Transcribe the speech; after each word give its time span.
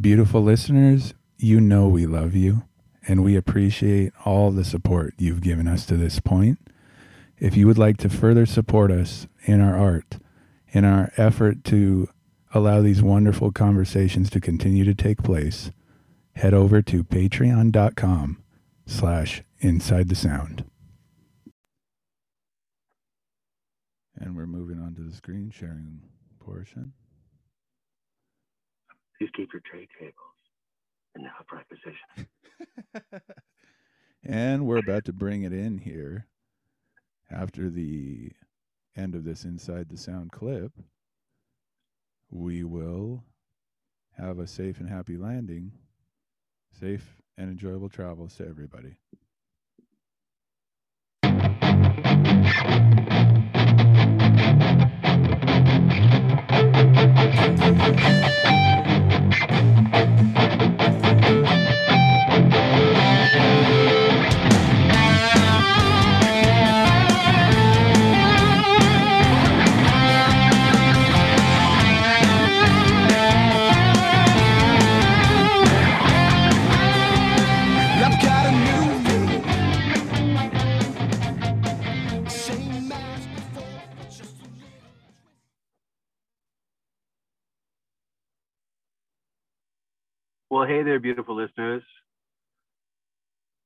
Beautiful 0.00 0.42
listeners, 0.42 1.12
you 1.38 1.60
know 1.60 1.88
we 1.88 2.06
love 2.06 2.36
you 2.36 2.62
and 3.08 3.24
we 3.24 3.34
appreciate 3.34 4.12
all 4.24 4.52
the 4.52 4.64
support 4.64 5.14
you've 5.18 5.40
given 5.40 5.66
us 5.66 5.86
to 5.86 5.96
this 5.96 6.20
point. 6.20 6.60
If 7.38 7.56
you 7.56 7.66
would 7.66 7.78
like 7.78 7.96
to 7.98 8.08
further 8.08 8.46
support 8.46 8.92
us 8.92 9.26
in 9.42 9.60
our 9.60 9.76
art, 9.76 10.18
in 10.68 10.84
our 10.84 11.10
effort 11.16 11.64
to 11.64 12.08
allow 12.54 12.80
these 12.80 13.02
wonderful 13.02 13.50
conversations 13.50 14.30
to 14.30 14.40
continue 14.40 14.84
to 14.84 14.94
take 14.94 15.24
place, 15.24 15.72
head 16.36 16.54
over 16.54 16.80
to 16.80 17.02
patreon.com 17.02 18.40
slash 18.86 19.42
inside 19.58 20.10
the 20.10 20.14
sound. 20.14 20.64
And 24.16 24.36
we're 24.36 24.46
moving 24.46 24.80
on 24.80 24.94
to 24.94 25.00
the 25.00 25.16
screen 25.16 25.50
sharing 25.50 26.02
portion. 26.38 26.92
Please 29.18 29.30
keep 29.36 29.52
your 29.52 29.62
tray 29.68 29.88
tables 29.98 30.14
in 31.16 31.22
the 31.22 31.28
upright 31.40 31.66
position. 31.68 32.28
and 34.24 34.66
we're 34.66 34.78
about 34.78 35.04
to 35.06 35.12
bring 35.12 35.42
it 35.42 35.52
in 35.52 35.78
here 35.78 36.26
after 37.30 37.68
the 37.68 38.30
end 38.96 39.14
of 39.14 39.24
this 39.24 39.44
Inside 39.44 39.88
the 39.88 39.96
Sound 39.96 40.32
clip. 40.32 40.72
We 42.30 42.62
will 42.62 43.24
have 44.16 44.38
a 44.38 44.46
safe 44.46 44.80
and 44.80 44.88
happy 44.88 45.16
landing, 45.16 45.72
safe 46.78 47.20
and 47.36 47.50
enjoyable 47.50 47.88
travels 47.88 48.36
to 48.36 48.46
everybody. 48.46 48.96
Well, 90.50 90.66
hey 90.66 90.82
there, 90.82 90.98
beautiful 90.98 91.36
listeners. 91.36 91.82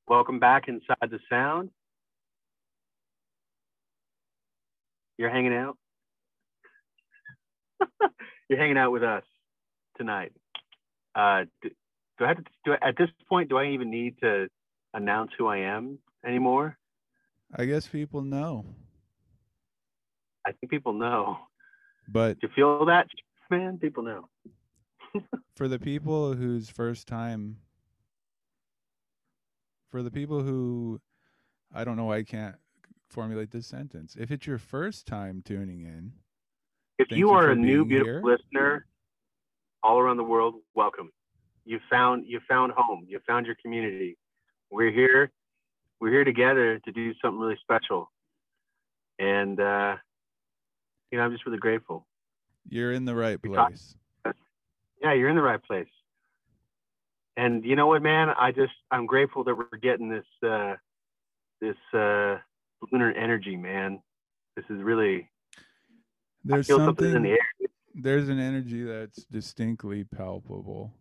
Welcome 0.08 0.40
back 0.40 0.66
inside 0.66 1.10
the 1.10 1.20
sound. 1.30 1.70
You're 5.16 5.30
hanging 5.30 5.54
out. 5.54 5.78
You're 8.50 8.58
hanging 8.58 8.78
out 8.78 8.90
with 8.90 9.04
us 9.04 9.22
tonight. 9.96 10.32
Uh, 11.14 11.44
do, 11.62 11.70
do 12.18 12.24
I 12.24 12.28
have 12.28 12.38
to 12.38 12.44
do 12.64 12.72
I, 12.72 12.88
at 12.88 12.96
this 12.98 13.10
point? 13.28 13.48
Do 13.48 13.58
I 13.58 13.68
even 13.68 13.88
need 13.88 14.16
to 14.20 14.48
announce 14.92 15.30
who 15.38 15.46
I 15.46 15.58
am 15.58 16.00
anymore? 16.26 16.76
I 17.54 17.64
guess 17.66 17.86
people 17.86 18.22
know, 18.22 18.66
I 20.44 20.50
think 20.50 20.72
people 20.72 20.94
know. 20.94 21.38
but 22.08 22.40
Do 22.40 22.48
you 22.48 22.52
feel 22.56 22.84
that, 22.86 23.06
man? 23.52 23.78
People 23.78 24.02
know. 24.02 24.28
For 25.54 25.68
the 25.68 25.78
people 25.78 26.34
whose 26.34 26.68
first 26.70 27.06
time 27.06 27.58
for 29.90 30.02
the 30.02 30.10
people 30.10 30.42
who 30.42 31.00
I 31.74 31.84
don't 31.84 31.96
know 31.96 32.04
why 32.04 32.18
I 32.18 32.22
can't 32.22 32.56
formulate 33.08 33.50
this 33.50 33.66
sentence. 33.66 34.16
If 34.18 34.30
it's 34.30 34.46
your 34.46 34.58
first 34.58 35.06
time 35.06 35.42
tuning 35.44 35.82
in, 35.82 36.12
If 36.98 37.10
you 37.10 37.30
are 37.30 37.50
a 37.50 37.56
new 37.56 37.84
beautiful 37.84 38.12
here. 38.12 38.22
listener 38.22 38.86
all 39.82 39.98
around 39.98 40.16
the 40.16 40.24
world, 40.24 40.54
welcome. 40.74 41.10
You 41.64 41.78
found 41.90 42.24
you 42.26 42.40
found 42.48 42.72
home. 42.76 43.04
You 43.08 43.20
found 43.26 43.46
your 43.46 43.56
community. 43.62 44.16
We're 44.70 44.90
here. 44.90 45.30
We're 46.00 46.10
here 46.10 46.24
together 46.24 46.80
to 46.84 46.92
do 46.92 47.12
something 47.22 47.38
really 47.38 47.58
special. 47.62 48.10
And 49.18 49.60
uh, 49.60 49.96
you 51.10 51.18
know, 51.18 51.24
I'm 51.24 51.32
just 51.32 51.44
really 51.46 51.58
grateful. 51.58 52.06
you're 52.68 52.92
in 52.92 53.04
the 53.04 53.14
right 53.14 53.40
place. 53.40 53.94
Yeah, 55.02 55.14
you're 55.14 55.28
in 55.28 55.36
the 55.36 55.42
right 55.42 55.62
place. 55.62 55.88
And 57.36 57.64
you 57.64 57.76
know 57.76 57.86
what, 57.86 58.02
man? 58.02 58.28
I 58.28 58.52
just 58.52 58.74
I'm 58.90 59.06
grateful 59.06 59.44
that 59.44 59.54
we're 59.54 59.78
getting 59.78 60.08
this 60.08 60.24
uh, 60.48 60.74
this 61.60 61.76
uh, 61.94 62.36
lunar 62.90 63.12
energy, 63.12 63.56
man. 63.56 64.00
This 64.54 64.64
is 64.68 64.82
really 64.82 65.30
There's 66.44 66.66
feel 66.66 66.78
something 66.78 67.14
in 67.14 67.22
the 67.22 67.30
air. 67.30 67.68
there's 67.94 68.28
an 68.28 68.38
energy 68.38 68.84
that's 68.84 69.24
distinctly 69.24 70.04
palpable. 70.04 70.92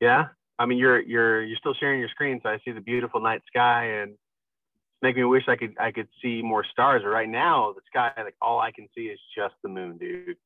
Yeah. 0.00 0.28
I 0.58 0.66
mean, 0.66 0.78
you're 0.78 1.00
you're 1.00 1.42
you're 1.42 1.58
still 1.58 1.74
sharing 1.74 2.00
your 2.00 2.08
screen, 2.08 2.40
so 2.42 2.48
I 2.48 2.58
see 2.64 2.72
the 2.72 2.80
beautiful 2.80 3.20
night 3.20 3.42
sky, 3.46 3.84
and 3.84 4.12
it's 4.12 5.02
making 5.02 5.22
me 5.22 5.28
wish 5.28 5.44
I 5.46 5.56
could 5.56 5.74
I 5.78 5.92
could 5.92 6.08
see 6.22 6.42
more 6.42 6.64
stars. 6.64 7.02
But 7.02 7.10
right 7.10 7.28
now, 7.28 7.74
the 7.74 7.82
sky, 7.86 8.12
like 8.22 8.34
all 8.42 8.60
I 8.60 8.70
can 8.70 8.88
see 8.94 9.04
is 9.04 9.18
just 9.36 9.54
the 9.62 9.68
moon, 9.68 9.98
dude. 9.98 10.36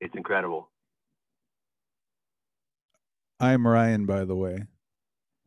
It's 0.00 0.14
incredible. 0.14 0.70
I'm 3.40 3.66
Ryan, 3.66 4.06
by 4.06 4.24
the 4.24 4.36
way, 4.36 4.66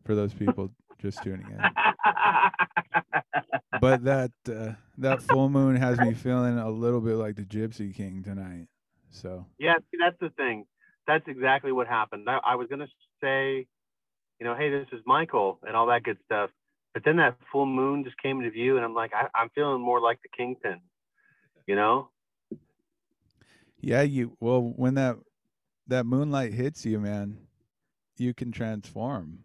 for 0.05 0.15
those 0.15 0.33
people 0.33 0.71
just 1.01 1.23
tuning 1.23 1.47
in. 1.47 1.71
But 3.79 4.05
that 4.05 4.31
uh, 4.49 4.71
that 4.97 5.21
full 5.21 5.49
moon 5.49 5.75
has 5.75 5.99
me 5.99 6.13
feeling 6.13 6.57
a 6.57 6.69
little 6.69 6.99
bit 6.99 7.15
like 7.15 7.35
the 7.35 7.43
Gypsy 7.43 7.93
King 7.93 8.23
tonight. 8.23 8.67
So 9.11 9.45
yeah, 9.59 9.75
see, 9.91 9.97
that's 9.99 10.17
the 10.19 10.29
thing. 10.31 10.65
That's 11.05 11.27
exactly 11.27 11.71
what 11.71 11.87
happened. 11.87 12.27
I, 12.27 12.39
I 12.43 12.55
was 12.55 12.67
gonna 12.69 12.87
say, 13.21 13.67
you 14.39 14.45
know, 14.45 14.55
hey, 14.55 14.71
this 14.71 14.87
is 14.91 15.01
Michael 15.05 15.59
and 15.61 15.75
all 15.75 15.85
that 15.87 16.03
good 16.03 16.17
stuff. 16.25 16.49
But 16.93 17.03
then 17.05 17.17
that 17.17 17.37
full 17.51 17.67
moon 17.67 18.03
just 18.03 18.17
came 18.21 18.39
into 18.39 18.49
view, 18.49 18.77
and 18.77 18.85
I'm 18.85 18.95
like, 18.95 19.11
I, 19.13 19.27
I'm 19.35 19.49
feeling 19.53 19.81
more 19.81 20.01
like 20.01 20.19
the 20.23 20.29
Kingpin. 20.35 20.81
You 21.67 21.75
know? 21.75 22.09
yeah, 23.79 24.01
you 24.01 24.35
well 24.39 24.61
when 24.61 24.95
that 24.95 25.17
that 25.87 26.05
moonlight 26.05 26.53
hits 26.53 26.85
you, 26.85 26.99
man, 26.99 27.37
you 28.19 28.33
can 28.33 28.51
transform. 28.51 29.39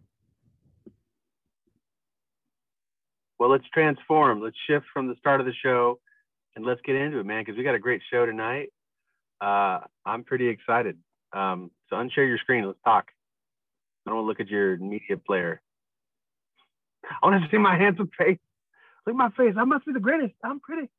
Well, 3.39 3.49
let's 3.49 3.67
transform. 3.73 4.41
Let's 4.41 4.55
shift 4.67 4.85
from 4.93 5.07
the 5.07 5.15
start 5.19 5.39
of 5.39 5.45
the 5.45 5.53
show 5.53 5.99
and 6.55 6.65
let's 6.65 6.81
get 6.85 6.95
into 6.95 7.19
it, 7.19 7.25
man, 7.25 7.41
because 7.41 7.57
we 7.57 7.63
got 7.63 7.75
a 7.75 7.79
great 7.79 8.01
show 8.11 8.25
tonight. 8.25 8.69
Uh, 9.41 9.81
I'm 10.05 10.23
pretty 10.23 10.47
excited. 10.47 10.97
Um, 11.33 11.71
so 11.89 11.95
unshare 11.95 12.27
your 12.27 12.37
screen. 12.37 12.65
Let's 12.65 12.79
talk. 12.85 13.07
I 14.05 14.09
don't 14.09 14.17
want 14.17 14.25
to 14.25 14.27
look 14.29 14.39
at 14.39 14.49
your 14.49 14.77
media 14.77 15.17
player. 15.17 15.61
I 17.03 17.25
want 17.25 17.43
to 17.43 17.49
see 17.49 17.57
my 17.57 17.77
handsome 17.77 18.09
face. 18.17 18.37
Look 19.05 19.13
at 19.13 19.17
my 19.17 19.29
face. 19.31 19.55
I 19.57 19.65
must 19.65 19.85
be 19.85 19.93
the 19.93 19.99
greatest. 19.99 20.33
I'm 20.43 20.59
pretty. 20.59 20.89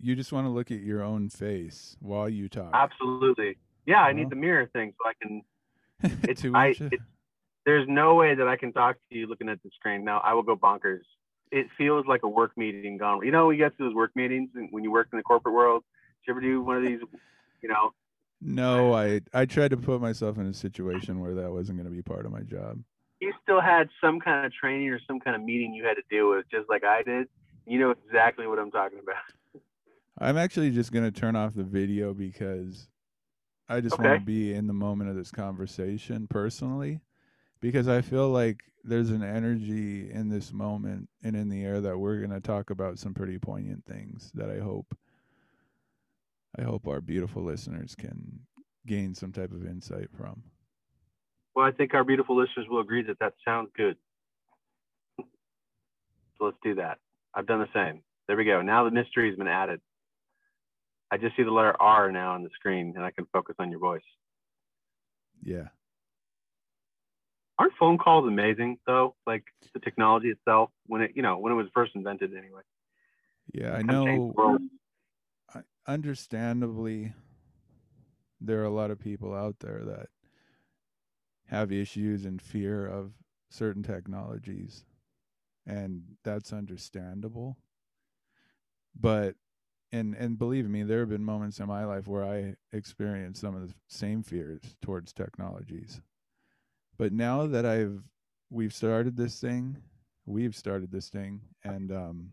You 0.00 0.14
just 0.14 0.32
want 0.32 0.46
to 0.46 0.50
look 0.50 0.70
at 0.70 0.80
your 0.80 1.02
own 1.02 1.28
face 1.28 1.96
while 2.00 2.28
you 2.28 2.48
talk. 2.48 2.70
Absolutely. 2.74 3.56
Yeah, 3.86 4.02
I 4.02 4.12
need 4.12 4.30
the 4.30 4.36
mirror 4.36 4.68
thing 4.72 4.92
so 4.96 5.08
I 5.08 5.12
can. 5.20 5.42
It's 6.24 6.44
I. 6.54 6.74
there's 7.64 7.86
no 7.88 8.14
way 8.14 8.34
that 8.34 8.46
I 8.46 8.56
can 8.56 8.72
talk 8.72 8.96
to 9.10 9.18
you 9.18 9.26
looking 9.26 9.48
at 9.48 9.62
the 9.62 9.70
screen. 9.74 10.04
Now 10.04 10.18
I 10.18 10.34
will 10.34 10.42
go 10.42 10.56
bonkers. 10.56 11.00
It 11.50 11.66
feels 11.78 12.06
like 12.06 12.22
a 12.24 12.28
work 12.28 12.52
meeting 12.56 12.98
gone. 12.98 13.24
You 13.24 13.30
know, 13.30 13.50
you 13.50 13.58
get 13.58 13.76
to 13.78 13.84
those 13.84 13.94
work 13.94 14.10
meetings 14.14 14.50
when 14.70 14.82
you 14.82 14.90
work 14.90 15.08
in 15.12 15.18
the 15.18 15.22
corporate 15.22 15.54
world. 15.54 15.84
Did 16.26 16.32
you 16.32 16.32
ever 16.34 16.40
do 16.40 16.62
one 16.62 16.76
of 16.78 16.82
these? 16.82 17.00
You 17.62 17.68
know, 17.68 17.92
no, 18.40 18.92
I 18.92 19.20
I 19.32 19.46
tried 19.46 19.70
to 19.70 19.76
put 19.76 20.00
myself 20.00 20.36
in 20.38 20.46
a 20.46 20.52
situation 20.52 21.20
where 21.20 21.34
that 21.34 21.50
wasn't 21.50 21.78
going 21.78 21.88
to 21.88 21.94
be 21.94 22.02
part 22.02 22.26
of 22.26 22.32
my 22.32 22.42
job. 22.42 22.80
you 23.20 23.32
still 23.42 23.60
had 23.60 23.88
some 24.02 24.20
kind 24.20 24.44
of 24.44 24.52
training 24.52 24.90
or 24.90 25.00
some 25.06 25.20
kind 25.20 25.34
of 25.34 25.42
meeting 25.42 25.72
you 25.72 25.84
had 25.84 25.94
to 25.94 26.02
deal 26.10 26.30
with, 26.30 26.44
just 26.50 26.68
like 26.68 26.84
I 26.84 27.02
did. 27.02 27.28
You 27.66 27.78
know 27.78 27.90
exactly 27.90 28.46
what 28.46 28.58
I'm 28.58 28.70
talking 28.70 28.98
about. 29.02 29.62
I'm 30.18 30.36
actually 30.36 30.70
just 30.70 30.92
going 30.92 31.04
to 31.04 31.10
turn 31.10 31.34
off 31.34 31.54
the 31.54 31.64
video 31.64 32.12
because 32.12 32.88
I 33.68 33.80
just 33.80 33.94
Okay. 33.98 34.08
want 34.08 34.20
to 34.20 34.24
be 34.24 34.52
in 34.52 34.66
the 34.66 34.72
moment 34.72 35.10
of 35.10 35.16
this 35.16 35.30
conversation 35.30 36.26
personally 36.28 37.00
because 37.60 37.88
I 37.88 38.02
feel 38.02 38.28
like 38.28 38.62
there's 38.84 39.10
an 39.10 39.22
energy 39.22 40.10
in 40.10 40.28
this 40.28 40.52
moment 40.52 41.08
and 41.22 41.34
in 41.34 41.48
the 41.48 41.64
air 41.64 41.80
that 41.80 41.98
we're 41.98 42.18
going 42.18 42.30
to 42.30 42.40
talk 42.40 42.68
about 42.70 42.98
some 42.98 43.14
pretty 43.14 43.38
poignant 43.38 43.86
things 43.86 44.30
that 44.34 44.50
I 44.50 44.58
hope 44.58 44.94
I 46.58 46.62
hope 46.62 46.86
our 46.86 47.00
beautiful 47.00 47.42
listeners 47.42 47.96
can 47.96 48.40
gain 48.86 49.14
some 49.14 49.32
type 49.32 49.50
of 49.50 49.66
insight 49.66 50.08
from. 50.16 50.42
Well, 51.54 51.66
I 51.66 51.72
think 51.72 51.94
our 51.94 52.04
beautiful 52.04 52.36
listeners 52.36 52.66
will 52.68 52.80
agree 52.80 53.02
that 53.02 53.18
that 53.18 53.34
sounds 53.44 53.70
good. 53.76 53.96
So 55.18 56.44
let's 56.44 56.56
do 56.62 56.74
that. 56.76 56.98
I've 57.34 57.46
done 57.46 57.60
the 57.60 57.68
same. 57.72 58.02
There 58.28 58.36
we 58.36 58.44
go. 58.44 58.62
Now 58.62 58.84
the 58.84 58.90
mystery 58.90 59.28
has 59.30 59.38
been 59.38 59.48
added. 59.48 59.80
I 61.10 61.16
just 61.16 61.36
see 61.36 61.42
the 61.42 61.50
letter 61.50 61.74
R 61.80 62.10
now 62.10 62.32
on 62.34 62.42
the 62.42 62.50
screen, 62.54 62.94
and 62.96 63.04
I 63.04 63.10
can 63.10 63.26
focus 63.32 63.56
on 63.58 63.70
your 63.70 63.80
voice. 63.80 64.02
Yeah. 65.42 65.68
Aren't 67.58 67.74
phone 67.78 67.98
calls 67.98 68.26
amazing 68.26 68.78
though? 68.86 69.14
Like 69.26 69.44
the 69.72 69.80
technology 69.80 70.28
itself, 70.28 70.70
when 70.86 71.02
it 71.02 71.12
you 71.14 71.22
know 71.22 71.38
when 71.38 71.52
it 71.52 71.56
was 71.56 71.66
first 71.72 71.94
invented 71.94 72.34
anyway. 72.34 72.62
Yeah, 73.52 73.74
I 73.74 73.78
Kinda 73.78 73.92
changed 74.04 74.36
the 74.36 74.42
know. 74.42 74.58
I- 75.54 75.62
understandably 75.86 77.12
there 78.40 78.60
are 78.60 78.64
a 78.64 78.70
lot 78.70 78.90
of 78.90 78.98
people 78.98 79.34
out 79.34 79.60
there 79.60 79.84
that 79.84 80.08
have 81.46 81.70
issues 81.70 82.24
and 82.24 82.40
fear 82.40 82.86
of 82.86 83.14
certain 83.50 83.82
technologies 83.82 84.84
and 85.66 86.16
that's 86.24 86.52
understandable 86.52 87.56
but 88.94 89.36
and 89.94 90.14
and 90.14 90.38
believe 90.38 90.68
me 90.68 90.82
there 90.82 91.00
have 91.00 91.08
been 91.08 91.24
moments 91.24 91.60
in 91.60 91.66
my 91.66 91.84
life 91.84 92.06
where 92.06 92.24
i 92.24 92.54
experienced 92.72 93.40
some 93.40 93.54
of 93.54 93.66
the 93.66 93.74
same 93.88 94.22
fears 94.22 94.76
towards 94.82 95.12
technologies 95.12 96.00
but 96.98 97.12
now 97.12 97.46
that 97.46 97.64
i've 97.64 98.02
we've 98.50 98.74
started 98.74 99.16
this 99.16 99.40
thing 99.40 99.76
we've 100.26 100.56
started 100.56 100.90
this 100.90 101.08
thing 101.08 101.40
and 101.64 101.92
um 101.92 102.30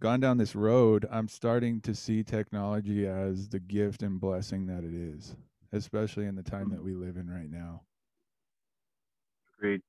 gone 0.00 0.20
down 0.20 0.38
this 0.38 0.54
road, 0.54 1.06
I'm 1.10 1.28
starting 1.28 1.80
to 1.82 1.94
see 1.94 2.22
technology 2.22 3.06
as 3.06 3.48
the 3.48 3.58
gift 3.58 4.02
and 4.02 4.20
blessing 4.20 4.66
that 4.66 4.84
it 4.84 4.94
is, 4.94 5.36
especially 5.72 6.26
in 6.26 6.36
the 6.36 6.42
time 6.42 6.70
that 6.70 6.82
we 6.82 6.94
live 6.94 7.16
in 7.16 7.28
right 7.28 7.50
now. 7.50 7.82
Agreed. 9.58 9.80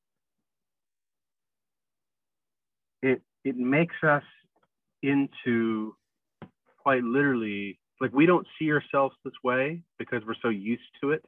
It 3.02 3.22
it 3.46 3.56
makes 3.56 3.96
us 4.04 4.24
into 5.04 5.96
quite 6.90 7.04
literally 7.04 7.78
like 8.02 8.12
we 8.14 8.26
don't 8.26 8.48
see 8.58 8.72
ourselves 8.72 9.16
this 9.24 9.34
way 9.44 9.84
because 10.00 10.24
we're 10.26 10.34
so 10.42 10.50
used 10.50 10.82
to 11.00 11.12
it, 11.12 11.24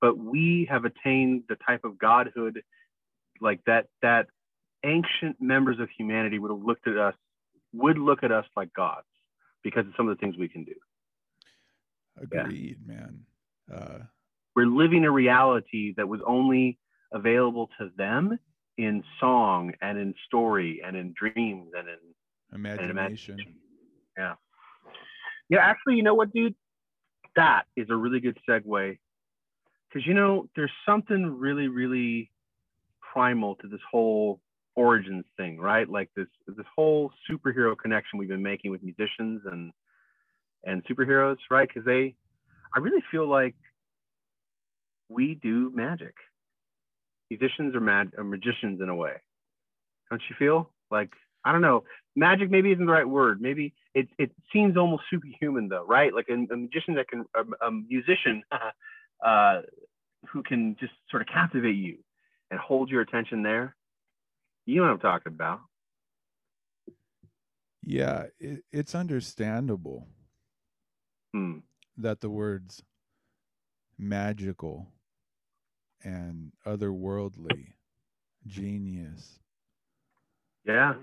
but 0.00 0.16
we 0.16 0.68
have 0.70 0.84
attained 0.84 1.42
the 1.48 1.56
type 1.66 1.80
of 1.82 1.98
godhood 1.98 2.62
like 3.40 3.58
that 3.66 3.86
that 4.02 4.26
ancient 4.84 5.40
members 5.40 5.80
of 5.80 5.88
humanity 5.98 6.38
would 6.38 6.52
have 6.52 6.62
looked 6.62 6.86
at 6.86 6.96
us 6.96 7.14
would 7.72 7.98
look 7.98 8.22
at 8.22 8.30
us 8.30 8.44
like 8.56 8.72
gods 8.72 9.08
because 9.64 9.84
of 9.84 9.92
some 9.96 10.08
of 10.08 10.16
the 10.16 10.20
things 10.20 10.36
we 10.38 10.46
can 10.48 10.62
do. 10.62 10.74
Yeah. 12.32 12.42
Agreed, 12.42 12.76
man. 12.86 13.24
Uh, 13.72 13.98
we're 14.54 14.66
living 14.66 15.04
a 15.04 15.10
reality 15.10 15.94
that 15.96 16.06
was 16.06 16.20
only 16.24 16.78
available 17.12 17.68
to 17.80 17.90
them 17.96 18.38
in 18.76 19.02
song 19.18 19.72
and 19.82 19.98
in 19.98 20.14
story 20.28 20.82
and 20.86 20.96
in 20.96 21.12
dreams 21.18 21.72
and 21.76 21.88
in 21.88 21.98
and 22.52 22.90
imagination. 22.90 23.38
Yeah. 24.16 24.34
Yeah, 25.48 25.60
actually, 25.60 25.96
you 25.96 26.02
know 26.02 26.14
what, 26.14 26.32
dude? 26.32 26.54
That 27.36 27.64
is 27.76 27.86
a 27.90 27.96
really 27.96 28.20
good 28.20 28.38
segue. 28.48 28.98
Because, 29.88 30.06
you 30.06 30.14
know, 30.14 30.48
there's 30.54 30.72
something 30.84 31.38
really, 31.38 31.68
really 31.68 32.30
primal 33.12 33.54
to 33.56 33.68
this 33.68 33.80
whole 33.90 34.40
origins 34.76 35.24
thing, 35.36 35.58
right? 35.58 35.88
Like 35.88 36.10
this 36.14 36.28
this 36.46 36.66
whole 36.76 37.10
superhero 37.28 37.76
connection 37.76 38.18
we've 38.18 38.28
been 38.28 38.42
making 38.42 38.70
with 38.70 38.82
musicians 38.82 39.42
and 39.46 39.72
and 40.64 40.84
superheroes, 40.86 41.38
right? 41.50 41.66
Because 41.66 41.84
they 41.84 42.14
I 42.74 42.78
really 42.80 43.02
feel 43.10 43.28
like 43.28 43.56
we 45.08 45.34
do 45.42 45.72
magic. 45.74 46.14
Musicians 47.30 47.74
are 47.74 47.80
mad 47.80 48.12
are 48.16 48.24
magicians 48.24 48.80
in 48.80 48.88
a 48.88 48.94
way. 48.94 49.14
Don't 50.10 50.22
you 50.30 50.36
feel? 50.38 50.70
Like, 50.90 51.10
I 51.44 51.52
don't 51.52 51.62
know. 51.62 51.84
Magic 52.16 52.50
maybe 52.50 52.72
isn't 52.72 52.84
the 52.84 52.92
right 52.92 53.08
word. 53.08 53.40
Maybe 53.40 53.74
it, 53.94 54.08
it 54.18 54.32
seems 54.52 54.76
almost 54.76 55.04
superhuman 55.10 55.68
though, 55.68 55.84
right? 55.86 56.12
Like 56.12 56.26
a, 56.28 56.34
a 56.34 56.56
magician 56.56 56.94
that 56.94 57.08
can 57.08 57.24
a, 57.34 57.66
a 57.66 57.70
musician 57.70 58.42
uh, 59.26 59.60
who 60.32 60.42
can 60.42 60.76
just 60.80 60.92
sort 61.10 61.22
of 61.22 61.28
captivate 61.28 61.76
you 61.76 61.98
and 62.50 62.58
hold 62.60 62.90
your 62.90 63.02
attention 63.02 63.42
there. 63.42 63.76
You 64.66 64.76
know 64.76 64.82
what 64.82 64.92
I'm 64.92 64.98
talking 65.00 65.32
about. 65.32 65.60
Yeah, 67.82 68.26
it, 68.38 68.64
it's 68.72 68.94
understandable 68.94 70.06
Hmm. 71.34 71.58
that 71.96 72.20
the 72.20 72.30
words 72.30 72.82
magical 73.98 74.88
and 76.02 76.52
otherworldly, 76.66 77.74
genius, 78.46 79.40
Yeah. 80.64 80.94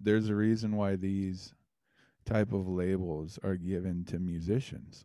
There's 0.00 0.28
a 0.28 0.34
reason 0.34 0.76
why 0.76 0.96
these 0.96 1.54
type 2.24 2.52
of 2.52 2.68
labels 2.68 3.38
are 3.42 3.56
given 3.56 4.04
to 4.04 4.18
musicians 4.18 5.04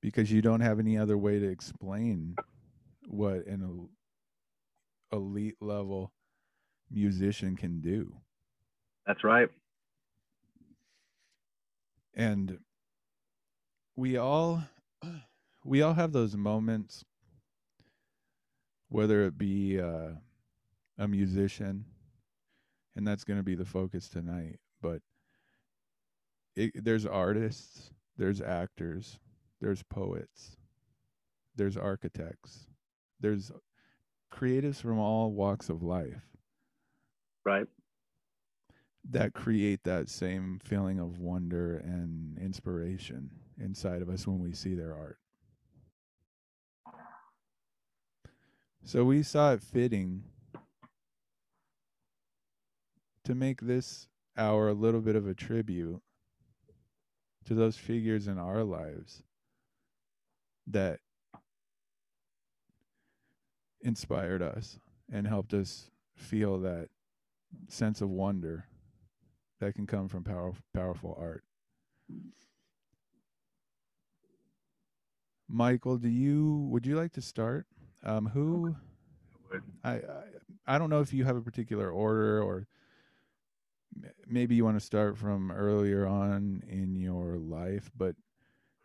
because 0.00 0.32
you 0.32 0.40
don't 0.42 0.60
have 0.60 0.78
any 0.78 0.96
other 0.96 1.16
way 1.18 1.38
to 1.38 1.48
explain 1.48 2.34
what 3.08 3.46
an 3.46 3.88
elite 5.12 5.56
level 5.60 6.12
musician 6.90 7.56
can 7.56 7.80
do 7.80 8.12
That's 9.06 9.22
right. 9.24 9.48
and 12.14 12.58
we 13.96 14.16
all 14.16 14.62
we 15.64 15.82
all 15.82 15.94
have 15.94 16.12
those 16.12 16.36
moments 16.36 17.04
whether 18.88 19.22
it 19.24 19.38
be 19.38 19.80
uh, 19.80 20.10
a 20.98 21.06
musician 21.06 21.84
and 22.96 23.06
that's 23.06 23.24
going 23.24 23.38
to 23.38 23.44
be 23.44 23.54
the 23.54 23.64
focus 23.64 24.08
tonight 24.08 24.58
but 24.82 25.00
it, 26.56 26.72
there's 26.84 27.06
artists 27.06 27.90
there's 28.16 28.40
actors 28.40 29.18
there's 29.60 29.82
poets 29.84 30.56
there's 31.56 31.76
architects 31.76 32.66
there's 33.20 33.52
creatives 34.32 34.80
from 34.80 34.98
all 34.98 35.32
walks 35.32 35.68
of 35.68 35.82
life 35.82 36.22
Right. 37.44 37.66
that 39.08 39.32
create 39.32 39.82
that 39.84 40.08
same 40.08 40.60
feeling 40.62 41.00
of 41.00 41.18
wonder 41.18 41.76
and 41.78 42.38
inspiration 42.38 43.30
inside 43.58 44.02
of 44.02 44.08
us 44.08 44.26
when 44.26 44.38
we 44.40 44.52
see 44.52 44.74
their 44.74 44.94
art. 44.94 45.18
So 48.84 49.04
we 49.04 49.22
saw 49.22 49.52
it 49.54 49.62
fitting 49.62 50.24
to 53.24 53.34
make 53.34 53.60
this 53.60 54.08
hour 54.36 54.68
a 54.68 54.74
little 54.74 55.00
bit 55.00 55.16
of 55.16 55.26
a 55.26 55.34
tribute 55.34 56.00
to 57.44 57.54
those 57.54 57.76
figures 57.76 58.26
in 58.26 58.38
our 58.38 58.62
lives 58.62 59.22
that 60.66 61.00
inspired 63.82 64.42
us 64.42 64.78
and 65.12 65.26
helped 65.26 65.52
us 65.54 65.90
feel 66.16 66.58
that 66.60 66.88
sense 67.68 68.00
of 68.00 68.08
wonder 68.10 68.66
that 69.58 69.74
can 69.74 69.86
come 69.86 70.08
from 70.08 70.22
power, 70.22 70.52
powerful 70.74 71.16
art. 71.20 71.42
Michael, 75.48 75.96
do 75.96 76.08
you 76.08 76.68
would 76.70 76.86
you 76.86 76.96
like 76.96 77.12
to 77.12 77.22
start? 77.22 77.66
Um, 78.04 78.26
who. 78.26 78.76
I, 79.82 79.94
I 79.94 80.00
I 80.66 80.78
don't 80.78 80.90
know 80.90 81.00
if 81.00 81.12
you 81.12 81.24
have 81.24 81.36
a 81.36 81.40
particular 81.40 81.90
order 81.90 82.40
or 82.40 82.68
maybe 84.26 84.54
you 84.54 84.64
want 84.64 84.78
to 84.78 84.84
start 84.84 85.16
from 85.16 85.50
earlier 85.50 86.06
on 86.06 86.62
in 86.68 86.96
your 86.96 87.38
life, 87.38 87.90
but 87.96 88.14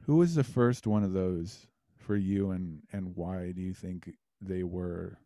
who 0.01 0.17
was 0.17 0.35
the 0.35 0.43
first 0.43 0.87
one 0.87 1.03
of 1.03 1.13
those 1.13 1.67
for 1.97 2.15
you 2.15 2.51
and 2.51 2.81
and 2.93 3.15
why 3.15 3.51
do 3.51 3.61
you 3.61 3.73
think 3.73 4.11
they 4.41 4.63
were 4.63 5.17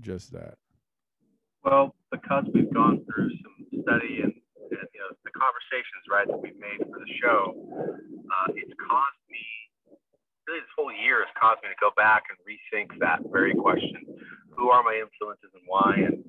just 0.00 0.32
that? 0.32 0.58
Well, 1.64 1.94
because 2.10 2.44
we've 2.52 2.72
gone 2.72 3.04
through 3.08 3.30
some 3.30 3.82
study 3.82 4.20
and, 4.22 4.32
and 4.70 4.88
you 4.92 5.00
know 5.00 5.10
the 5.24 5.32
conversations 5.32 6.04
right 6.10 6.28
that 6.28 6.40
we've 6.40 6.60
made 6.60 6.84
for 6.84 7.00
the 7.00 7.12
show, 7.22 7.56
uh, 7.80 8.52
it's 8.52 8.74
caused 8.76 9.22
me 9.30 9.40
really 10.46 10.60
this 10.60 10.72
whole 10.76 10.92
year 10.92 11.24
has 11.24 11.32
caused 11.40 11.64
me 11.64 11.72
to 11.72 11.80
go 11.80 11.90
back 11.96 12.28
and 12.28 12.36
rethink 12.44 12.92
that 13.00 13.24
very 13.32 13.54
question: 13.54 14.04
Who 14.56 14.68
are 14.68 14.82
my 14.82 15.00
influences 15.00 15.50
and 15.56 15.64
why? 15.66 16.04
And 16.04 16.20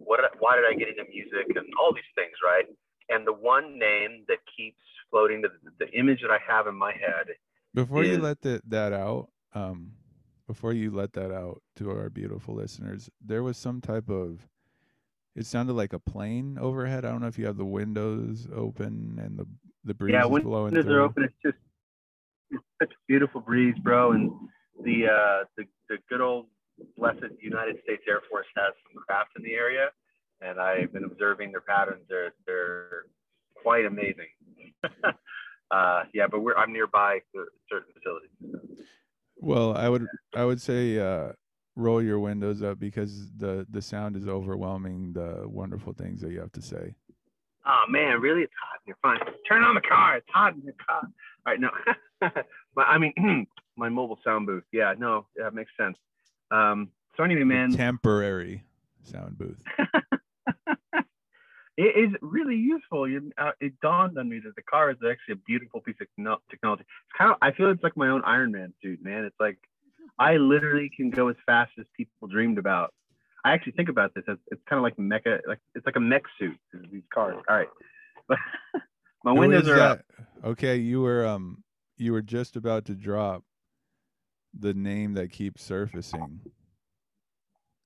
what? 0.00 0.20
Why 0.38 0.56
did 0.56 0.64
I 0.64 0.74
get 0.74 0.88
into 0.88 1.04
music 1.10 1.46
and 1.54 1.66
all 1.80 1.92
these 1.94 2.12
things, 2.14 2.32
right? 2.44 2.64
And 3.08 3.26
the 3.26 3.32
one 3.32 3.78
name 3.78 4.24
that 4.28 4.38
keeps 4.56 4.78
floating, 5.10 5.42
the, 5.42 5.50
the 5.78 5.90
image 5.98 6.20
that 6.22 6.30
I 6.30 6.38
have 6.46 6.66
in 6.66 6.74
my 6.74 6.92
head, 6.92 7.34
Before 7.74 8.04
you 8.04 8.18
let 8.18 8.42
the, 8.42 8.62
that 8.68 8.92
out, 8.92 9.28
um, 9.52 9.92
before 10.46 10.72
you 10.72 10.90
let 10.90 11.12
that 11.14 11.32
out 11.32 11.62
to 11.76 11.90
our 11.90 12.08
beautiful 12.08 12.54
listeners, 12.54 13.10
there 13.24 13.42
was 13.42 13.56
some 13.56 13.80
type 13.80 14.08
of. 14.08 14.48
It 15.36 15.46
sounded 15.46 15.74
like 15.74 15.92
a 15.92 16.00
plane 16.00 16.58
overhead. 16.60 17.04
I 17.04 17.10
don't 17.10 17.20
know 17.20 17.28
if 17.28 17.38
you 17.38 17.46
have 17.46 17.56
the 17.56 17.64
windows 17.64 18.48
open 18.52 19.20
and 19.22 19.38
the 19.38 19.46
the 19.84 19.94
breeze 19.94 20.12
yeah, 20.12 20.24
is 20.24 20.42
blowing 20.42 20.72
windows 20.72 20.84
through. 20.84 20.94
are 20.94 21.00
open. 21.02 21.24
It's 21.24 21.34
just 21.44 21.56
it's 22.50 22.64
such 22.82 22.90
a 22.90 23.00
beautiful 23.06 23.40
breeze, 23.40 23.76
bro. 23.82 24.12
And 24.12 24.32
the 24.82 25.06
uh, 25.06 25.44
the 25.56 25.64
the 25.88 25.98
good 26.08 26.20
old 26.20 26.46
blessed 26.96 27.34
United 27.40 27.76
States 27.84 28.02
Air 28.08 28.20
Force 28.30 28.46
has 28.56 28.74
some 28.84 29.02
craft 29.02 29.30
in 29.36 29.42
the 29.42 29.54
area, 29.54 29.88
and 30.40 30.60
I've 30.60 30.92
been 30.92 31.04
observing 31.04 31.52
their 31.52 31.60
patterns. 31.60 32.02
They're 32.08 32.34
they're 32.46 33.06
quite 33.62 33.86
amazing. 33.86 34.28
Uh, 35.70 36.02
yeah, 36.12 36.26
but 36.28 36.40
we're 36.40 36.56
I'm 36.56 36.72
nearby 36.72 37.20
to 37.32 37.46
certain 37.70 37.92
facilities. 37.94 38.76
Well, 39.36 39.76
I 39.76 39.88
would 39.88 40.06
I 40.34 40.44
would 40.44 40.60
say 40.60 40.98
uh, 40.98 41.32
roll 41.76 42.02
your 42.02 42.18
windows 42.18 42.62
up 42.62 42.78
because 42.78 43.30
the 43.36 43.66
the 43.70 43.80
sound 43.80 44.16
is 44.16 44.26
overwhelming 44.26 45.12
the 45.12 45.44
wonderful 45.46 45.92
things 45.92 46.20
that 46.22 46.32
you 46.32 46.40
have 46.40 46.52
to 46.52 46.62
say. 46.62 46.94
Oh 47.66 47.84
man, 47.88 48.20
really? 48.20 48.42
It's 48.42 48.52
hot 48.60 48.80
in 48.80 48.86
here. 48.86 48.96
Fine. 49.02 49.34
Turn 49.48 49.62
on 49.62 49.74
the 49.74 49.80
car. 49.80 50.16
It's 50.16 50.26
hot 50.32 50.54
in 50.54 50.64
the 50.64 50.72
car. 50.72 51.02
All 51.02 51.52
right, 51.52 51.60
no. 51.60 51.70
but 52.74 52.86
I 52.86 52.98
mean, 52.98 53.46
my 53.76 53.88
mobile 53.88 54.18
sound 54.24 54.46
booth. 54.46 54.64
Yeah, 54.72 54.94
no, 54.98 55.26
that 55.36 55.54
makes 55.54 55.70
sense. 55.78 55.96
Um, 56.50 56.90
so 57.16 57.24
anyway, 57.24 57.44
man, 57.44 57.72
temporary 57.72 58.64
sound 59.04 59.38
booth. 59.38 59.62
it 61.76 61.82
is 61.82 62.14
really 62.20 62.56
useful. 62.56 63.08
You, 63.08 63.30
uh, 63.38 63.52
it 63.60 63.72
dawned 63.80 64.18
on 64.18 64.28
me 64.28 64.40
that 64.44 64.54
the 64.56 64.62
car 64.62 64.90
is 64.90 64.96
actually 64.98 65.32
a 65.32 65.36
beautiful 65.46 65.80
piece 65.80 65.96
of 66.00 66.08
technology. 66.48 66.82
It's 66.82 67.18
kind 67.18 67.30
of, 67.30 67.38
I 67.42 67.52
feel 67.52 67.70
it's 67.70 67.82
like 67.82 67.96
my 67.96 68.08
own 68.08 68.22
Iron 68.24 68.52
Man 68.52 68.72
suit, 68.82 69.02
man. 69.02 69.24
It's 69.24 69.38
like 69.40 69.58
I 70.18 70.36
literally 70.36 70.90
can 70.94 71.10
go 71.10 71.28
as 71.28 71.36
fast 71.46 71.72
as 71.78 71.86
people 71.96 72.28
dreamed 72.28 72.58
about. 72.58 72.92
I 73.44 73.52
actually 73.52 73.72
think 73.72 73.88
about 73.88 74.14
this 74.14 74.24
as 74.28 74.36
it's 74.48 74.60
kind 74.68 74.78
of 74.78 74.82
like 74.82 74.96
mecha, 74.96 75.40
like 75.48 75.60
it's 75.74 75.86
like 75.86 75.96
a 75.96 76.00
mech 76.00 76.24
suit. 76.38 76.58
These 76.92 77.02
cars. 77.12 77.42
All 77.48 77.56
right, 77.56 77.68
but 78.28 78.38
my 79.24 79.32
Who 79.32 79.40
windows 79.40 79.66
are 79.68 79.80
up. 79.80 80.00
Okay, 80.44 80.76
you 80.76 81.00
were 81.00 81.26
um 81.26 81.64
you 81.96 82.12
were 82.12 82.22
just 82.22 82.56
about 82.56 82.84
to 82.86 82.94
drop 82.94 83.44
the 84.58 84.74
name 84.74 85.14
that 85.14 85.30
keeps 85.30 85.62
surfacing. 85.62 86.40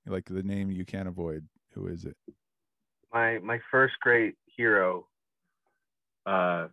Like 0.07 0.25
the 0.25 0.43
name 0.43 0.71
you 0.71 0.85
can't 0.85 1.07
avoid. 1.07 1.47
Who 1.73 1.87
is 1.87 2.05
it? 2.05 2.15
my 3.15 3.39
my 3.39 3.59
first 3.71 3.93
great 4.01 4.35
hero 4.45 5.07
uh, 6.25 6.67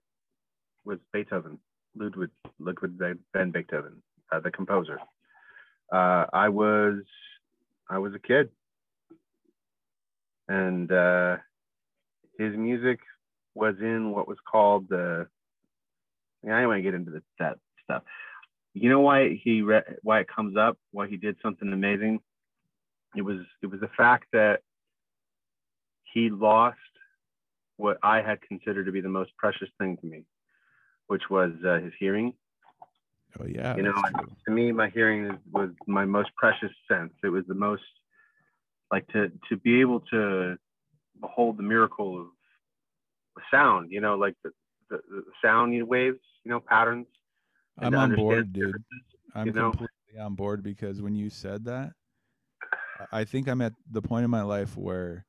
was 0.85 0.99
Beethoven, 1.13 1.59
Ludwig 1.97 2.31
Ludwig 2.59 2.93
van 3.33 3.51
Beethoven, 3.53 4.03
uh, 4.33 4.41
the 4.41 4.51
composer. 4.51 4.99
Uh, 5.93 6.27
I 6.33 6.49
was 6.49 7.05
I 7.89 7.99
was 7.99 8.13
a 8.15 8.19
kid, 8.19 8.49
and 10.49 10.91
uh, 10.91 11.37
his 12.39 12.57
music 12.57 12.99
was 13.55 13.77
in 13.81 14.11
what 14.11 14.27
was 14.27 14.39
called 14.51 14.89
the. 14.89 15.29
I 16.45 16.49
don't 16.49 16.67
want 16.67 16.79
to 16.79 16.83
get 16.83 16.95
into 16.95 17.13
the, 17.13 17.23
that 17.39 17.59
stuff. 17.85 18.03
You 18.75 18.89
know 18.89 19.01
why 19.01 19.39
he 19.43 19.63
re- 19.63 19.83
why 20.03 20.21
it 20.21 20.29
comes 20.35 20.57
up? 20.57 20.79
Why 20.93 21.07
he 21.07 21.17
did 21.17 21.37
something 21.43 21.73
amazing? 21.73 22.21
It 23.15 23.23
was 23.23 23.39
it 23.63 23.67
was 23.67 23.81
the 23.81 23.91
fact 23.97 24.27
that 24.33 24.61
he 26.13 26.31
lost 26.31 26.79
what 27.77 27.99
I 28.03 28.23
had 28.23 28.41
considered 28.43 28.87
to 28.87 28.93
be 28.93 29.01
the 29.01 29.09
most 29.09 29.37
precious 29.37 29.69
thing 29.79 29.97
to 29.99 30.07
me, 30.07 30.25
which 31.09 31.23
was 31.31 31.53
uh, 31.67 31.81
his 31.81 31.93
hearing. 31.99 32.33
Oh 33.41 33.47
yeah, 33.47 33.77
You 33.77 33.83
know. 33.83 33.95
To 34.47 34.53
me, 34.53 34.73
my 34.73 34.89
hearing 34.91 35.27
is, 35.27 35.39
was 35.51 35.71
my 35.87 36.05
most 36.05 36.31
precious 36.37 36.73
sense. 36.91 37.13
It 37.23 37.29
was 37.29 37.45
the 37.47 37.55
most 37.55 37.83
like 38.91 39.07
to 39.09 39.31
to 39.49 39.57
be 39.57 39.81
able 39.81 40.01
to 40.13 40.57
behold 41.21 41.59
the 41.59 41.63
miracle 41.63 42.21
of 42.21 42.27
sound. 43.51 43.91
You 43.91 44.01
know, 44.01 44.17
like 44.17 44.37
the 44.43 44.51
the, 44.91 45.01
the 45.11 45.23
sound 45.45 45.87
waves. 45.87 46.21
You 46.45 46.51
know, 46.51 46.61
patterns. 46.61 47.07
I'm 47.79 47.95
on 47.95 48.15
board, 48.15 48.53
dude. 48.53 48.83
I'm 49.35 49.47
you 49.49 49.53
know? 49.53 49.71
completely 49.71 50.21
on 50.21 50.35
board 50.35 50.63
because 50.63 51.01
when 51.01 51.15
you 51.15 51.31
said 51.31 51.65
that, 51.65 51.95
I- 53.01 53.21
I 53.21 53.25
think 53.25 53.49
I'm 53.49 53.61
at 53.63 53.73
the 53.91 54.03
point 54.03 54.25
in 54.25 54.31
my 54.31 54.43
life 54.43 54.77
where 54.77 55.27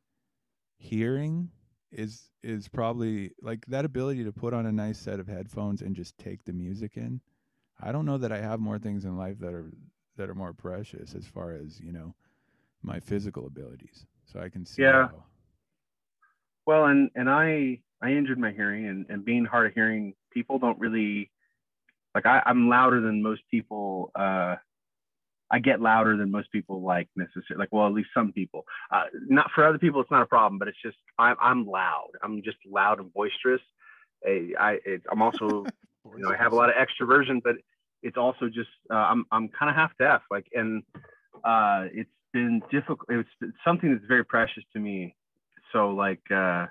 hearing 0.77 1.51
is 1.91 2.29
is 2.41 2.67
probably 2.67 3.31
like 3.41 3.65
that 3.67 3.85
ability 3.85 4.23
to 4.23 4.31
put 4.33 4.53
on 4.53 4.65
a 4.65 4.71
nice 4.71 4.97
set 4.99 5.19
of 5.19 5.27
headphones 5.27 5.81
and 5.81 5.95
just 5.95 6.17
take 6.17 6.43
the 6.43 6.51
music 6.53 6.97
in. 6.97 7.21
I 7.79 7.91
don't 7.91 8.05
know 8.05 8.17
that 8.17 8.31
I 8.31 8.39
have 8.41 8.59
more 8.59 8.79
things 8.79 9.05
in 9.05 9.15
life 9.17 9.39
that 9.39 9.53
are 9.53 9.71
that 10.17 10.29
are 10.29 10.35
more 10.35 10.53
precious 10.53 11.15
as 11.15 11.25
far 11.27 11.53
as, 11.53 11.79
you 11.79 11.91
know, 11.91 12.15
my 12.81 12.99
physical 12.99 13.47
abilities. 13.47 14.05
So 14.25 14.39
I 14.39 14.49
can 14.49 14.65
see 14.65 14.81
Yeah. 14.83 15.07
how 15.07 15.25
Well, 16.65 16.85
and 16.85 17.09
and 17.15 17.29
I 17.29 17.81
I 18.01 18.11
injured 18.11 18.39
my 18.39 18.51
hearing, 18.51 18.87
and 18.87 19.05
and 19.09 19.23
being 19.25 19.45
hard 19.45 19.67
of 19.67 19.73
hearing, 19.73 20.15
people 20.31 20.59
don't 20.59 20.79
really 20.79 21.31
like. 22.15 22.25
I, 22.25 22.41
I'm 22.45 22.69
louder 22.69 23.01
than 23.01 23.21
most 23.21 23.41
people. 23.49 24.11
Uh, 24.15 24.55
I 25.51 25.59
get 25.59 25.81
louder 25.81 26.17
than 26.17 26.31
most 26.31 26.51
people 26.51 26.81
like 26.81 27.09
necessarily. 27.15 27.59
Like, 27.59 27.69
well, 27.71 27.85
at 27.85 27.93
least 27.93 28.09
some 28.13 28.31
people. 28.31 28.65
Uh, 28.91 29.03
not 29.27 29.51
for 29.53 29.67
other 29.67 29.77
people, 29.77 30.01
it's 30.01 30.09
not 30.09 30.23
a 30.23 30.25
problem, 30.25 30.57
but 30.57 30.67
it's 30.67 30.81
just 30.83 30.97
I'm 31.19 31.35
I'm 31.41 31.65
loud. 31.67 32.09
I'm 32.23 32.41
just 32.43 32.57
loud 32.65 32.99
and 32.99 33.13
boisterous. 33.13 33.61
I, 34.25 34.51
I 34.59 34.79
it, 34.85 35.03
I'm 35.11 35.21
also 35.21 35.65
you 36.05 36.23
know 36.23 36.29
I 36.29 36.37
have 36.37 36.53
a 36.53 36.55
lot 36.55 36.69
of 36.69 36.75
extroversion, 36.75 37.41
but 37.43 37.55
it's 38.01 38.17
also 38.17 38.47
just 38.47 38.69
uh, 38.91 38.95
I'm 38.95 39.25
I'm 39.31 39.49
kind 39.49 39.69
of 39.69 39.75
half 39.75 39.91
deaf. 39.99 40.21
Like, 40.31 40.47
and 40.53 40.83
uh, 41.43 41.85
it's 41.91 42.09
been 42.33 42.61
difficult. 42.71 43.07
It's, 43.09 43.29
it's 43.41 43.57
something 43.65 43.91
that's 43.91 44.05
very 44.07 44.25
precious 44.25 44.63
to 44.73 44.79
me. 44.79 45.15
So 45.71 45.91
like 45.91 46.21
uh, 46.31 46.67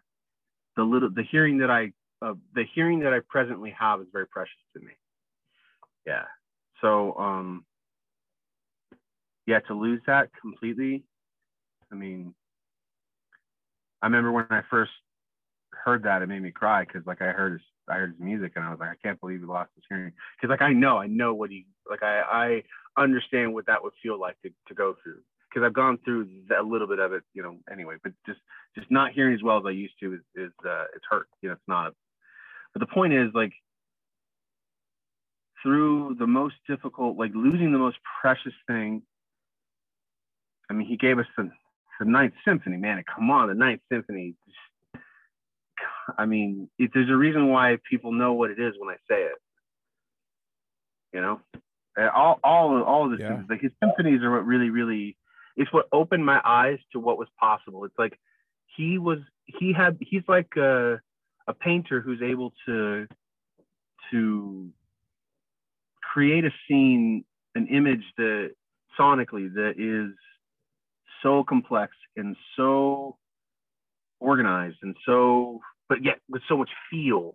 the 0.76 0.82
little 0.82 1.10
the 1.10 1.24
hearing 1.30 1.58
that 1.58 1.70
I 1.70 1.92
uh, 2.20 2.34
the 2.54 2.64
hearing 2.74 3.00
that 3.00 3.12
I 3.12 3.20
presently 3.28 3.74
have 3.78 4.00
is 4.00 4.06
very 4.12 4.26
precious 4.26 4.58
to 4.74 4.80
me. 4.80 4.92
Yeah. 6.06 6.24
So 6.80 7.16
um, 7.16 7.64
yeah, 9.46 9.60
to 9.60 9.74
lose 9.74 10.00
that 10.06 10.30
completely. 10.40 11.04
I 11.90 11.94
mean, 11.94 12.34
I 14.00 14.06
remember 14.06 14.32
when 14.32 14.46
I 14.50 14.62
first 14.70 14.92
heard 15.72 16.04
that, 16.04 16.22
it 16.22 16.28
made 16.28 16.42
me 16.42 16.50
cry 16.50 16.84
because 16.84 17.06
like 17.06 17.22
I 17.22 17.26
heard 17.26 17.52
his 17.52 17.60
I 17.88 17.94
heard 17.94 18.12
his 18.12 18.20
music 18.20 18.52
and 18.56 18.64
I 18.64 18.70
was 18.70 18.78
like, 18.80 18.90
I 18.90 18.94
can't 19.02 19.20
believe 19.20 19.40
he 19.40 19.46
lost 19.46 19.70
his 19.74 19.84
hearing. 19.88 20.12
Because 20.36 20.50
like 20.50 20.62
I 20.62 20.72
know, 20.72 20.98
I 20.98 21.06
know 21.06 21.34
what 21.34 21.50
he 21.50 21.66
like 21.88 22.02
I 22.02 22.62
I 22.96 23.02
understand 23.02 23.54
what 23.54 23.66
that 23.66 23.82
would 23.82 23.92
feel 24.02 24.18
like 24.18 24.36
to, 24.42 24.50
to 24.68 24.74
go 24.74 24.96
through. 25.02 25.20
Because 25.48 25.66
I've 25.66 25.74
gone 25.74 25.98
through 26.04 26.28
a 26.58 26.62
little 26.62 26.86
bit 26.86 26.98
of 26.98 27.12
it, 27.12 27.24
you 27.34 27.42
know, 27.42 27.58
anyway. 27.70 27.96
But 28.02 28.12
just 28.26 28.40
just 28.76 28.90
not 28.90 29.12
hearing 29.12 29.34
as 29.34 29.42
well 29.42 29.58
as 29.58 29.64
I 29.66 29.70
used 29.70 29.94
to 30.00 30.14
is 30.14 30.20
is 30.34 30.52
uh, 30.66 30.84
it's 30.94 31.04
hurt. 31.10 31.28
You 31.42 31.50
know, 31.50 31.54
it's 31.54 31.68
not. 31.68 31.92
But 32.72 32.80
the 32.80 32.92
point 32.94 33.12
is 33.12 33.28
like 33.34 33.52
through 35.62 36.16
the 36.18 36.26
most 36.26 36.56
difficult, 36.68 37.16
like 37.16 37.32
losing 37.34 37.72
the 37.72 37.78
most 37.78 37.98
precious 38.20 38.54
thing. 38.66 39.02
I 40.70 40.74
mean, 40.74 40.86
he 40.86 40.96
gave 40.96 41.18
us 41.18 41.26
the, 41.36 41.50
the 42.00 42.06
Ninth 42.06 42.34
Symphony, 42.44 42.76
man. 42.76 43.02
Come 43.14 43.30
on, 43.30 43.48
the 43.48 43.54
Ninth 43.54 43.80
Symphony. 43.90 44.34
I 46.18 46.26
mean, 46.26 46.68
it, 46.78 46.90
there's 46.94 47.10
a 47.10 47.16
reason 47.16 47.48
why 47.48 47.78
people 47.88 48.12
know 48.12 48.32
what 48.32 48.50
it 48.50 48.58
is 48.58 48.74
when 48.78 48.90
I 48.90 48.96
say 49.08 49.22
it. 49.22 49.38
You 51.12 51.20
know, 51.20 51.40
all 52.14 52.40
all 52.42 52.82
all 52.82 53.04
of 53.04 53.10
this 53.12 53.20
Yeah. 53.20 53.42
like 53.48 53.60
his 53.60 53.72
symphonies 53.82 54.22
are 54.22 54.30
what 54.30 54.46
really 54.46 54.70
really 54.70 55.16
it's 55.56 55.72
what 55.72 55.86
opened 55.92 56.24
my 56.24 56.40
eyes 56.44 56.78
to 56.92 56.98
what 56.98 57.18
was 57.18 57.28
possible. 57.38 57.84
It's 57.84 57.98
like 57.98 58.18
he 58.76 58.98
was 58.98 59.18
he 59.44 59.72
had 59.72 59.98
he's 60.00 60.22
like 60.26 60.56
a, 60.56 61.00
a 61.46 61.54
painter 61.54 62.00
who's 62.00 62.22
able 62.22 62.54
to 62.66 63.06
to 64.10 64.70
create 66.12 66.44
a 66.44 66.50
scene, 66.68 67.24
an 67.54 67.66
image 67.68 68.04
that 68.18 68.50
sonically 68.98 69.52
that 69.54 69.74
is 69.78 70.14
so 71.22 71.42
complex 71.42 71.94
and 72.16 72.36
so 72.56 73.16
organized 74.20 74.76
and 74.82 74.94
so 75.06 75.60
but 75.88 76.04
yet 76.04 76.18
with 76.28 76.42
so 76.48 76.56
much 76.56 76.70
feel. 76.90 77.34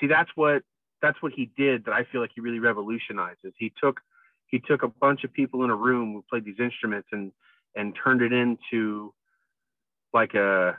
See, 0.00 0.06
that's 0.06 0.30
what 0.34 0.62
that's 1.02 1.20
what 1.22 1.32
he 1.32 1.50
did 1.56 1.84
that 1.84 1.92
I 1.92 2.04
feel 2.10 2.20
like 2.20 2.30
he 2.34 2.40
really 2.40 2.60
revolutionizes. 2.60 3.52
He 3.58 3.72
took 3.82 4.00
he 4.46 4.58
took 4.58 4.82
a 4.82 4.88
bunch 4.88 5.24
of 5.24 5.32
people 5.32 5.64
in 5.64 5.70
a 5.70 5.76
room 5.76 6.14
who 6.14 6.24
played 6.30 6.44
these 6.44 6.60
instruments 6.60 7.08
and 7.12 7.32
and 7.76 7.94
turned 8.02 8.22
it 8.22 8.32
into 8.32 9.12
like 10.14 10.34
a 10.34 10.78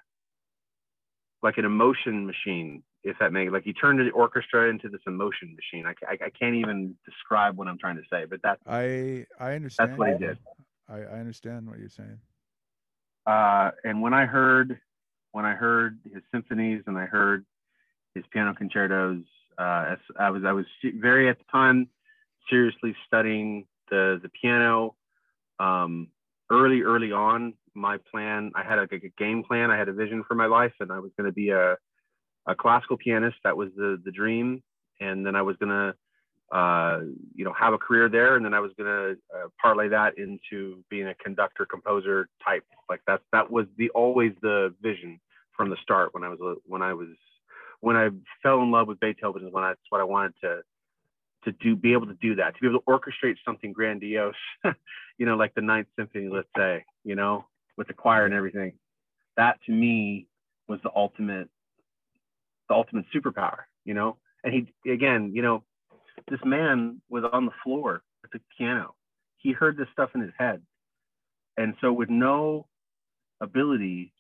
like 1.44 1.58
an 1.58 1.66
emotion 1.66 2.26
machine 2.26 2.84
if 3.04 3.18
that 3.20 3.32
makes 3.32 3.52
like 3.52 3.64
he 3.64 3.74
turned 3.74 4.00
the 4.00 4.10
orchestra 4.12 4.70
into 4.70 4.90
this 4.90 5.02
emotion 5.08 5.56
machine 5.56 5.86
I, 5.86 5.94
I, 6.08 6.26
I 6.26 6.30
can't 6.30 6.56
even 6.56 6.96
describe 7.06 7.58
what 7.58 7.68
i'm 7.68 7.78
trying 7.78 7.96
to 7.98 8.04
say 8.12 8.26
but 8.26 8.40
that's 8.44 8.62
I 8.68 9.26
I 9.40 9.54
understand. 9.56 9.92
That's 9.92 10.00
what 10.00 10.08
he 10.10 10.14
you. 10.14 10.20
did. 10.20 10.38
I, 10.90 10.98
I 11.02 11.20
understand 11.20 11.68
what 11.70 11.80
you're 11.80 11.90
saying. 11.90 12.20
uh 13.26 13.72
and 13.84 14.02
when 14.02 14.14
i 14.14 14.26
heard 14.26 14.80
when 15.32 15.46
i 15.46 15.54
heard 15.54 16.00
his 16.14 16.24
symphonies 16.34 16.84
and 16.88 16.98
i 16.98 17.06
heard 17.06 17.46
his 18.16 18.24
piano 18.32 18.54
concertos 18.54 19.24
uh 19.58 19.86
as 19.94 19.98
i 20.20 20.30
was 20.30 20.44
i 20.46 20.52
was 20.52 20.66
very 20.96 21.30
at 21.30 21.38
the 21.38 21.46
time 21.52 21.88
seriously 22.50 22.96
studying 23.06 23.66
the 23.90 24.20
the 24.22 24.30
piano 24.42 24.96
um 25.60 26.08
early 26.52 26.82
early 26.82 27.12
on 27.12 27.54
my 27.76 27.98
plan 28.12 28.52
i 28.56 28.64
had 28.64 28.80
a, 28.80 28.88
a 28.92 29.12
game 29.18 29.44
plan 29.44 29.70
i 29.72 29.78
had 29.78 29.88
a 29.88 29.94
vision 29.94 30.24
for 30.28 30.34
my 30.36 30.48
life 30.48 30.74
and 30.80 30.92
i 30.92 31.00
was 31.00 31.12
going 31.18 31.26
to 31.30 31.32
be 31.34 31.50
a 31.52 31.76
a 32.50 32.56
classical 32.56 32.98
pianist. 32.98 33.38
That 33.44 33.56
was 33.56 33.70
the 33.76 34.02
the 34.04 34.12
dream. 34.12 34.64
And 35.02 35.26
then 35.26 35.36
i 35.36 35.42
was 35.42 35.56
to 35.60 35.96
uh, 36.52 37.00
you 37.36 37.46
know 37.46 37.54
have 37.54 37.74
a 37.74 37.78
career 37.78 38.10
there. 38.10 38.36
And 38.36 38.44
then 38.44 38.54
i 38.54 38.60
was 38.60 38.72
to 38.78 39.18
uh, 39.36 39.48
parlay 39.62 39.90
that 39.90 40.18
into 40.18 40.84
being 40.90 41.08
a 41.08 41.16
conductor 41.16 41.66
composer 41.66 42.30
type. 42.46 42.64
Like 42.90 43.02
that 43.08 43.22
that 43.32 43.50
was 43.50 43.66
the 43.78 43.90
always 43.92 44.34
the 44.42 44.74
vision 44.82 45.20
from 45.56 45.70
the 45.70 45.78
start 45.84 46.14
when 46.14 46.24
i 46.24 46.30
was 46.30 46.58
when 46.66 46.82
i 46.82 46.94
was 46.94 47.10
when 47.82 47.96
I 47.96 48.10
fell 48.44 48.62
in 48.62 48.72
love 48.72 48.88
with 48.88 49.00
Beethoven 49.00 49.46
is 49.46 49.54
when 49.54 49.64
I, 49.64 49.70
that's 49.70 49.80
what 49.90 50.02
I 50.02 50.04
wanted 50.04 50.34
to 50.42 50.62
to 51.46 51.54
do 51.54 51.76
be 51.76 51.94
able 51.94 52.08
to 52.08 52.16
do 52.16 52.36
that 52.36 52.54
to 52.56 52.60
be 52.62 52.68
able 52.68 52.80
to 52.80 52.86
orchestrate 52.86 53.36
something 53.46 53.72
grandiose 53.72 54.36
you 55.18 55.26
know 55.26 55.38
like 55.38 55.54
the 55.56 55.62
ninth 55.62 55.88
symphony 55.98 56.28
let's 56.28 56.50
say 56.58 56.84
you 57.06 57.16
know 57.16 57.46
with 57.80 57.88
the 57.88 57.94
choir 57.94 58.26
and 58.26 58.34
everything. 58.36 58.74
That 59.38 59.58
to 59.66 59.72
me 59.72 60.28
was 60.68 60.80
the 60.84 60.92
ultimate 60.96 61.50
the 62.70 62.76
ultimate 62.76 63.06
superpower 63.14 63.64
you 63.86 63.94
know? 63.94 64.18
And 64.44 64.54
he 64.54 64.92
again 64.92 65.32
you 65.34 65.42
know 65.42 65.64
this 66.30 66.40
man 66.46 67.02
was 67.10 67.24
on 67.32 67.46
the 67.46 67.52
floor 67.64 68.04
at 68.24 68.32
the 68.32 68.40
piano. 68.58 68.94
He 69.38 69.52
heard 69.52 69.78
this 69.78 69.88
stuff 69.94 70.12
in 70.16 70.22
his 70.22 70.34
head. 70.38 70.62
And 71.58 71.74
so 71.82 71.92
with 71.92 72.10
no 72.10 72.68
ability 73.42 74.14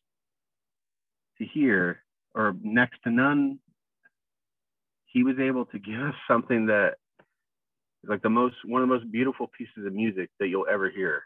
to 1.37 1.45
hear 1.45 1.99
or 2.33 2.55
next 2.63 2.99
to 3.03 3.11
none 3.11 3.59
he 5.05 5.23
was 5.23 5.35
able 5.39 5.65
to 5.65 5.79
give 5.79 5.99
us 5.99 6.15
something 6.27 6.67
that 6.67 6.95
like 8.07 8.21
the 8.21 8.29
most 8.29 8.55
one 8.65 8.81
of 8.81 8.87
the 8.87 8.93
most 8.93 9.11
beautiful 9.11 9.49
pieces 9.57 9.85
of 9.85 9.93
music 9.93 10.29
that 10.39 10.47
you'll 10.47 10.67
ever 10.71 10.89
hear 10.89 11.23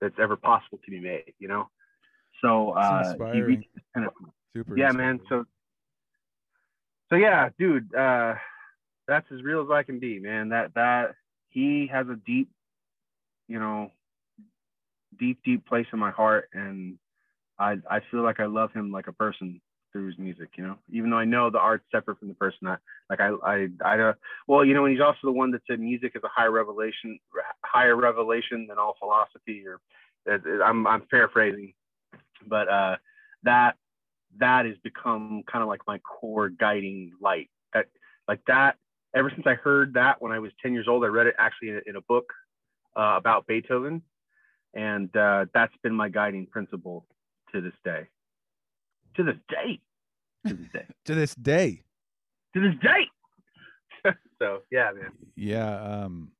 that's 0.00 0.14
ever 0.20 0.36
possible 0.36 0.78
to 0.84 0.90
be 0.90 1.00
made 1.00 1.32
you 1.38 1.48
know? 1.48 1.68
So 2.42 2.70
uh 2.70 3.14
he 3.32 3.40
reached 3.40 3.68
kind 3.94 4.06
of 4.06 4.12
Super. 4.54 4.76
yeah 4.76 4.92
man. 4.92 5.20
so 5.28 5.44
so 7.10 7.16
yeah 7.16 7.48
dude 7.58 7.94
uh 7.94 8.34
that's 9.06 9.26
as 9.32 9.42
real 9.42 9.62
as 9.62 9.70
i 9.70 9.82
can 9.82 9.98
be 9.98 10.18
man. 10.18 10.50
That 10.50 10.74
that 10.74 11.14
he 11.48 11.88
has 11.92 12.06
a 12.08 12.16
deep 12.26 12.48
you 13.48 13.58
know 13.58 13.90
deep 15.18 15.40
deep 15.44 15.66
place 15.66 15.86
in 15.92 15.98
my 15.98 16.10
heart 16.10 16.48
and 16.52 16.96
i 17.58 17.76
i 17.90 18.00
feel 18.10 18.22
like 18.22 18.40
i 18.40 18.46
love 18.46 18.72
him 18.72 18.92
like 18.92 19.08
a 19.08 19.12
person 19.12 19.60
through 19.92 20.06
his 20.06 20.18
music 20.18 20.50
you 20.56 20.64
know? 20.64 20.76
Even 20.90 21.10
though 21.10 21.18
i 21.18 21.24
know 21.24 21.50
the 21.50 21.58
art's 21.58 21.84
separate 21.90 22.18
from 22.18 22.28
the 22.28 22.34
person 22.34 22.68
i 22.68 22.76
like 23.10 23.20
i 23.20 23.30
i 23.44 23.66
i 23.84 23.98
uh, 23.98 24.12
well 24.46 24.64
you 24.64 24.72
know 24.72 24.84
and 24.84 24.92
he's 24.92 25.02
also 25.02 25.18
the 25.24 25.32
one 25.32 25.50
that 25.50 25.62
said 25.68 25.80
music 25.80 26.12
is 26.14 26.22
a 26.24 26.28
higher 26.28 26.52
revelation 26.52 27.18
higher 27.64 27.96
revelation 27.96 28.66
than 28.68 28.78
all 28.78 28.94
philosophy 29.00 29.64
or 29.66 29.80
i'm 30.64 30.86
i'm 30.86 31.02
paraphrasing 31.10 31.72
but 32.46 32.68
uh 32.68 32.96
that 33.42 33.74
that 34.38 34.66
has 34.66 34.76
become 34.82 35.42
kind 35.50 35.62
of 35.62 35.68
like 35.68 35.80
my 35.86 35.98
core 35.98 36.48
guiding 36.48 37.12
light. 37.20 37.50
That, 37.74 37.86
like 38.28 38.40
that, 38.46 38.76
ever 39.14 39.30
since 39.30 39.46
I 39.46 39.54
heard 39.54 39.94
that 39.94 40.20
when 40.22 40.32
I 40.32 40.38
was 40.38 40.52
10 40.62 40.72
years 40.72 40.86
old, 40.88 41.04
I 41.04 41.08
read 41.08 41.26
it 41.26 41.34
actually 41.38 41.70
in, 41.70 41.76
a- 41.76 41.90
in 41.90 41.96
a 41.96 42.00
book 42.02 42.32
uh, 42.96 43.14
about 43.16 43.46
Beethoven. 43.46 44.02
And 44.74 45.14
uh, 45.16 45.46
that's 45.52 45.74
been 45.82 45.94
my 45.94 46.08
guiding 46.08 46.46
principle 46.46 47.06
to 47.52 47.60
this 47.60 47.72
day. 47.84 48.06
To 49.16 49.24
this 49.24 49.36
day. 49.48 49.80
To 50.46 50.54
this 50.54 50.68
day. 50.72 50.86
to 51.06 51.14
this 51.14 51.34
day. 51.34 51.82
to 52.54 52.60
this 52.60 52.80
day. 52.80 54.10
so, 54.38 54.60
yeah, 54.70 54.90
man. 54.94 55.10
Yeah. 55.34 56.04
Um. 56.04 56.30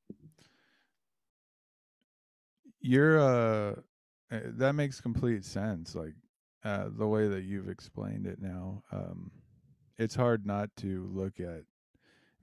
You're 2.83 3.21
uh, 3.21 3.75
uh, 4.33 4.41
that 4.57 4.73
makes 4.75 5.01
complete 5.01 5.45
sense. 5.45 5.95
Like 5.95 6.15
uh, 6.65 6.89
the 6.91 7.07
way 7.07 7.29
that 7.29 7.43
you've 7.43 7.69
explained 7.69 8.27
it 8.27 8.41
now. 8.41 8.83
Um, 8.93 9.31
it's 9.99 10.15
hard 10.15 10.47
not 10.47 10.71
to 10.77 11.09
look 11.13 11.41
at 11.41 11.63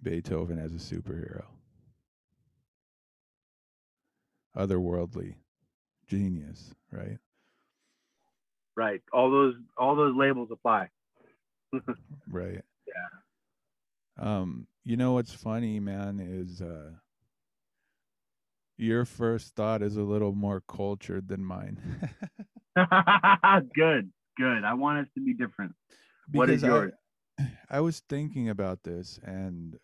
Beethoven 0.04 0.60
as 0.60 0.74
a 0.74 0.78
superhero, 0.78 1.46
otherworldly 4.56 5.36
genius, 6.08 6.74
right? 6.92 7.18
Right. 8.76 9.02
All 9.12 9.32
those 9.32 9.56
all 9.78 9.96
those 9.96 10.16
labels 10.16 10.50
apply. 10.52 10.90
Right. 12.30 12.62
Yeah. 12.88 13.04
Um, 14.40 14.68
you 14.84 14.98
know 14.98 15.14
what's 15.14 15.34
funny, 15.34 15.80
man, 15.80 16.20
is 16.20 16.62
uh 16.62 16.92
your 18.78 19.06
first 19.06 19.56
thought 19.56 19.82
is 19.82 19.98
a 19.98 20.04
little 20.04 20.34
more 20.34 20.62
cultured 20.62 21.28
than 21.28 21.44
mine. 21.44 21.80
good. 23.76 24.12
Good. 24.38 24.64
I 24.64 24.74
want 24.74 25.00
us 25.00 25.08
to 25.16 25.22
be 25.22 25.34
different. 25.34 25.74
What 26.32 26.50
is 26.50 26.62
Because 26.62 26.92
I- 27.40 27.48
I 27.70 27.80
was 27.82 28.02
thinking 28.08 28.50
about 28.50 28.84
this 28.84 29.20
and 29.24 29.78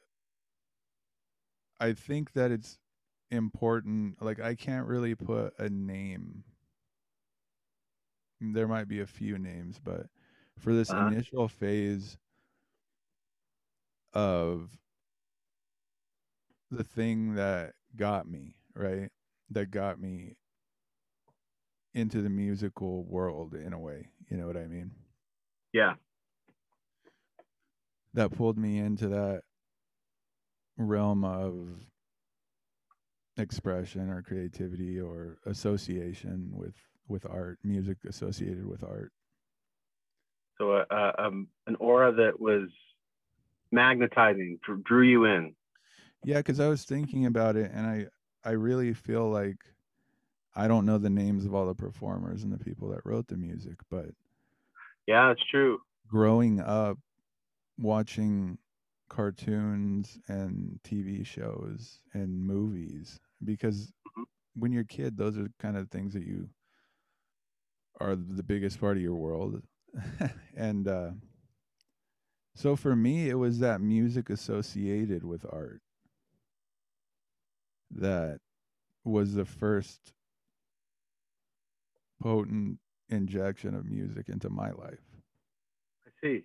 I 1.80 1.94
think 1.94 2.34
that 2.34 2.52
it's 2.52 2.78
important 3.32 4.22
like 4.22 4.40
I 4.40 4.56
can't 4.56 4.88
really 4.88 5.16
put 5.16 5.54
a 5.60 5.70
name. 5.70 6.44
There 8.40 8.68
might 8.68 8.88
be 8.88 9.00
a 9.00 9.08
few 9.08 9.38
names, 9.40 9.80
but 9.84 10.08
for 10.60 10.74
this 10.74 10.92
Uh-huh. 10.92 11.08
initial 11.08 11.48
phase 11.48 12.18
of 14.14 14.78
the 16.70 16.84
thing 16.84 17.36
that 17.36 17.74
got 17.96 18.28
me, 18.28 18.56
right? 18.76 19.10
That 19.50 19.72
got 19.72 20.00
me 20.00 20.36
into 21.94 22.22
the 22.22 22.30
musical 22.30 23.04
world 23.06 23.54
in 23.54 23.74
a 23.74 23.80
way, 23.80 24.08
you 24.30 24.38
know 24.38 24.48
what 24.48 24.58
I 24.58 24.66
mean? 24.66 24.92
Yeah. 25.74 25.94
that 28.14 28.32
pulled 28.32 28.58
me 28.58 28.78
into 28.80 29.08
that 29.10 29.42
realm 30.78 31.24
of 31.24 31.80
expression 33.38 34.10
or 34.10 34.22
creativity 34.22 35.00
or 35.00 35.38
association 35.46 36.50
with 36.54 36.76
with 37.08 37.26
art 37.26 37.58
music 37.64 37.98
associated 38.08 38.66
with 38.66 38.84
art 38.84 39.12
So 40.60 40.72
uh, 40.72 40.86
uh, 40.92 41.12
um, 41.18 41.48
an 41.68 41.76
aura 41.80 42.12
that 42.14 42.40
was 42.40 42.70
magnetizing 43.72 44.60
drew 44.84 45.02
you 45.02 45.26
in. 45.26 45.56
yeah 46.24 46.38
because 46.38 46.60
i 46.60 46.68
was 46.68 46.84
thinking 46.86 47.26
about 47.26 47.56
it 47.56 47.72
and 47.74 47.86
i 47.88 48.06
i 48.46 48.52
really 48.52 48.94
feel 48.94 49.30
like 49.30 49.58
i 50.56 50.68
don't 50.68 50.86
know 50.86 50.98
the 50.98 51.10
names 51.10 51.46
of 51.46 51.54
all 51.54 51.66
the 51.68 51.76
performers 51.76 52.44
and 52.44 52.54
the 52.54 52.64
people 52.64 52.90
that 52.90 53.06
wrote 53.06 53.28
the 53.28 53.38
music 53.38 53.78
but 53.90 54.12
Yeah, 55.08 55.32
it's 55.32 55.44
true. 55.50 55.82
growing 56.08 56.60
up 56.60 56.98
watching 57.78 58.58
cartoons 59.10 60.20
and 60.28 60.80
TV 60.84 61.24
shows 61.24 62.02
and 62.14 62.46
movies 62.46 63.20
because 63.44 63.94
Mhm. 64.06 64.26
when 64.56 64.72
you're 64.72 64.84
a 64.84 64.88
kid 64.88 65.18
those 65.18 65.38
are 65.38 65.50
kind 65.60 65.78
of 65.78 65.90
things 65.92 66.14
that 66.14 66.24
you 66.26 66.50
are 68.00 68.16
the 68.16 68.44
biggest 68.44 68.80
part 68.80 68.98
of 68.98 69.04
your 69.04 69.16
world 69.16 69.62
and 70.56 70.88
uh 70.88 71.12
so 72.56 72.76
for 72.76 72.96
me 72.96 73.30
it 73.30 73.36
was 73.36 73.60
that 73.60 73.80
music 73.82 74.30
associated 74.30 75.24
with 75.24 75.46
art 75.52 75.82
that 77.96 78.40
was 79.04 79.34
the 79.34 79.46
first 79.46 80.14
potent 82.22 82.80
injection 83.10 83.76
of 83.76 83.86
music 83.86 84.30
into 84.30 84.50
my 84.50 84.72
life 84.72 85.00
I 86.08 86.12
see. 86.22 86.44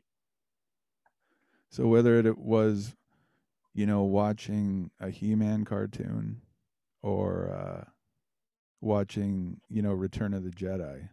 So 1.70 1.86
whether 1.86 2.18
it 2.18 2.38
was, 2.38 2.96
you 3.74 3.86
know, 3.86 4.02
watching 4.02 4.90
a 5.00 5.10
He-Man 5.10 5.64
cartoon 5.64 6.40
or 7.02 7.50
uh, 7.52 7.84
watching, 8.80 9.60
you 9.68 9.82
know, 9.82 9.92
Return 9.92 10.34
of 10.34 10.44
the 10.44 10.50
Jedi, 10.50 11.08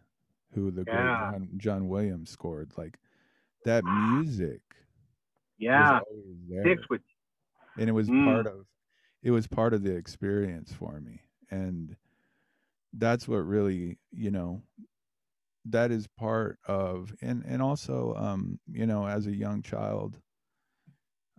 who 0.52 0.70
the 0.70 0.84
Yeah. 0.86 0.92
great 0.94 1.18
John, 1.18 1.48
John 1.56 1.88
Williams 1.88 2.30
scored, 2.30 2.72
like 2.76 2.98
that 3.64 3.84
music 3.84 4.62
Yeah, 5.58 5.80
was 5.80 6.02
always 6.08 6.36
there, 6.48 6.64
sticks 6.64 6.88
with 6.90 7.00
and 7.78 7.88
it 7.88 7.92
was 7.92 8.08
Mm. 8.08 8.24
part 8.24 8.46
of 8.46 8.66
it 9.26 9.32
was 9.32 9.48
part 9.48 9.74
of 9.74 9.82
the 9.82 9.90
experience 9.90 10.72
for 10.72 11.00
me, 11.00 11.20
and 11.50 11.96
that's 12.92 13.26
what 13.26 13.38
really, 13.38 13.98
you 14.12 14.30
know, 14.30 14.62
that 15.64 15.90
is 15.90 16.06
part 16.06 16.60
of, 16.68 17.12
and 17.20 17.42
and 17.44 17.60
also, 17.60 18.14
um, 18.16 18.60
you 18.70 18.86
know, 18.86 19.04
as 19.04 19.26
a 19.26 19.34
young 19.34 19.62
child, 19.62 20.20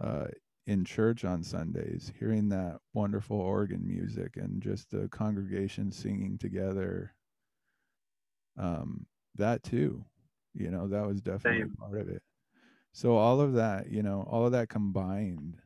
uh, 0.02 0.26
in 0.66 0.84
church 0.84 1.24
on 1.24 1.44
Sundays, 1.44 2.12
hearing 2.20 2.50
that 2.50 2.82
wonderful 2.94 3.40
organ 3.40 3.88
music 3.88 4.36
and 4.36 4.62
just 4.62 4.92
the 4.92 5.08
congregation 5.08 5.90
singing 5.90 6.38
together. 6.38 7.14
Um, 8.58 9.06
that 9.36 9.64
too, 9.64 10.04
you 10.54 10.72
know, 10.72 10.90
that 10.90 11.08
was 11.08 11.22
definitely 11.22 11.70
Same. 11.70 11.78
part 11.80 12.02
of 12.02 12.10
it. 12.10 12.22
So 12.92 13.16
all 13.16 13.40
of 13.40 13.54
that, 13.54 13.90
you 13.90 14.04
know, 14.04 14.28
all 14.30 14.46
of 14.46 14.52
that 14.52 14.68
combined, 14.68 15.62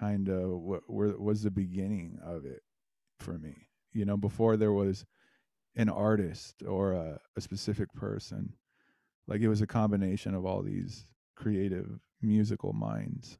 kind 0.00 0.28
of 0.28 0.50
what 0.50 0.82
was 0.88 1.42
the 1.42 1.50
beginning 1.50 2.18
of 2.24 2.46
it 2.46 2.62
for 3.18 3.38
me. 3.38 3.68
You 3.92 4.04
know, 4.06 4.16
before 4.16 4.56
there 4.56 4.72
was 4.72 5.04
an 5.76 5.88
artist 5.88 6.62
or 6.66 6.92
a, 6.92 7.20
a 7.36 7.40
specific 7.40 7.92
person, 7.92 8.54
like 9.28 9.42
it 9.42 9.48
was 9.48 9.60
a 9.60 9.66
combination 9.66 10.34
of 10.34 10.46
all 10.46 10.62
these 10.62 11.06
creative 11.36 12.00
musical 12.22 12.72
minds 12.72 13.38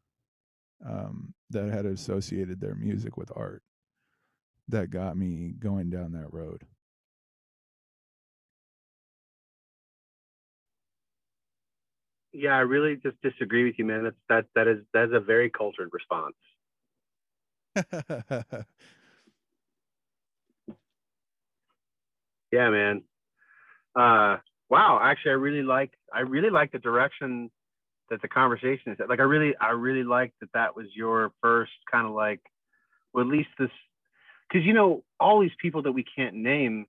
um, 0.87 1.35
that 1.51 1.71
had 1.71 1.87
associated 1.87 2.61
their 2.61 2.75
music 2.75 3.17
with 3.17 3.33
art 3.35 3.63
that 4.69 4.91
got 4.91 5.17
me 5.17 5.55
going 5.59 5.91
down 5.91 6.13
that 6.13 6.33
road. 6.33 6.65
Yeah, 12.33 12.57
I 12.57 12.61
really 12.61 12.97
just 12.97 13.21
disagree 13.23 13.65
with 13.65 13.75
you, 13.79 13.85
man. 13.85 14.05
That's 14.05 14.17
that 14.29 14.47
that 14.55 14.69
is 14.69 14.85
that 14.95 15.05
is 15.05 15.13
a 15.13 15.21
very 15.21 15.51
cultured 15.51 15.91
response. 15.93 16.37
Yeah, 22.53 22.71
man. 22.71 23.03
Uh, 23.95 24.39
wow. 24.69 25.01
Actually, 25.03 25.33
I 25.33 25.35
really 25.35 25.63
like 25.63 25.93
I 26.13 26.21
really 26.21 26.51
like 26.51 26.73
the 26.73 26.79
direction 26.79 27.51
that 28.11 28.23
the 28.23 28.29
conversation 28.29 28.93
is. 28.93 29.01
at. 29.01 29.09
Like, 29.09 29.21
I 29.21 29.25
really 29.25 29.55
I 29.61 29.71
really 29.71 30.05
like 30.05 30.33
that 30.41 30.51
that 30.55 30.77
was 30.77 30.87
your 30.95 31.33
first 31.41 31.73
kind 31.91 32.07
of 32.07 32.13
like, 32.13 32.41
well, 33.13 33.25
at 33.25 33.31
least 33.31 33.51
this, 33.59 33.71
because 34.49 34.67
you 34.67 34.73
know 34.73 35.05
all 35.19 35.41
these 35.41 35.51
people 35.61 35.83
that 35.83 35.93
we 35.93 36.05
can't 36.05 36.35
name, 36.35 36.87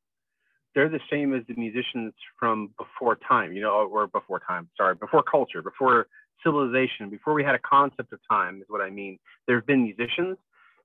they're 0.74 0.90
the 0.90 1.00
same 1.12 1.34
as 1.34 1.44
the 1.48 1.56
musicians 1.56 2.14
from 2.40 2.70
before 2.78 3.18
time. 3.28 3.54
You 3.54 3.62
know, 3.62 3.88
or 3.92 4.08
before 4.08 4.42
time. 4.48 4.70
Sorry, 4.78 4.96
before 4.96 5.24
culture, 5.24 5.62
before 5.62 6.08
civilization, 6.44 7.10
before 7.10 7.34
we 7.34 7.44
had 7.44 7.56
a 7.56 7.60
concept 7.60 8.12
of 8.14 8.20
time 8.30 8.62
is 8.62 8.68
what 8.70 8.82
I 8.82 8.90
mean. 8.90 9.20
There 9.48 9.56
have 9.58 9.68
been 9.68 9.84
musicians, 9.84 10.38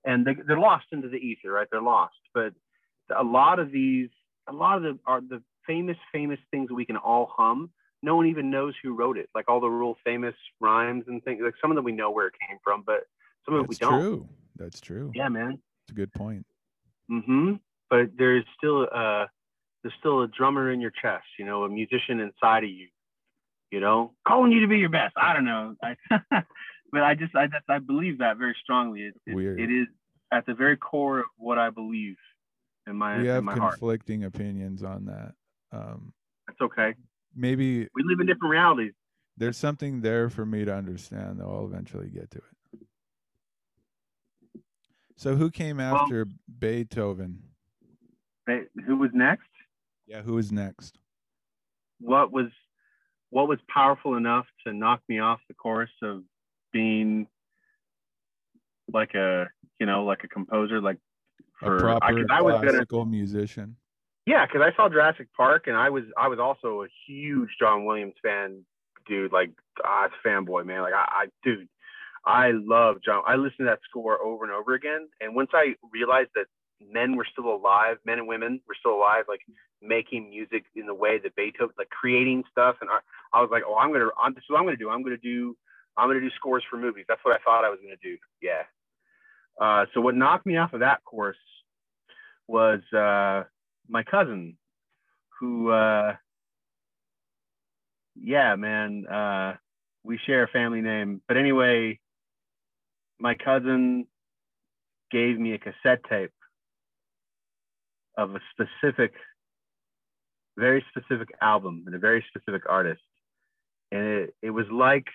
and 0.05 0.25
they, 0.25 0.35
they're 0.47 0.59
lost 0.59 0.85
into 0.91 1.09
the 1.09 1.17
ether, 1.17 1.51
right? 1.51 1.67
They're 1.71 1.81
lost, 1.81 2.15
but 2.33 2.53
a 3.15 3.23
lot 3.23 3.59
of 3.59 3.71
these 3.71 4.09
a 4.47 4.53
lot 4.53 4.77
of 4.77 4.83
the 4.83 4.99
are 5.05 5.21
the 5.21 5.41
famous 5.65 5.97
famous 6.11 6.39
things 6.51 6.69
that 6.69 6.75
we 6.75 6.85
can 6.85 6.97
all 6.97 7.31
hum 7.35 7.69
no 8.03 8.15
one 8.15 8.27
even 8.27 8.49
knows 8.49 8.73
who 8.81 8.93
wrote 8.93 9.17
it 9.17 9.29
like 9.35 9.45
all 9.49 9.59
the 9.59 9.67
real 9.67 9.95
famous 10.03 10.35
rhymes 10.59 11.03
and 11.07 11.23
things 11.23 11.41
like 11.43 11.53
some 11.61 11.71
of 11.71 11.75
them 11.75 11.83
we 11.83 11.91
know 11.91 12.11
where 12.11 12.27
it 12.27 12.33
came 12.47 12.57
from 12.63 12.83
but 12.85 13.07
some 13.45 13.55
of 13.55 13.63
it 13.63 13.69
we 13.69 13.75
don't 13.75 13.99
true. 14.01 14.29
That's 14.55 14.79
true. 14.79 15.11
yeah 15.15 15.29
man 15.29 15.59
It's 15.83 15.91
a 15.91 15.95
good 15.95 16.13
point. 16.13 16.45
Mm-hmm. 17.11 17.53
but 17.89 18.09
there's 18.17 18.45
still 18.57 18.87
uh 18.93 19.25
there's 19.87 19.99
still 19.99 20.21
a 20.21 20.27
drummer 20.27 20.71
in 20.71 20.81
your 20.81 20.91
chest 21.01 21.25
you 21.39 21.45
know 21.45 21.63
a 21.63 21.69
musician 21.69 22.19
inside 22.19 22.65
of 22.65 22.69
you 22.69 22.87
you 23.71 23.79
know 23.79 24.11
calling 24.27 24.51
you 24.51 24.59
to 24.59 24.67
be 24.67 24.77
your 24.77 24.89
best 24.89 25.13
i 25.15 25.33
don't 25.33 25.45
know 25.45 25.75
I, 25.81 25.95
but 26.91 27.03
i 27.03 27.15
just 27.15 27.33
i 27.35 27.47
i 27.69 27.79
believe 27.79 28.19
that 28.19 28.37
very 28.37 28.55
strongly 28.61 29.03
it, 29.03 29.13
it, 29.25 29.37
it 29.37 29.71
is 29.71 29.87
at 30.33 30.45
the 30.45 30.53
very 30.53 30.75
core 30.75 31.19
of 31.19 31.25
what 31.37 31.57
i 31.57 31.69
believe 31.69 32.17
in 32.85 32.97
my 32.97 33.17
we 33.17 33.29
in 33.29 33.35
have 33.35 33.43
my 33.45 33.55
heart 33.55 33.73
conflicting 33.73 34.25
opinions 34.25 34.83
on 34.83 35.05
that. 35.05 35.33
Um, 35.71 36.13
that's 36.47 36.59
okay 36.61 36.93
maybe 37.33 37.87
we 37.95 38.03
live 38.03 38.19
in 38.19 38.27
different 38.27 38.51
realities 38.51 38.93
there's 39.37 39.57
something 39.57 40.01
there 40.01 40.31
for 40.31 40.47
me 40.47 40.65
to 40.65 40.73
understand, 40.73 41.39
though. 41.39 41.51
I'll 41.51 41.65
eventually 41.65 42.09
get 42.09 42.31
to 42.31 42.39
it. 42.39 42.79
So, 45.15 45.35
who 45.35 45.51
came 45.51 45.77
Well- 45.77 45.95
after 45.95 46.25
Beethoven? 46.57 47.43
Hey, 48.47 48.63
who 48.87 48.97
was 48.97 49.11
next 49.13 49.45
Yeah, 50.07 50.21
who 50.21 50.37
is 50.37 50.51
next? 50.51 50.99
what 51.99 52.31
was 52.31 52.47
what 53.31 53.47
was 53.47 53.59
powerful 53.73 54.15
enough 54.15 54.45
to 54.65 54.71
knock 54.71 55.01
me 55.09 55.19
off 55.19 55.39
the 55.47 55.53
course 55.55 55.89
of 56.03 56.21
being 56.71 57.27
like 58.93 59.15
a 59.15 59.47
you 59.79 59.85
know 59.85 60.05
like 60.05 60.23
a 60.23 60.27
composer 60.27 60.79
like 60.79 60.97
A 61.61 61.65
for 61.65 61.77
I, 61.77 61.97
proper 61.97 62.13
'cause 62.17 62.27
I 62.29 62.41
was 62.41 62.53
gonna 62.55 62.69
classical 62.69 63.05
musician. 63.05 63.75
yeah 64.25 64.45
because 64.45 64.61
i 64.61 64.75
saw 64.75 64.87
jurassic 64.89 65.27
park 65.35 65.65
and 65.67 65.75
i 65.75 65.89
was 65.89 66.03
i 66.17 66.27
was 66.27 66.39
also 66.39 66.83
a 66.83 66.87
huge 67.07 67.49
john 67.59 67.83
williams 67.85 68.13
fan 68.23 68.63
dude 69.07 69.31
like 69.33 69.51
ah, 69.83 70.07
fanboy 70.25 70.65
man 70.65 70.81
like 70.81 70.93
I, 70.93 71.23
I 71.23 71.25
dude 71.43 71.67
i 72.25 72.51
love 72.51 72.97
john 73.03 73.23
i 73.25 73.35
listened 73.35 73.59
to 73.59 73.65
that 73.65 73.79
score 73.89 74.21
over 74.21 74.43
and 74.45 74.53
over 74.53 74.73
again 74.75 75.07
and 75.19 75.35
once 75.35 75.49
i 75.53 75.75
realized 75.91 76.29
that 76.35 76.45
men 76.81 77.15
were 77.15 77.25
still 77.31 77.53
alive 77.53 77.97
men 78.05 78.19
and 78.19 78.27
women 78.27 78.61
were 78.67 78.75
still 78.79 78.95
alive 78.95 79.25
like 79.27 79.41
making 79.81 80.29
music 80.29 80.65
in 80.75 80.85
the 80.85 80.93
way 80.93 81.19
that 81.19 81.35
beethoven 81.35 81.73
like 81.77 81.89
creating 81.89 82.43
stuff. 82.51 82.75
And 82.81 82.89
i, 82.89 82.99
I 83.33 83.41
was 83.41 83.49
like 83.51 83.63
oh 83.67 83.75
i'm 83.75 83.91
gonna 83.91 84.09
I'm, 84.21 84.33
this 84.33 84.41
is 84.43 84.49
what 84.49 84.59
i'm 84.59 84.65
gonna 84.65 84.77
do. 84.77 84.89
I'm 84.89 85.03
gonna 85.03 85.17
do 85.17 85.55
i'm 85.97 86.07
gonna 86.07 86.21
do 86.21 86.29
scores 86.35 86.63
for 86.69 86.77
movies. 86.77 87.05
That's 87.07 87.21
what 87.23 87.35
i 87.35 87.43
thought 87.43 87.65
i 87.65 87.69
was 87.69 87.79
gonna 87.81 87.95
do. 88.01 88.17
Yeah. 88.41 88.63
Uh, 89.59 89.85
so 89.93 90.01
what 90.01 90.15
knocked 90.15 90.45
me 90.45 90.57
off 90.57 90.73
of 90.73 90.81
that 90.81 91.03
course 91.03 91.37
was 92.47 92.79
uh, 92.93 93.43
my 93.89 94.03
cousin 94.03 94.57
who 95.39 95.69
uh 95.69 96.13
yeah 98.19 98.55
man 98.55 99.05
uh 99.07 99.53
we 100.03 100.19
share 100.25 100.43
a 100.43 100.47
family 100.47 100.81
name. 100.81 101.21
But 101.27 101.37
anyway 101.37 101.99
my 103.19 103.35
cousin 103.35 104.07
gave 105.11 105.39
me 105.39 105.53
a 105.53 105.59
cassette 105.59 106.03
tape 106.09 106.31
of 108.17 108.35
a 108.35 108.39
specific 108.51 109.13
very 110.57 110.83
specific 110.89 111.29
album 111.41 111.83
and 111.85 111.93
a 111.95 111.99
very 111.99 112.25
specific 112.29 112.63
artist 112.67 113.01
and 113.91 114.01
it, 114.01 114.35
it 114.41 114.49
was 114.49 114.65
like 114.71 115.05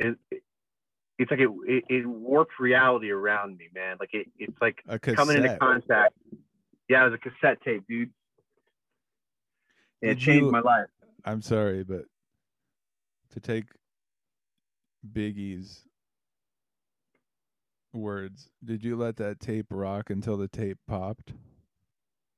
it, 0.00 0.16
it 0.30 0.42
it's 1.18 1.30
like 1.30 1.40
it, 1.40 1.48
it 1.66 1.84
it 1.88 2.06
warped 2.06 2.58
reality 2.58 3.10
around 3.10 3.56
me 3.56 3.68
man 3.74 3.96
like 4.00 4.10
it 4.12 4.26
it's 4.38 4.56
like 4.60 4.82
coming 5.14 5.36
into 5.36 5.56
contact. 5.58 6.14
Yeah, 6.88 7.06
it 7.06 7.10
was 7.10 7.14
a 7.14 7.30
cassette 7.30 7.62
tape, 7.62 7.84
dude. 7.88 8.10
And 10.02 10.10
it 10.10 10.18
changed 10.18 10.44
you- 10.44 10.50
my 10.50 10.60
life. 10.60 10.86
I'm 11.24 11.40
sorry, 11.40 11.84
but 11.84 12.04
to 13.30 13.40
take 13.40 13.64
Biggie's 15.10 15.84
words, 17.94 18.50
did 18.64 18.84
you 18.84 18.96
let 18.96 19.16
that 19.16 19.40
tape 19.40 19.66
rock 19.70 20.10
until 20.10 20.36
the 20.36 20.48
tape 20.48 20.78
popped? 20.86 21.32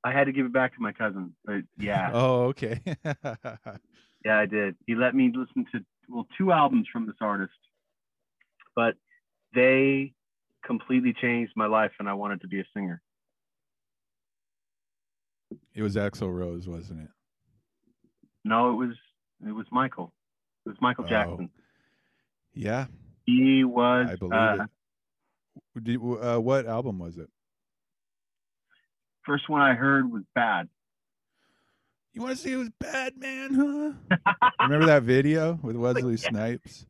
I 0.03 0.11
had 0.11 0.25
to 0.25 0.31
give 0.31 0.45
it 0.45 0.53
back 0.53 0.75
to 0.75 0.81
my 0.81 0.91
cousin, 0.93 1.33
but 1.43 1.61
yeah, 1.77 2.11
Oh, 2.13 2.43
okay. 2.45 2.79
yeah, 4.23 4.39
I 4.39 4.45
did. 4.45 4.75
He 4.85 4.95
let 4.95 5.15
me 5.15 5.31
listen 5.33 5.65
to 5.73 5.79
well 6.07 6.27
two 6.37 6.51
albums 6.51 6.87
from 6.91 7.05
this 7.05 7.15
artist, 7.19 7.51
but 8.75 8.95
they 9.53 10.13
completely 10.65 11.13
changed 11.19 11.53
my 11.55 11.67
life, 11.67 11.91
and 11.99 12.07
I 12.07 12.13
wanted 12.13 12.41
to 12.41 12.47
be 12.47 12.59
a 12.59 12.65
singer. 12.73 13.01
it 15.73 15.81
was 15.81 15.95
Axl 15.95 16.33
Rose, 16.33 16.67
wasn't 16.67 17.01
it? 17.01 17.09
No, 18.45 18.71
it 18.71 18.75
was 18.75 18.95
it 19.45 19.51
was 19.51 19.65
Michael. 19.71 20.13
It 20.65 20.69
was 20.69 20.77
Michael 20.81 21.05
Oh, 21.05 21.09
Jackson. 21.09 21.49
Yeah, 22.53 22.85
He 23.25 23.63
was. 23.63 24.07
I 24.09 24.15
believe 24.15 24.33
uh, 24.33 24.63
it. 24.63 24.69
Did, 25.81 25.97
uh, 25.97 26.39
what 26.39 26.65
album 26.65 26.99
was 26.99 27.17
it? 27.17 27.29
First 29.25 29.49
one 29.49 29.61
I 29.61 29.73
heard 29.73 30.11
was 30.11 30.23
bad. 30.33 30.69
You 32.13 32.21
want 32.21 32.35
to 32.35 32.41
see 32.41 32.53
it 32.53 32.57
was 32.57 32.71
bad, 32.79 33.13
man? 33.17 33.53
Huh? 33.53 34.49
Remember 34.61 34.87
that 34.87 35.03
video 35.03 35.59
with 35.61 35.75
Wesley 35.75 36.17
Snipes? 36.17 36.87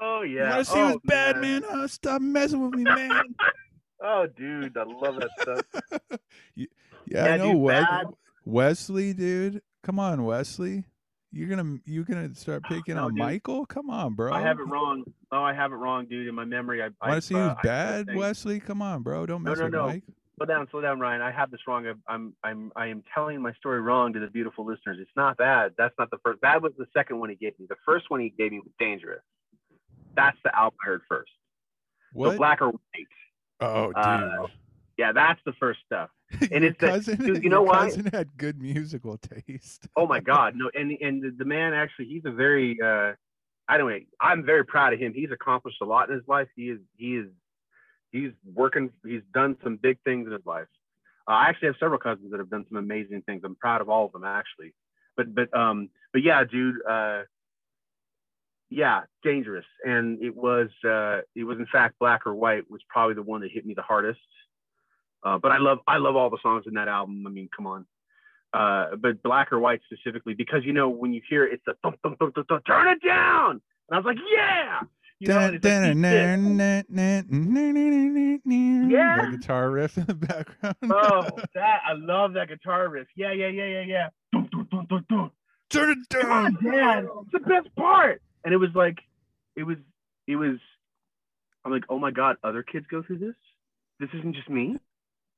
Oh 0.00 0.22
yeah. 0.22 0.28
You 0.28 0.36
yeah. 0.38 0.54
want 0.54 0.66
to 0.66 0.72
see 0.72 0.78
it 0.78 0.82
oh, 0.82 0.88
was 0.88 1.00
bad, 1.04 1.36
man? 1.38 1.62
Huh? 1.68 1.88
Stop 1.88 2.22
messing 2.22 2.62
with 2.62 2.74
me, 2.74 2.84
man. 2.84 3.34
Oh, 4.02 4.26
dude, 4.26 4.74
I 4.78 4.84
love 4.84 5.20
that 5.20 5.28
stuff. 5.38 5.60
yeah, 6.54 6.66
Yeah, 7.06 7.24
I 7.24 7.36
know 7.36 7.52
dude, 7.52 7.60
Wes-. 7.60 8.04
Wesley, 8.46 9.12
dude. 9.12 9.60
Come 9.82 9.98
on, 9.98 10.24
Wesley. 10.24 10.84
You're 11.32 11.48
gonna 11.48 11.78
you're 11.84 12.04
gonna 12.04 12.34
start 12.34 12.62
picking 12.68 12.96
No, 12.96 13.04
on 13.04 13.10
dude. 13.14 13.18
Michael? 13.18 13.64
Come 13.66 13.88
on, 13.90 14.14
bro. 14.14 14.32
I 14.32 14.40
have 14.40 14.58
it 14.58 14.64
wrong. 14.68 15.04
Oh, 15.32 15.42
I 15.42 15.54
have 15.54 15.72
it 15.72 15.76
wrong, 15.76 16.06
dude. 16.06 16.26
In 16.26 16.34
my 16.34 16.44
memory, 16.44 16.82
I. 16.82 16.88
Want 17.06 17.20
to 17.22 17.26
see 17.26 17.34
uh, 17.36 17.50
who's 17.50 17.56
bad, 17.62 18.14
Wesley? 18.14 18.58
Come 18.60 18.82
on, 18.82 19.02
bro. 19.02 19.26
Don't 19.26 19.42
No, 19.44 19.50
mess 19.50 19.58
no, 19.58 19.64
with 19.64 19.72
no. 19.74 19.86
Mike. 19.86 20.02
Slow 20.36 20.46
down, 20.46 20.66
slow 20.70 20.80
down, 20.80 20.98
Ryan. 20.98 21.20
I 21.20 21.30
have 21.30 21.50
this 21.50 21.60
wrong. 21.68 21.86
I'm, 21.86 22.02
I'm, 22.08 22.32
I'm, 22.42 22.72
I 22.74 22.86
am 22.86 23.04
telling 23.14 23.42
my 23.42 23.52
story 23.54 23.80
wrong 23.82 24.14
to 24.14 24.20
the 24.20 24.26
beautiful 24.28 24.64
listeners. 24.64 24.96
It's 24.98 25.10
not 25.14 25.36
bad. 25.36 25.72
That's 25.76 25.94
not 25.98 26.10
the 26.10 26.16
first. 26.24 26.40
Bad 26.40 26.62
was 26.62 26.72
the 26.78 26.86
second 26.96 27.18
one 27.20 27.28
he 27.28 27.36
gave 27.36 27.58
me. 27.60 27.66
The 27.68 27.76
first 27.84 28.06
one 28.08 28.20
he 28.20 28.30
gave 28.30 28.50
me 28.52 28.58
was 28.60 28.72
dangerous. 28.78 29.20
That's 30.16 30.38
the 30.42 30.56
album 30.58 30.78
I 30.82 30.86
heard 30.88 31.02
first. 31.10 31.30
What? 32.14 32.32
So 32.32 32.36
black 32.38 32.62
or 32.62 32.68
white. 32.70 32.80
oh, 33.60 33.86
dude. 33.88 33.96
uh, 33.96 34.46
Yeah, 34.96 35.12
that's 35.12 35.40
the 35.44 35.52
first 35.60 35.80
stuff. 35.84 36.08
and 36.52 36.64
it's 36.64 36.78
that- 36.80 36.90
cousin, 36.90 37.16
dude, 37.16 37.42
you 37.44 37.50
know 37.50 37.62
why? 37.62 37.86
cousin 37.86 38.08
had 38.12 38.36
good 38.36 38.60
musical 38.60 39.18
taste. 39.18 39.88
Oh 39.96 40.06
my 40.06 40.20
God, 40.32 40.54
no. 40.56 40.70
And 40.74 40.92
and 41.00 41.22
the, 41.22 41.34
the 41.38 41.44
man 41.44 41.74
actually, 41.74 42.06
he's 42.06 42.22
a 42.24 42.30
very. 42.30 42.78
uh 42.82 43.12
I 43.68 43.78
don't 43.78 43.88
know. 43.88 43.98
I'm 44.20 44.44
very 44.44 44.64
proud 44.64 44.92
of 44.94 44.98
him. 44.98 45.12
He's 45.14 45.30
accomplished 45.30 45.76
a 45.80 45.84
lot 45.84 46.08
in 46.08 46.16
his 46.16 46.26
life. 46.26 46.48
He 46.56 46.70
is. 46.70 46.80
He 46.96 47.16
is. 47.16 47.26
He's 48.10 48.32
working. 48.52 48.90
He's 49.06 49.22
done 49.32 49.56
some 49.62 49.76
big 49.76 49.98
things 50.04 50.26
in 50.26 50.32
his 50.32 50.44
life. 50.44 50.66
Uh, 51.28 51.34
I 51.34 51.44
actually 51.50 51.68
have 51.68 51.76
several 51.78 52.00
cousins 52.00 52.32
that 52.32 52.40
have 52.40 52.50
done 52.50 52.64
some 52.68 52.78
amazing 52.78 53.22
things. 53.22 53.42
I'm 53.44 53.54
proud 53.54 53.80
of 53.80 53.88
all 53.88 54.06
of 54.06 54.12
them 54.12 54.24
actually. 54.24 54.74
But 55.16 55.34
but 55.34 55.56
um 55.56 55.90
but 56.12 56.22
yeah, 56.22 56.42
dude. 56.44 56.76
Uh, 56.88 57.22
yeah, 58.70 59.02
dangerous. 59.24 59.66
And 59.84 60.22
it 60.22 60.34
was 60.34 60.68
uh, 60.84 61.20
it 61.34 61.44
was 61.44 61.58
in 61.58 61.66
fact 61.66 61.98
black 61.98 62.26
or 62.26 62.34
white 62.34 62.70
was 62.70 62.80
probably 62.88 63.14
the 63.14 63.22
one 63.22 63.40
that 63.42 63.50
hit 63.50 63.66
me 63.66 63.74
the 63.74 63.82
hardest. 63.82 64.20
Uh, 65.22 65.38
but 65.38 65.52
I 65.52 65.58
love 65.58 65.78
I 65.86 65.98
love 65.98 66.16
all 66.16 66.30
the 66.30 66.38
songs 66.42 66.64
in 66.66 66.74
that 66.74 66.88
album. 66.88 67.24
I 67.26 67.30
mean, 67.30 67.48
come 67.54 67.66
on. 67.66 67.86
Uh, 68.52 68.96
but 68.96 69.22
black 69.22 69.52
or 69.52 69.60
white 69.60 69.80
specifically 69.84 70.34
because 70.34 70.64
you 70.64 70.72
know 70.72 70.88
when 70.88 71.12
you 71.12 71.20
hear 71.28 71.44
it, 71.44 71.60
it's 71.66 71.78
thump, 71.82 71.96
turn 72.66 72.88
it 72.88 73.02
down, 73.04 73.50
and 73.52 73.60
I 73.92 73.96
was 73.96 74.04
like, 74.04 74.18
yeah. 74.34 74.80
You 75.20 75.28
know, 75.28 75.50
Dun, 75.50 75.60
dun, 75.60 75.82
dun, 75.82 76.00
this." 76.00 76.12
dun, 76.12 76.56
dun, 76.56 76.84
dun, 76.96 77.26
dun, 77.28 77.74
dun, 77.74 78.14
dun, 78.14 78.40
dun. 78.46 78.90
Yeah. 78.90 79.30
The 79.30 79.36
guitar 79.36 79.70
riff 79.70 79.98
in 79.98 80.06
the 80.06 80.14
background. 80.14 80.76
oh, 80.84 81.28
that 81.54 81.80
I 81.86 81.92
love 81.92 82.32
that 82.32 82.48
guitar 82.48 82.88
riff. 82.88 83.06
Yeah, 83.14 83.32
yeah, 83.32 83.48
yeah, 83.48 83.66
yeah, 83.66 83.82
yeah. 83.82 84.08
Dun, 84.32 84.48
dun, 84.50 84.66
dun, 84.70 84.86
dun, 84.88 85.04
dun. 85.10 85.30
Turn 85.68 85.90
it 85.90 86.08
down. 86.08 86.56
Dad. 86.64 87.06
It's 87.22 87.32
the 87.32 87.40
best 87.40 87.68
part. 87.76 88.22
And 88.44 88.54
it 88.54 88.56
was 88.56 88.70
like, 88.74 88.98
it 89.56 89.64
was, 89.64 89.76
it 90.26 90.36
was. 90.36 90.56
I'm 91.64 91.70
like, 91.72 91.84
oh 91.90 91.98
my 91.98 92.10
god, 92.10 92.36
other 92.42 92.62
kids 92.62 92.86
go 92.90 93.02
through 93.02 93.18
this. 93.18 93.34
This 94.00 94.08
isn't 94.14 94.34
just 94.34 94.48
me. 94.48 94.78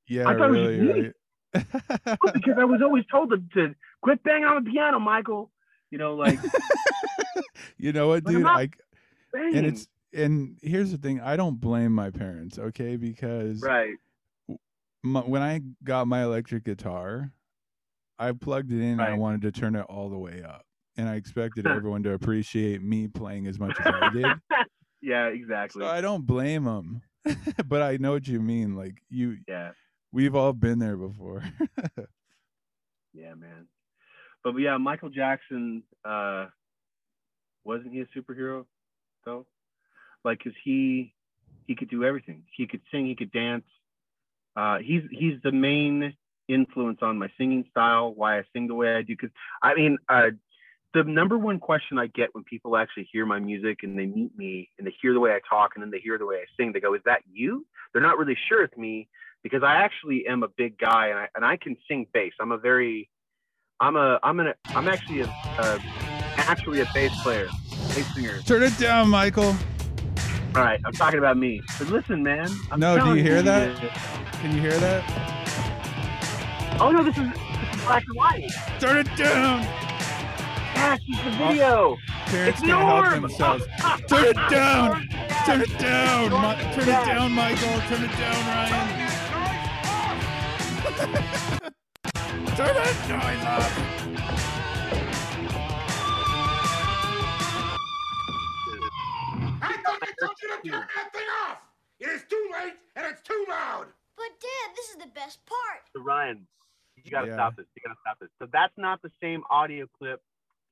Yeah, 0.08 0.28
I 0.28 0.36
thought 0.36 0.48
it 0.48 0.50
was 0.50 0.60
really, 0.60 0.78
me. 0.78 1.00
right? 1.00 1.12
Well, 1.54 2.16
oh, 2.26 2.30
because 2.34 2.54
I 2.58 2.64
was 2.64 2.80
always 2.82 3.04
told 3.10 3.30
to, 3.30 3.42
to 3.54 3.74
quit 4.02 4.22
banging 4.22 4.44
on 4.44 4.64
the 4.64 4.70
piano, 4.70 4.98
Michael. 4.98 5.50
You 5.90 5.98
know, 5.98 6.14
like 6.14 6.38
you 7.78 7.92
know 7.92 8.08
what, 8.08 8.24
dude? 8.24 8.46
I 8.46 8.70
and 9.34 9.66
it's 9.66 9.88
and 10.14 10.58
here's 10.62 10.90
the 10.90 10.98
thing. 10.98 11.20
I 11.20 11.36
don't 11.36 11.60
blame 11.60 11.92
my 11.92 12.10
parents, 12.10 12.58
okay? 12.58 12.96
Because 12.96 13.62
right. 13.62 13.94
my, 15.02 15.20
when 15.20 15.42
I 15.42 15.60
got 15.84 16.06
my 16.06 16.22
electric 16.22 16.64
guitar, 16.64 17.30
I 18.18 18.32
plugged 18.32 18.72
it 18.72 18.80
in 18.80 18.92
and 18.92 19.02
I 19.02 19.14
wanted 19.14 19.42
to 19.42 19.52
turn 19.52 19.74
it 19.74 19.84
all 19.88 20.08
the 20.08 20.18
way 20.18 20.42
up. 20.42 20.64
And 20.96 21.08
I 21.08 21.16
expected 21.16 21.66
everyone 21.66 22.02
to 22.04 22.12
appreciate 22.12 22.82
me 22.82 23.08
playing 23.08 23.46
as 23.46 23.58
much 23.58 23.78
as 23.80 23.86
I 23.86 24.10
did. 24.12 24.26
Yeah, 25.00 25.26
exactly. 25.26 25.82
So 25.82 25.88
I 25.88 26.00
don't 26.00 26.26
blame 26.26 26.64
them. 26.64 27.02
but 27.66 27.82
I 27.82 27.96
know 27.98 28.12
what 28.12 28.26
you 28.26 28.40
mean. 28.40 28.76
Like 28.76 28.94
you 29.08 29.38
yeah, 29.48 29.70
we've 30.12 30.34
all 30.34 30.52
been 30.52 30.78
there 30.78 30.96
before. 30.96 31.42
yeah, 33.14 33.34
man. 33.34 33.66
But 34.44 34.56
yeah, 34.56 34.76
Michael 34.76 35.10
Jackson, 35.10 35.82
uh, 36.04 36.46
wasn't 37.64 37.92
he 37.92 38.00
a 38.00 38.06
superhero 38.06 38.66
though? 39.24 39.46
Like, 40.24 40.42
cause 40.42 40.52
he 40.64 41.14
he 41.66 41.74
could 41.74 41.90
do 41.90 42.04
everything. 42.04 42.44
He 42.56 42.66
could 42.66 42.82
sing. 42.90 43.06
He 43.06 43.14
could 43.14 43.32
dance. 43.32 43.64
Uh, 44.56 44.78
he's 44.78 45.02
he's 45.10 45.40
the 45.42 45.52
main 45.52 46.14
influence 46.48 46.98
on 47.02 47.18
my 47.18 47.28
singing 47.38 47.64
style. 47.70 48.12
Why 48.14 48.38
I 48.38 48.42
sing 48.52 48.66
the 48.66 48.74
way 48.74 48.96
I 48.96 49.02
do. 49.02 49.16
Cause 49.16 49.30
I 49.62 49.74
mean, 49.74 49.98
uh, 50.08 50.30
the 50.92 51.04
number 51.04 51.38
one 51.38 51.58
question 51.58 51.98
I 51.98 52.08
get 52.08 52.34
when 52.34 52.44
people 52.44 52.76
actually 52.76 53.08
hear 53.10 53.24
my 53.24 53.38
music 53.38 53.78
and 53.82 53.98
they 53.98 54.06
meet 54.06 54.36
me 54.36 54.68
and 54.76 54.86
they 54.86 54.94
hear 55.00 55.14
the 55.14 55.20
way 55.20 55.30
I 55.30 55.40
talk 55.48 55.70
and 55.74 55.82
then 55.82 55.90
they 55.90 56.00
hear 56.00 56.18
the 56.18 56.26
way 56.26 56.36
I 56.36 56.44
sing, 56.56 56.72
they 56.72 56.80
go, 56.80 56.94
"Is 56.94 57.02
that 57.06 57.22
you?" 57.32 57.64
They're 57.92 58.02
not 58.02 58.18
really 58.18 58.36
sure 58.48 58.64
it's 58.64 58.76
me 58.76 59.08
because 59.42 59.62
I 59.62 59.74
actually 59.76 60.26
am 60.28 60.42
a 60.42 60.48
big 60.56 60.78
guy 60.78 61.08
and 61.08 61.18
I 61.18 61.28
and 61.34 61.44
I 61.44 61.56
can 61.56 61.76
sing 61.88 62.06
bass. 62.12 62.32
I'm 62.40 62.52
a 62.52 62.58
very 62.58 63.08
I'm 63.80 63.96
a 63.96 64.18
I'm 64.22 64.40
an 64.40 64.54
I'm 64.66 64.88
actually 64.88 65.22
a, 65.22 65.28
actually 66.38 66.80
a 66.80 66.88
bass 66.94 67.12
player, 67.22 67.48
bass 67.94 68.14
singer. 68.14 68.38
turn 68.42 68.62
it 68.62 68.76
down, 68.78 69.08
Michael. 69.08 69.54
All 70.54 70.62
right, 70.62 70.80
I'm 70.84 70.92
talking 70.92 71.18
about 71.18 71.38
me. 71.38 71.62
But 71.78 71.88
listen, 71.88 72.22
man. 72.22 72.48
I'm 72.70 72.78
No, 72.78 73.02
do 73.02 73.16
you 73.16 73.22
hear 73.22 73.42
that? 73.42 73.74
that- 73.80 74.32
Can 74.34 74.54
you 74.54 74.60
hear 74.60 74.78
that? 74.78 75.32
Oh 76.80 76.90
no, 76.90 77.02
this 77.02 77.16
is 77.16 77.24
this 77.24 77.74
is 77.76 77.82
black 77.84 78.04
and 78.06 78.16
white. 78.16 78.50
Turn 78.78 78.98
it 78.98 79.16
down. 79.16 79.62
Yes, 80.74 81.00
it's 81.06 81.24
the 81.24 81.44
oh, 81.44 81.48
video. 81.48 81.96
Parents 82.26 82.60
it's 82.60 82.68
can't 82.68 83.04
help 83.04 83.22
themselves. 83.22 83.64
Turn 84.08 84.24
it 84.24 84.36
down. 84.50 85.08
Turn 85.46 85.60
it 85.60 85.78
down. 85.78 86.30
Turn 86.72 86.88
it 86.88 87.06
down, 87.06 87.32
Michael. 87.32 87.80
Turn 87.88 88.04
it 88.04 88.10
down, 88.16 88.46
Ryan. 88.46 89.01
Turn 90.96 92.74
that 92.74 92.96
noise 93.08 93.44
off. 93.46 93.92
I 99.62 99.76
thought 99.84 99.98
I 100.02 100.12
told 100.20 100.36
you 100.42 100.48
to 100.48 100.70
turn 100.70 100.86
that 100.96 101.12
thing 101.12 101.26
off! 101.46 101.58
It 102.00 102.08
is 102.08 102.24
too 102.28 102.50
late 102.52 102.74
and 102.96 103.06
it's 103.06 103.22
too 103.22 103.44
loud! 103.48 103.86
But 104.16 104.26
Dad, 104.40 104.76
this 104.76 104.90
is 104.90 104.96
the 104.96 105.10
best 105.14 105.38
part. 105.46 105.80
So 105.96 106.02
Ryan, 106.02 106.46
you 107.02 107.10
gotta 107.10 107.28
Yeah. 107.28 107.34
stop 107.34 107.56
this. 107.56 107.66
You 107.74 107.82
gotta 107.86 107.98
stop 108.00 108.18
this. 108.18 108.28
So 108.38 108.46
that's 108.46 108.76
not 108.76 109.00
the 109.02 109.10
same 109.20 109.44
audio 109.48 109.86
clip 109.98 110.22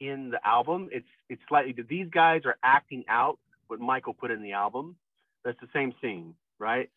in 0.00 0.30
the 0.30 0.46
album. 0.46 0.88
It's 0.92 1.09
it's 1.28 1.42
slightly. 1.48 1.72
These 1.72 2.11
guys 2.11 2.44
are 2.44 2.59
acting 2.62 3.04
out 3.09 3.38
what 3.68 3.80
Michael 3.80 4.14
put 4.14 4.30
in 4.30 4.42
the 4.42 4.52
album. 4.52 4.96
That's 5.44 5.59
the 5.61 5.68
same 5.72 5.94
scene, 6.02 6.35
right? 6.59 6.90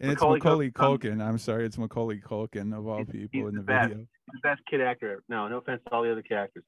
And 0.00 0.12
it's 0.12 0.20
Macaulay 0.20 0.38
Macaulay 0.38 0.70
Culkin. 0.70 1.16
Culkin. 1.18 1.22
I'm 1.26 1.38
sorry, 1.38 1.64
it's 1.66 1.76
Macaulay 1.78 2.20
Culkin 2.20 2.76
of 2.76 2.86
all 2.86 2.98
He's- 2.98 3.10
people 3.10 3.28
he's 3.32 3.48
in 3.48 3.54
the 3.54 3.60
the 3.60 3.62
best. 3.66 3.88
video. 3.90 4.06
the 4.32 4.38
best 4.42 4.60
kid 4.70 4.80
actor. 4.80 5.12
ever. 5.12 5.24
No, 5.28 5.48
no 5.48 5.58
offense 5.58 5.82
to 5.86 5.92
all 5.92 6.02
the 6.02 6.12
other 6.12 6.22
kid 6.22 6.34
actors, 6.36 6.64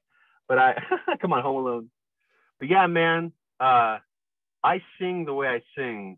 but 0.47 0.57
I 0.57 0.75
come 1.21 1.31
on, 1.33 1.41
Home 1.43 1.57
Alone. 1.65 1.89
But 2.59 2.69
yeah, 2.69 2.87
man, 2.87 3.31
uh, 3.59 3.99
I 4.63 4.81
sing 4.99 5.25
the 5.25 5.33
way 5.33 5.47
I 5.47 5.61
sing, 5.77 6.17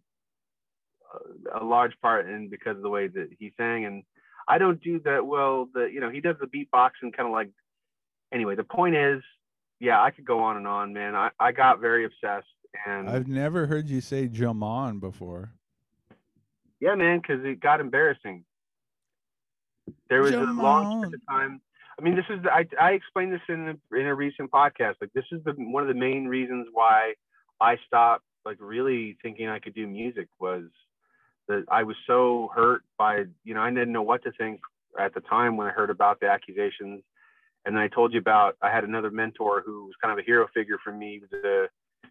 uh, 1.13 1.59
a 1.61 1.63
large 1.63 1.93
part, 2.01 2.25
and 2.27 2.49
because 2.49 2.75
of 2.77 2.83
the 2.83 2.89
way 2.89 3.07
that 3.07 3.29
he 3.39 3.53
sang, 3.57 3.85
and 3.85 4.03
I 4.47 4.57
don't 4.57 4.81
do 4.81 4.99
that 5.05 5.25
well. 5.25 5.67
The 5.73 5.85
you 5.85 5.99
know 6.01 6.09
he 6.09 6.19
does 6.21 6.35
the 6.41 6.47
beatboxing 6.47 7.15
kind 7.15 7.27
of 7.27 7.31
like. 7.31 7.49
Anyway, 8.33 8.55
the 8.55 8.63
point 8.63 8.95
is, 8.95 9.21
yeah, 9.79 10.01
I 10.01 10.09
could 10.09 10.25
go 10.25 10.39
on 10.39 10.57
and 10.57 10.67
on, 10.67 10.91
man. 10.93 11.15
I 11.15 11.29
I 11.39 11.51
got 11.51 11.79
very 11.79 12.03
obsessed, 12.05 12.47
and 12.87 13.07
I've 13.09 13.27
never 13.27 13.67
heard 13.67 13.87
you 13.87 14.01
say 14.01 14.27
Jamon 14.27 14.99
before. 14.99 15.51
Yeah, 16.83 16.95
man, 16.95 17.21
because 17.21 17.45
it 17.45 17.61
got 17.61 17.79
embarrassing. 17.79 18.43
There 20.09 20.21
was 20.21 20.33
a 20.33 20.41
long 20.41 20.99
period 20.99 21.13
of 21.13 21.21
time. 21.29 21.61
I 21.97 22.01
mean, 22.01 22.13
this 22.13 22.25
is 22.29 22.43
the, 22.43 22.51
I 22.51 22.65
I 22.77 22.91
explained 22.91 23.31
this 23.31 23.39
in 23.47 23.69
a, 23.69 23.97
in 23.97 24.05
a 24.05 24.13
recent 24.13 24.51
podcast. 24.51 24.95
Like, 24.99 25.13
this 25.15 25.23
is 25.31 25.41
the 25.45 25.53
one 25.53 25.81
of 25.81 25.87
the 25.87 25.93
main 25.93 26.27
reasons 26.27 26.67
why 26.73 27.13
I 27.61 27.77
stopped 27.87 28.25
like 28.43 28.57
really 28.59 29.17
thinking 29.21 29.47
I 29.47 29.59
could 29.59 29.73
do 29.73 29.87
music 29.87 30.27
was 30.41 30.65
that 31.47 31.63
I 31.71 31.83
was 31.83 31.95
so 32.05 32.49
hurt 32.53 32.81
by 32.97 33.23
you 33.45 33.53
know 33.53 33.61
I 33.61 33.69
didn't 33.69 33.93
know 33.93 34.01
what 34.01 34.21
to 34.23 34.33
think 34.33 34.59
at 34.99 35.13
the 35.13 35.21
time 35.21 35.55
when 35.55 35.67
I 35.67 35.71
heard 35.71 35.89
about 35.89 36.19
the 36.19 36.27
accusations. 36.27 37.01
And 37.65 37.77
then 37.77 37.81
I 37.81 37.87
told 37.87 38.11
you 38.11 38.19
about 38.19 38.57
I 38.61 38.69
had 38.69 38.83
another 38.83 39.09
mentor 39.09 39.63
who 39.65 39.85
was 39.85 39.93
kind 40.01 40.11
of 40.11 40.19
a 40.21 40.25
hero 40.25 40.49
figure 40.53 40.79
for 40.83 40.91
me. 40.91 41.13
He 41.13 41.19
was 41.19 41.45
a 41.45 41.69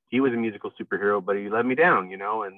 he 0.09 0.21
was 0.21 0.33
a 0.33 0.37
musical 0.37 0.73
superhero, 0.81 1.23
but 1.23 1.37
he 1.37 1.51
let 1.51 1.67
me 1.67 1.75
down, 1.75 2.09
you 2.09 2.17
know, 2.17 2.45
and 2.45 2.55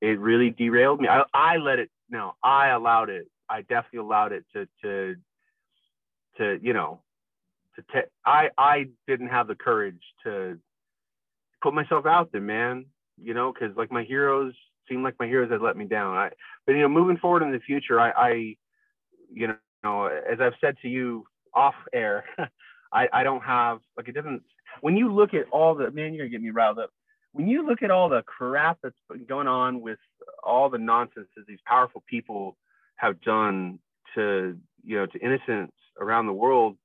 it 0.00 0.18
really 0.20 0.50
derailed 0.50 1.00
me. 1.00 1.08
I, 1.08 1.24
I 1.34 1.56
let 1.56 1.78
it 1.78 1.90
no, 2.10 2.34
I 2.42 2.68
allowed 2.68 3.10
it. 3.10 3.28
I 3.48 3.62
definitely 3.62 4.00
allowed 4.00 4.32
it 4.32 4.44
to 4.54 4.68
to 4.82 5.16
to 6.38 6.58
you 6.62 6.72
know 6.72 7.00
to 7.76 7.82
te- 7.92 8.08
I 8.24 8.50
I 8.56 8.86
didn't 9.06 9.28
have 9.28 9.48
the 9.48 9.54
courage 9.54 10.02
to 10.24 10.58
put 11.62 11.74
myself 11.74 12.06
out 12.06 12.32
there, 12.32 12.40
man. 12.40 12.86
You 13.20 13.34
know, 13.34 13.52
because 13.52 13.76
like 13.76 13.90
my 13.90 14.04
heroes 14.04 14.54
seemed 14.88 15.02
like 15.02 15.16
my 15.18 15.26
heroes 15.26 15.50
had 15.50 15.60
let 15.60 15.76
me 15.76 15.84
down. 15.84 16.16
I 16.16 16.30
but 16.66 16.72
you 16.72 16.82
know 16.82 16.88
moving 16.88 17.18
forward 17.18 17.42
in 17.42 17.52
the 17.52 17.60
future, 17.60 18.00
I 18.00 18.10
I 18.10 18.30
you 19.32 19.48
know 19.84 20.06
as 20.06 20.40
I've 20.40 20.54
said 20.60 20.76
to 20.82 20.88
you 20.88 21.24
off 21.54 21.74
air, 21.92 22.24
I 22.92 23.08
I 23.12 23.22
don't 23.22 23.42
have 23.42 23.80
like 23.96 24.08
it 24.08 24.12
doesn't 24.12 24.42
when 24.80 24.96
you 24.96 25.12
look 25.12 25.34
at 25.34 25.46
all 25.50 25.74
the 25.74 25.90
man 25.90 26.14
you're 26.14 26.26
gonna 26.26 26.30
get 26.30 26.42
me 26.42 26.50
riled 26.50 26.78
up 26.78 26.90
when 27.38 27.46
you 27.46 27.64
look 27.64 27.84
at 27.84 27.90
all 27.92 28.08
the 28.08 28.22
crap 28.22 28.78
that's 28.82 28.96
been 29.08 29.24
going 29.24 29.46
on 29.46 29.80
with 29.80 30.00
all 30.42 30.68
the 30.68 30.76
nonsense 30.76 31.28
that 31.36 31.46
these 31.46 31.60
powerful 31.64 32.02
people 32.08 32.56
have 32.96 33.20
done 33.20 33.78
to 34.16 34.56
you 34.84 34.96
know 34.96 35.06
to 35.06 35.18
innocents 35.20 35.76
around 36.00 36.26
the 36.26 36.32
world 36.32 36.76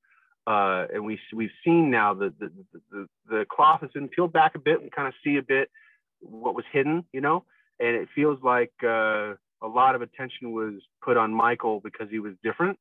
uh, 0.45 0.85
and 0.93 1.03
we 1.03 1.19
we've 1.33 1.49
seen 1.65 1.89
now 1.89 2.13
that 2.13 2.37
the, 2.39 2.51
the, 2.71 2.81
the 2.91 3.07
the 3.29 3.45
cloth 3.49 3.81
has 3.81 3.89
been 3.91 4.07
peeled 4.07 4.31
back 4.31 4.53
a 4.53 4.59
bit 4.59 4.79
and 4.79 4.91
kind 4.91 5.07
of 5.07 5.13
see 5.23 5.37
a 5.37 5.41
bit 5.41 5.71
what 6.19 6.53
was 6.53 6.65
hidden 6.71 7.03
you 7.11 7.19
know? 7.19 7.43
And 7.79 7.95
it 7.95 8.07
feels 8.13 8.37
like 8.43 8.71
uh, 8.83 9.33
a 9.63 9.67
lot 9.67 9.95
of 9.95 10.03
attention 10.03 10.51
was 10.51 10.75
put 11.03 11.17
on 11.17 11.33
Michael 11.33 11.81
because 11.83 12.07
he 12.11 12.19
was 12.19 12.33
different 12.43 12.77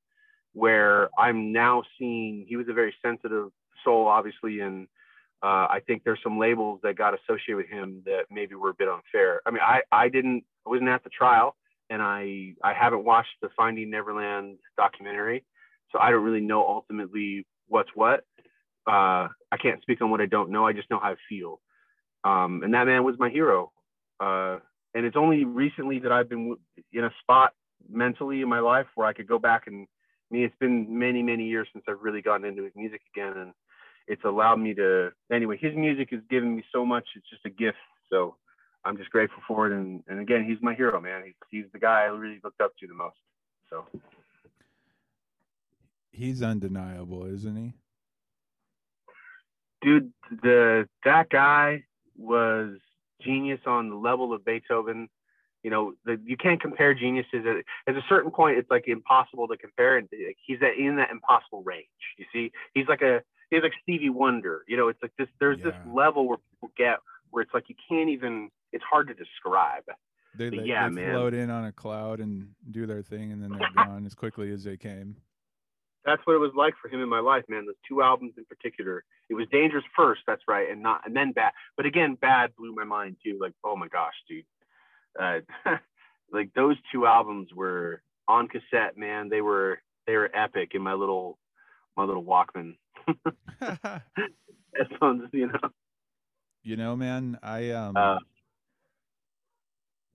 where 0.53 1.09
I'm 1.19 1.53
now 1.53 1.85
seeing 1.99 2.45
he 2.47 2.57
was 2.57 2.67
a 2.69 2.75
very 2.75 2.95
sensitive 3.01 3.49
soul 3.83 4.07
obviously 4.07 4.61
and 4.61 4.89
uh, 5.43 5.67
I 5.69 5.81
think 5.87 6.05
there's 6.05 6.21
some 6.23 6.39
labels 6.39 6.81
that 6.85 6.97
got 6.97 7.15
associated 7.15 7.57
with 7.57 7.69
him 7.69 8.03
that 8.05 8.27
maybe 8.31 8.55
were 8.55 8.71
a 8.71 8.75
bit 8.75 8.89
unfair. 8.89 9.43
I 9.45 9.51
mean, 9.51 9.61
I, 9.61 9.81
I 9.91 10.09
didn't, 10.09 10.45
I 10.65 10.71
wasn't 10.71 10.89
at 10.89 11.03
the 11.03 11.11
trial, 11.11 11.57
and 11.91 12.01
I, 12.01 12.55
I 12.63 12.73
haven't 12.73 13.05
watched 13.05 13.35
the 13.41 13.49
Finding 13.57 13.91
Neverland 13.91 14.59
documentary, 14.77 15.45
so 15.91 15.99
I 15.99 16.11
don't 16.11 16.23
really 16.23 16.41
know 16.41 16.65
ultimately 16.67 17.45
what's 17.67 17.91
what. 17.95 18.25
Uh, 18.87 19.29
I 19.51 19.57
can't 19.61 19.83
speak 19.83 20.01
on 20.01 20.11
what 20.11 20.21
I 20.21 20.27
don't 20.27 20.51
know. 20.51 20.65
I 20.65 20.73
just 20.73 20.91
know 20.91 21.01
how 21.01 21.11
I 21.11 21.17
feel. 21.29 21.61
Um, 22.25 22.63
and 22.63 22.73
that 22.75 22.87
man 22.87 23.03
was 23.03 23.17
my 23.19 23.29
hero. 23.29 23.73
Uh, 24.21 24.59
and 24.95 25.05
it's 25.05 25.17
only 25.17 25.45
recently 25.45 25.99
that 26.01 26.13
I've 26.13 26.29
been 26.29 26.57
in 26.93 27.05
a 27.05 27.11
spot 27.21 27.53
mentally 27.91 28.43
in 28.43 28.49
my 28.49 28.61
life 28.61 28.87
where 28.95 29.09
I 29.09 29.13
could 29.13 29.27
go 29.27 29.39
back 29.39 29.67
and. 29.67 29.87
I 30.31 30.35
mean, 30.35 30.45
it's 30.45 30.57
been 30.59 30.99
many, 30.99 31.23
many 31.23 31.45
years 31.45 31.69
since 31.75 31.85
I've 31.87 32.01
really 32.01 32.23
gotten 32.23 32.47
into 32.47 32.63
his 32.63 32.73
music 32.75 33.03
again, 33.15 33.35
and 33.37 33.53
it's 34.09 34.25
allowed 34.25 34.57
me 34.57 34.75
to 34.75 35.11
anyway 35.33 35.57
his 35.61 35.75
music 35.75 36.09
has 36.11 36.21
given 36.31 36.57
me 36.57 36.65
so 36.73 36.85
much 36.85 37.05
it's 37.17 37.29
just 37.29 37.45
a 37.47 37.51
gift. 37.51 37.79
So 38.11 38.37
i'm 38.85 38.97
just 38.97 39.11
grateful 39.11 39.43
for 39.47 39.67
it. 39.67 39.73
And, 39.73 40.03
and 40.09 40.21
again 40.21 40.45
he's 40.45 40.59
my 40.63 40.75
hero 40.75 41.01
man. 41.01 41.23
He's, 41.25 41.35
he's 41.51 41.73
the 41.73 41.79
guy 41.79 42.03
i 42.03 42.07
really 42.07 42.41
looked 42.45 42.61
up 42.61 42.73
to 42.81 42.87
the 42.87 42.95
most. 42.95 43.17
So. 43.71 43.85
He's 46.11 46.43
undeniable, 46.43 47.25
isn't 47.25 47.57
he? 47.57 47.73
dude 49.83 50.13
the 50.43 50.89
that 51.05 51.29
guy 51.29 51.85
was 52.17 52.77
genius 53.21 53.61
on 53.67 53.91
the 53.91 53.97
level 53.97 54.33
of 54.33 54.45
beethoven. 54.45 55.09
You 55.63 55.71
know 55.71 55.95
the, 56.05 56.19
you 56.25 56.37
can't 56.37 56.61
compare 56.61 56.95
geniuses 56.95 57.45
at, 57.47 57.93
at 57.93 57.97
a 57.97 58.05
certain 58.09 58.31
point 58.31 58.59
it's 58.59 58.71
like 58.71 58.89
impossible 58.89 59.49
to 59.49 59.57
compare. 59.57 59.99
And 59.99 60.09
he's 60.47 60.59
at, 60.63 60.79
in 60.79 60.97
that 60.97 61.11
impossible 61.11 61.63
range 61.63 61.87
you 62.17 62.25
see? 62.33 62.53
He's 62.75 62.87
like 62.89 63.03
a 63.03 63.23
he's 63.53 63.63
like 63.63 63.73
Stevie 63.83 64.11
Wonder. 64.11 64.65
You 64.67 64.77
know, 64.77 64.89
it's 64.89 65.01
like 65.03 65.13
this. 65.19 65.29
There's 65.39 65.63
this 65.63 65.75
level 65.93 66.27
where 66.27 66.39
people 66.51 66.71
get 66.77 66.99
where 67.31 67.43
it's 67.43 67.53
like 67.55 67.69
you 67.69 67.75
can't 67.89 68.09
even. 68.09 68.51
It's 68.73 68.85
hard 68.91 69.09
to 69.09 69.15
describe. 69.15 69.85
They, 70.35 70.49
they, 70.49 70.63
yeah, 70.65 70.89
they 70.89 70.95
man. 70.95 71.11
float 71.11 71.35
in 71.35 71.51
on 71.51 71.67
a 71.67 71.73
cloud 71.73 72.21
and 72.21 72.49
do 72.71 72.87
their 72.87 73.03
thing, 73.03 73.33
and 73.33 73.43
then 73.43 73.51
they're 73.51 73.69
gone 73.85 74.07
as 74.07 74.15
quickly 74.15 74.51
as 74.51 74.65
they 74.65 74.77
came. 74.77 75.17
That's 76.05 76.23
what 76.25 76.35
it 76.35 76.39
was 76.39 76.53
like 76.57 76.75
for 76.81 76.89
him 76.89 77.01
in 77.01 77.09
my 77.09 77.21
life, 77.21 77.45
man. 77.49 77.67
Those 77.67 77.75
two 77.87 78.03
albums 78.03 78.33
in 78.37 78.45
particular. 78.47 79.05
It 79.29 79.35
was 79.35 79.47
dangerous 79.53 79.85
first, 79.95 80.23
that's 80.27 80.43
right, 80.49 80.71
and 80.71 80.83
not 80.83 81.03
and 81.05 81.15
then 81.15 81.33
bad. 81.33 81.53
But 81.77 81.87
again, 81.87 82.17
bad 82.21 82.57
blew 82.57 82.75
my 82.75 82.85
mind 82.85 83.17
too. 83.23 83.39
Like, 83.41 83.53
oh 83.63 83.77
my 83.77 83.89
gosh, 83.89 84.15
dude. 84.29 84.45
Uh, 85.21 85.41
like 86.33 86.53
those 86.55 86.77
two 86.91 87.07
albums 87.07 87.49
were 87.55 88.03
on 88.27 88.49
cassette, 88.49 88.97
man. 88.97 89.29
They 89.29 89.43
were 89.43 89.81
they 90.07 90.17
were 90.17 90.31
epic 90.35 90.71
in 90.75 90.83
my 90.83 90.95
little 90.95 91.39
my 91.97 92.05
little 92.05 92.25
Walkman 92.25 92.77
headphones, 94.77 95.29
you 95.33 95.47
know. 95.47 95.59
you 96.63 96.77
know, 96.77 96.97
man, 96.97 97.39
I 97.43 97.71
um. 97.71 97.97
Uh, 97.97 98.19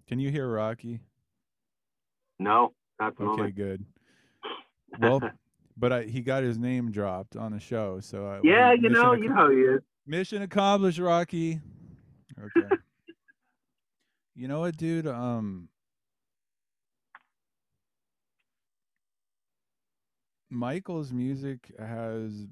can 0.08 0.20
you 0.20 0.32
hear 0.32 0.48
Rocky? 0.50 1.02
no, 2.40 2.74
not 3.00 3.14
Okay, 3.20 3.26
moment. 3.26 3.56
good. 3.56 3.86
Well, 5.00 5.22
but 5.76 5.92
I, 5.92 6.04
he 6.04 6.22
got 6.22 6.44
his 6.44 6.58
name 6.58 6.92
dropped 6.92 7.36
on 7.36 7.52
the 7.52 7.60
show, 7.60 8.00
so 8.00 8.26
I, 8.26 8.40
yeah, 8.42 8.74
you 8.74 8.90
know, 8.90 9.14
you 9.14 9.30
know 9.30 9.50
he 9.50 9.58
is. 9.58 9.82
mission 10.08 10.42
accomplished, 10.42 10.98
Rocky. 10.98 11.60
Okay. 12.40 12.70
you 14.36 14.48
know 14.48 14.62
what, 14.62 14.78
dude? 14.78 15.06
Um, 15.06 15.70
Michael's 20.50 21.12
music 21.12 21.72
has 21.78 22.48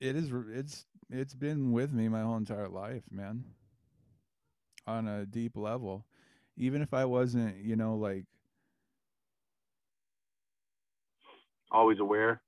it 0.00 0.16
is 0.16 0.30
it's 0.52 0.86
it's 1.10 1.34
been 1.34 1.72
with 1.72 1.92
me 1.92 2.08
my 2.08 2.22
whole 2.22 2.36
entire 2.36 2.68
life, 2.68 3.04
man. 3.10 3.44
On 4.86 5.06
a 5.08 5.26
deep 5.26 5.56
level. 5.56 6.06
Even 6.56 6.80
if 6.82 6.94
I 6.94 7.04
wasn't, 7.04 7.56
you 7.58 7.76
know, 7.76 7.96
like 7.96 8.24
Always 11.70 12.00
aware. 12.00 12.42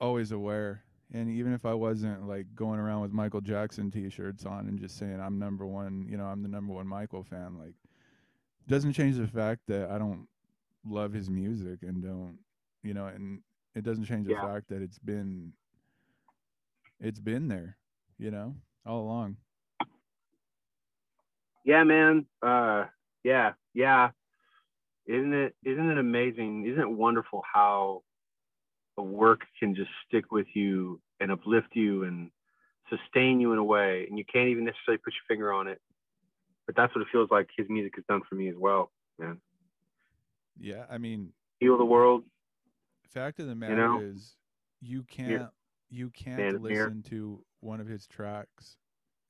always 0.00 0.32
aware. 0.32 0.84
And 1.12 1.28
even 1.30 1.52
if 1.52 1.64
I 1.66 1.74
wasn't 1.74 2.26
like 2.26 2.46
going 2.54 2.80
around 2.80 3.02
with 3.02 3.12
Michael 3.12 3.40
Jackson 3.40 3.90
t-shirts 3.90 4.46
on 4.46 4.66
and 4.68 4.78
just 4.78 4.98
saying 4.98 5.20
I'm 5.20 5.38
number 5.38 5.66
one, 5.66 6.06
you 6.08 6.16
know, 6.16 6.24
I'm 6.24 6.42
the 6.42 6.48
number 6.48 6.72
one 6.72 6.86
Michael 6.86 7.22
fan, 7.22 7.58
like 7.58 7.74
doesn't 8.66 8.92
change 8.92 9.16
the 9.16 9.26
fact 9.26 9.62
that 9.68 9.90
I 9.90 9.98
don't 9.98 10.26
love 10.84 11.12
his 11.12 11.30
music 11.30 11.80
and 11.82 12.02
don't, 12.02 12.38
you 12.82 12.94
know, 12.94 13.06
and 13.06 13.42
it 13.74 13.84
doesn't 13.84 14.04
change 14.06 14.26
the 14.26 14.32
Yeah. 14.32 14.40
fact 14.40 14.68
that 14.68 14.82
it's 14.82 14.98
been 14.98 15.52
it's 17.02 17.20
been 17.20 17.48
there, 17.48 17.76
you 18.18 18.30
know, 18.30 18.54
all 18.86 19.00
along. 19.02 19.36
Yeah, 21.64 21.84
man. 21.84 22.26
Uh, 22.40 22.84
yeah, 23.24 23.52
yeah. 23.74 24.10
Isn't 25.06 25.34
it? 25.34 25.54
Isn't 25.64 25.90
it 25.90 25.98
amazing? 25.98 26.66
Isn't 26.66 26.80
it 26.80 26.90
wonderful 26.90 27.42
how 27.52 28.02
a 28.96 29.02
work 29.02 29.40
can 29.58 29.74
just 29.74 29.90
stick 30.06 30.30
with 30.30 30.46
you 30.54 31.00
and 31.20 31.30
uplift 31.30 31.68
you 31.74 32.04
and 32.04 32.30
sustain 32.88 33.40
you 33.40 33.52
in 33.52 33.58
a 33.58 33.64
way, 33.64 34.06
and 34.08 34.18
you 34.18 34.24
can't 34.24 34.48
even 34.48 34.64
necessarily 34.64 34.98
put 34.98 35.12
your 35.12 35.22
finger 35.28 35.52
on 35.52 35.66
it. 35.66 35.80
But 36.66 36.76
that's 36.76 36.94
what 36.94 37.02
it 37.02 37.08
feels 37.10 37.30
like 37.30 37.48
his 37.56 37.66
music 37.68 37.94
has 37.96 38.04
done 38.08 38.20
for 38.28 38.34
me 38.36 38.48
as 38.48 38.54
well, 38.56 38.90
man. 39.18 39.40
Yeah, 40.58 40.84
I 40.90 40.98
mean, 40.98 41.32
Heal 41.60 41.78
the 41.78 41.84
world. 41.84 42.24
fact 43.08 43.40
of 43.40 43.46
the 43.46 43.54
matter 43.54 43.76
know? 43.76 44.00
is 44.00 44.36
you 44.80 45.02
can't 45.04 45.48
you 45.92 46.10
can't 46.10 46.38
Man 46.38 46.54
of 46.56 46.62
mirror. 46.62 46.86
listen 46.86 47.02
to 47.10 47.44
one 47.60 47.80
of 47.80 47.86
his 47.86 48.06
tracks 48.06 48.76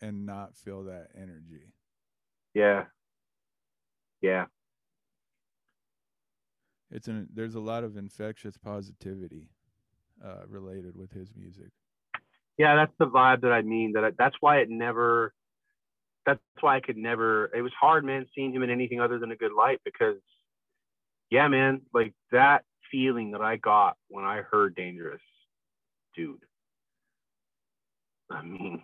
and 0.01 0.25
not 0.25 0.57
feel 0.57 0.85
that 0.85 1.09
energy. 1.15 1.75
Yeah. 2.55 2.85
Yeah. 4.21 4.47
it's 6.93 7.09
an 7.09 7.27
there's 7.35 7.55
a 7.55 7.61
lot 7.61 7.85
of 7.85 7.97
infectious 7.97 8.57
positivity 8.57 9.49
uh, 10.25 10.47
related 10.47 10.97
with 10.97 11.11
his 11.11 11.31
music. 11.35 11.71
Yeah, 12.59 12.77
that's 12.77 12.93
the 12.99 13.07
vibe 13.07 13.41
that 13.41 13.53
I 13.53 13.63
mean. 13.63 13.93
That 13.95 14.05
I, 14.05 14.11
that's 14.17 14.37
why 14.41 14.59
it 14.59 14.69
never. 14.71 15.33
That's 16.27 16.41
why 16.61 16.77
I 16.77 16.81
could 16.81 16.99
never. 16.99 17.51
It 17.55 17.63
was 17.63 17.73
hard, 17.81 18.05
man, 18.05 18.27
seeing 18.35 18.55
him 18.55 18.63
in 18.63 18.71
anything 18.71 19.01
other 19.01 19.19
than 19.19 19.33
a 19.33 19.37
good 19.37 19.53
light 19.53 19.81
because, 19.85 20.19
yeah, 21.31 21.49
man, 21.49 21.81
like 21.93 22.15
that 22.31 22.65
feeling 22.93 23.33
that 23.33 23.41
I 23.41 23.57
got 23.57 23.97
when 24.09 24.25
I 24.25 24.43
heard 24.43 24.77
"Dangerous," 24.77 25.23
dude. 26.15 26.45
I 28.33 28.43
mean, 28.43 28.83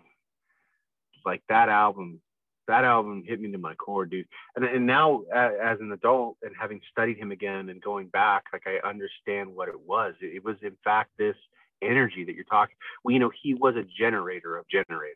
like 1.25 1.43
that 1.49 1.69
album. 1.69 2.21
That 2.67 2.83
album 2.83 3.23
hit 3.25 3.41
me 3.41 3.51
to 3.51 3.57
my 3.57 3.73
core, 3.73 4.05
dude. 4.05 4.27
And 4.55 4.63
and 4.63 4.85
now, 4.85 5.23
as 5.33 5.79
an 5.79 5.91
adult 5.91 6.37
and 6.43 6.53
having 6.59 6.81
studied 6.91 7.17
him 7.17 7.31
again 7.31 7.69
and 7.69 7.81
going 7.81 8.09
back, 8.09 8.43
like 8.53 8.67
I 8.67 8.87
understand 8.87 9.55
what 9.55 9.69
it 9.69 9.79
was. 9.87 10.13
It, 10.21 10.35
it 10.35 10.45
was 10.45 10.55
in 10.61 10.77
fact 10.83 11.09
this 11.17 11.35
energy 11.81 12.25
that 12.25 12.35
you're 12.35 12.43
talking 12.43 12.75
well, 13.03 13.13
you 13.13 13.19
know, 13.19 13.31
he 13.41 13.55
was 13.55 13.75
a 13.75 13.83
generator 13.97 14.57
of 14.57 14.65
generators. 14.69 15.15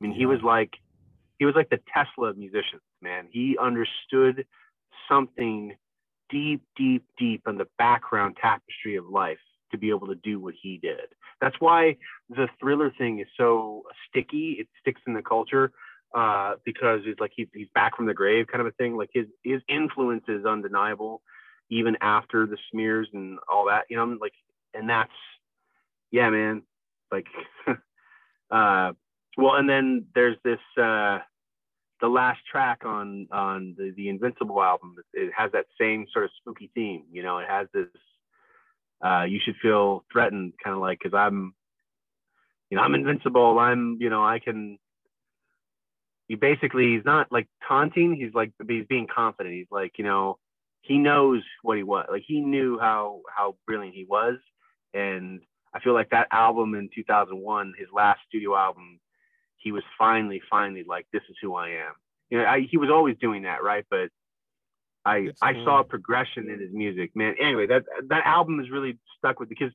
I 0.00 0.04
mean, 0.04 0.12
he 0.12 0.26
was 0.26 0.40
like, 0.42 0.72
he 1.38 1.44
was 1.44 1.54
like 1.54 1.70
the 1.70 1.80
Tesla 1.92 2.30
of 2.30 2.38
musicians, 2.38 2.82
man. 3.00 3.26
He 3.30 3.56
understood 3.60 4.44
something 5.08 5.76
deep, 6.30 6.62
deep, 6.76 7.04
deep 7.18 7.42
in 7.46 7.58
the 7.58 7.66
background 7.78 8.36
tapestry 8.40 8.96
of 8.96 9.06
life 9.08 9.38
to 9.72 9.78
be 9.78 9.90
able 9.90 10.08
to 10.08 10.14
do 10.16 10.40
what 10.40 10.54
he 10.60 10.78
did. 10.78 11.14
That's 11.40 11.56
why 11.60 11.96
the 12.28 12.48
thriller 12.60 12.92
thing 12.96 13.20
is 13.20 13.26
so 13.36 13.84
sticky. 14.08 14.56
It 14.58 14.68
sticks 14.80 15.00
in 15.06 15.14
the 15.14 15.22
culture 15.22 15.72
uh, 16.14 16.54
because 16.64 17.00
it's 17.04 17.20
like 17.20 17.32
he's, 17.34 17.48
he's 17.54 17.68
back 17.74 17.96
from 17.96 18.06
the 18.06 18.14
grave 18.14 18.46
kind 18.46 18.60
of 18.60 18.66
a 18.66 18.72
thing. 18.72 18.96
Like 18.96 19.10
his, 19.12 19.26
his 19.44 19.60
influence 19.68 20.24
is 20.28 20.44
undeniable 20.44 21.22
even 21.70 21.96
after 22.00 22.46
the 22.46 22.56
smears 22.70 23.08
and 23.12 23.38
all 23.50 23.66
that, 23.66 23.84
you 23.90 23.96
know, 23.96 24.16
like, 24.20 24.32
and 24.74 24.88
that's, 24.88 25.12
yeah, 26.10 26.30
man. 26.30 26.62
Like, 27.12 27.26
uh, 28.50 28.92
well, 29.36 29.54
and 29.54 29.68
then 29.68 30.06
there's 30.14 30.36
this, 30.44 30.58
uh, 30.80 31.18
the 32.00 32.08
last 32.08 32.40
track 32.50 32.82
on 32.84 33.26
on 33.32 33.74
the, 33.76 33.92
the 33.96 34.08
Invincible 34.08 34.62
album. 34.62 34.96
It 35.12 35.32
has 35.36 35.52
that 35.52 35.66
same 35.80 36.06
sort 36.12 36.26
of 36.26 36.30
spooky 36.40 36.70
theme. 36.74 37.04
You 37.10 37.22
know, 37.22 37.38
it 37.38 37.48
has 37.48 37.68
this. 37.72 37.86
Uh, 39.04 39.24
you 39.24 39.40
should 39.44 39.56
feel 39.62 40.04
threatened, 40.12 40.54
kind 40.62 40.74
of 40.74 40.80
like, 40.80 40.98
because 41.02 41.16
I'm, 41.16 41.54
you 42.70 42.76
know, 42.76 42.82
I'm 42.82 42.94
invincible. 42.94 43.58
I'm, 43.58 43.96
you 44.00 44.10
know, 44.10 44.24
I 44.24 44.38
can. 44.38 44.78
He 46.26 46.34
basically, 46.34 46.94
he's 46.94 47.04
not 47.06 47.32
like 47.32 47.48
taunting. 47.66 48.14
He's 48.14 48.34
like, 48.34 48.52
he's 48.68 48.86
being 48.86 49.06
confident. 49.12 49.54
He's 49.54 49.70
like, 49.70 49.92
you 49.96 50.04
know, 50.04 50.38
he 50.82 50.98
knows 50.98 51.42
what 51.62 51.78
he 51.78 51.82
was. 51.82 52.06
Like 52.10 52.24
he 52.26 52.40
knew 52.40 52.78
how 52.78 53.22
how 53.34 53.56
brilliant 53.66 53.94
he 53.94 54.04
was, 54.04 54.36
and 54.92 55.40
I 55.74 55.80
feel 55.80 55.94
like 55.94 56.10
that 56.10 56.28
album 56.30 56.74
in 56.74 56.88
2001, 56.94 57.74
his 57.78 57.88
last 57.94 58.20
studio 58.28 58.56
album, 58.56 59.00
he 59.58 59.72
was 59.72 59.82
finally, 59.98 60.40
finally 60.48 60.84
like, 60.88 61.06
this 61.12 61.22
is 61.28 61.36
who 61.42 61.54
I 61.54 61.68
am. 61.68 61.92
You 62.30 62.38
know, 62.38 62.44
I, 62.44 62.66
he 62.68 62.76
was 62.76 62.90
always 62.90 63.16
doing 63.20 63.42
that, 63.42 63.62
right? 63.62 63.84
But 63.90 64.10
I 65.04 65.30
I 65.40 65.54
cool. 65.54 65.64
saw 65.64 65.80
a 65.80 65.84
progression 65.84 66.50
in 66.50 66.60
his 66.60 66.72
music, 66.72 67.14
man. 67.14 67.34
Anyway, 67.40 67.66
that 67.66 67.84
that 68.08 68.26
album 68.26 68.60
is 68.60 68.70
really 68.70 68.98
stuck 69.16 69.40
with 69.40 69.48
because 69.48 69.72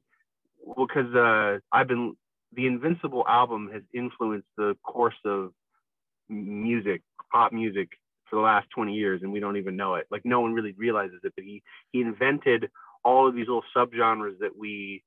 well, 0.63 0.88
because 0.88 1.13
uh, 1.15 1.59
I've 1.71 1.88
been 1.88 2.15
the 2.53 2.67
Invincible 2.67 3.25
album 3.27 3.69
has 3.73 3.81
influenced 3.93 4.47
the 4.57 4.75
course 4.83 5.15
of 5.25 5.51
music, 6.29 7.01
pop 7.31 7.51
music 7.51 7.89
for 8.29 8.36
the 8.36 8.41
last 8.41 8.67
20 8.75 8.93
years, 8.93 9.21
and 9.21 9.31
we 9.31 9.39
don't 9.39 9.57
even 9.57 9.75
know 9.75 9.95
it. 9.95 10.07
Like 10.12 10.23
no 10.23 10.41
one 10.41 10.53
really 10.53 10.73
realizes 10.73 11.19
it, 11.23 11.33
but 11.36 11.43
he 11.43 11.63
he 11.91 12.01
invented 12.01 12.69
all 13.03 13.27
of 13.27 13.36
these 13.36 13.47
little 13.47 13.63
subgenres 13.75 14.39
that 14.39 14.57
we 14.57 15.03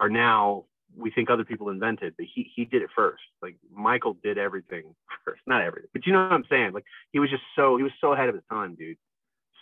are 0.00 0.08
now 0.08 0.64
we 0.96 1.10
think 1.10 1.30
other 1.30 1.44
people 1.44 1.70
invented, 1.70 2.14
but 2.16 2.26
he 2.32 2.50
he 2.54 2.64
did 2.64 2.82
it 2.82 2.90
first. 2.94 3.22
Like 3.40 3.56
Michael 3.74 4.16
did 4.22 4.38
everything 4.38 4.94
first, 5.24 5.40
not 5.46 5.62
everything, 5.62 5.88
but 5.92 6.06
you 6.06 6.12
know 6.12 6.22
what 6.22 6.32
I'm 6.32 6.44
saying. 6.50 6.72
Like 6.72 6.84
he 7.12 7.18
was 7.18 7.30
just 7.30 7.42
so 7.56 7.76
he 7.76 7.82
was 7.82 7.92
so 8.00 8.12
ahead 8.12 8.28
of 8.28 8.34
his 8.34 8.44
time, 8.50 8.74
dude, 8.74 8.98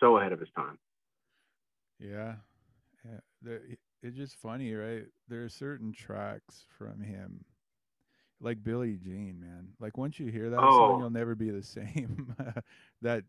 so 0.00 0.18
ahead 0.18 0.32
of 0.32 0.40
his 0.40 0.50
time. 0.56 0.78
Yeah, 1.98 2.36
yeah. 3.04 3.56
It's 4.02 4.16
just 4.16 4.36
funny, 4.36 4.74
right? 4.74 5.06
There 5.28 5.44
are 5.44 5.48
certain 5.48 5.92
tracks 5.92 6.64
from 6.78 7.00
him, 7.00 7.44
like 8.40 8.62
Billie 8.62 8.96
Jean, 8.96 9.38
man. 9.40 9.68
Like 9.80 9.98
once 9.98 10.18
you 10.18 10.30
hear 10.30 10.50
that 10.50 10.58
Oh. 10.62 10.72
song, 10.72 10.98
you'll 10.98 11.10
never 11.10 11.34
be 11.34 11.50
the 11.50 11.62
same. 11.62 12.34
that 13.02 13.24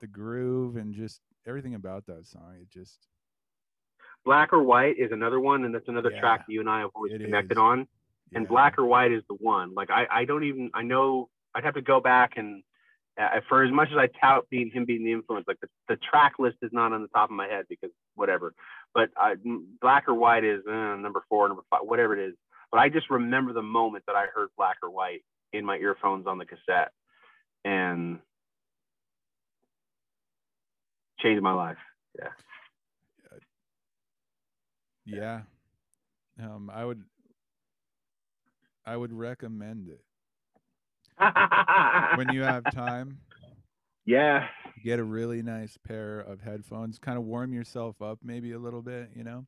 the 0.00 0.06
groove 0.06 0.76
and 0.76 0.94
just 0.94 1.20
everything 1.46 1.74
about 1.74 2.06
that 2.06 2.26
song, 2.26 2.56
it 2.60 2.68
just 2.70 3.08
Black 4.24 4.52
or 4.52 4.62
White 4.62 4.98
is 4.98 5.12
another 5.12 5.40
one, 5.40 5.64
and 5.64 5.74
that's 5.74 5.88
another 5.88 6.10
Yeah, 6.10 6.20
track 6.20 6.46
that 6.46 6.52
you 6.52 6.60
and 6.60 6.68
I 6.68 6.80
have 6.80 6.90
always 6.94 7.12
connected 7.20 7.56
is. 7.56 7.58
on. 7.58 7.86
And 8.34 8.46
yeah. 8.46 8.48
Black 8.48 8.78
or 8.78 8.84
White 8.86 9.12
is 9.12 9.22
the 9.28 9.34
one. 9.34 9.74
Like 9.74 9.90
I 9.90 10.06
I 10.10 10.24
don't 10.24 10.44
even 10.44 10.70
I 10.74 10.82
know 10.82 11.28
I'd 11.54 11.64
have 11.64 11.74
to 11.74 11.82
go 11.82 12.00
back 12.00 12.32
and 12.36 12.62
for 13.48 13.64
as 13.64 13.72
much 13.72 13.88
as 13.90 13.96
I 13.98 14.08
tout 14.20 14.48
being 14.50 14.70
him 14.70 14.84
being 14.84 15.04
the 15.04 15.12
influence, 15.12 15.46
like 15.48 15.60
the, 15.60 15.68
the 15.88 15.96
track 15.96 16.34
list 16.38 16.56
is 16.62 16.70
not 16.72 16.92
on 16.92 17.02
the 17.02 17.08
top 17.08 17.30
of 17.30 17.36
my 17.36 17.46
head 17.46 17.64
because 17.68 17.90
whatever. 18.14 18.54
But 18.94 19.10
uh, 19.20 19.34
Black 19.80 20.08
or 20.08 20.14
White 20.14 20.44
is 20.44 20.60
uh, 20.68 20.96
number 20.96 21.22
four, 21.28 21.48
number 21.48 21.62
five, 21.70 21.80
whatever 21.82 22.18
it 22.18 22.28
is. 22.28 22.34
But 22.70 22.80
I 22.80 22.88
just 22.88 23.10
remember 23.10 23.52
the 23.52 23.62
moment 23.62 24.04
that 24.06 24.16
I 24.16 24.26
heard 24.34 24.48
Black 24.56 24.76
or 24.82 24.90
White 24.90 25.22
in 25.52 25.64
my 25.64 25.76
earphones 25.76 26.26
on 26.26 26.38
the 26.38 26.44
cassette, 26.44 26.92
and 27.64 28.18
changed 31.20 31.42
my 31.42 31.52
life. 31.52 31.78
Yeah. 32.18 32.28
Yeah. 35.06 35.40
Um, 36.42 36.70
I 36.72 36.84
would 36.84 37.02
I 38.84 38.96
would 38.96 39.12
recommend 39.12 39.88
it. 39.88 40.00
When 42.16 42.28
you 42.32 42.42
have 42.42 42.64
time, 42.72 43.18
yeah, 44.04 44.48
get 44.84 44.98
a 44.98 45.04
really 45.04 45.42
nice 45.42 45.76
pair 45.86 46.20
of 46.20 46.40
headphones, 46.40 46.98
kind 46.98 47.18
of 47.18 47.24
warm 47.24 47.52
yourself 47.52 48.00
up 48.02 48.18
maybe 48.22 48.52
a 48.52 48.58
little 48.58 48.82
bit, 48.82 49.10
you 49.14 49.24
know, 49.24 49.46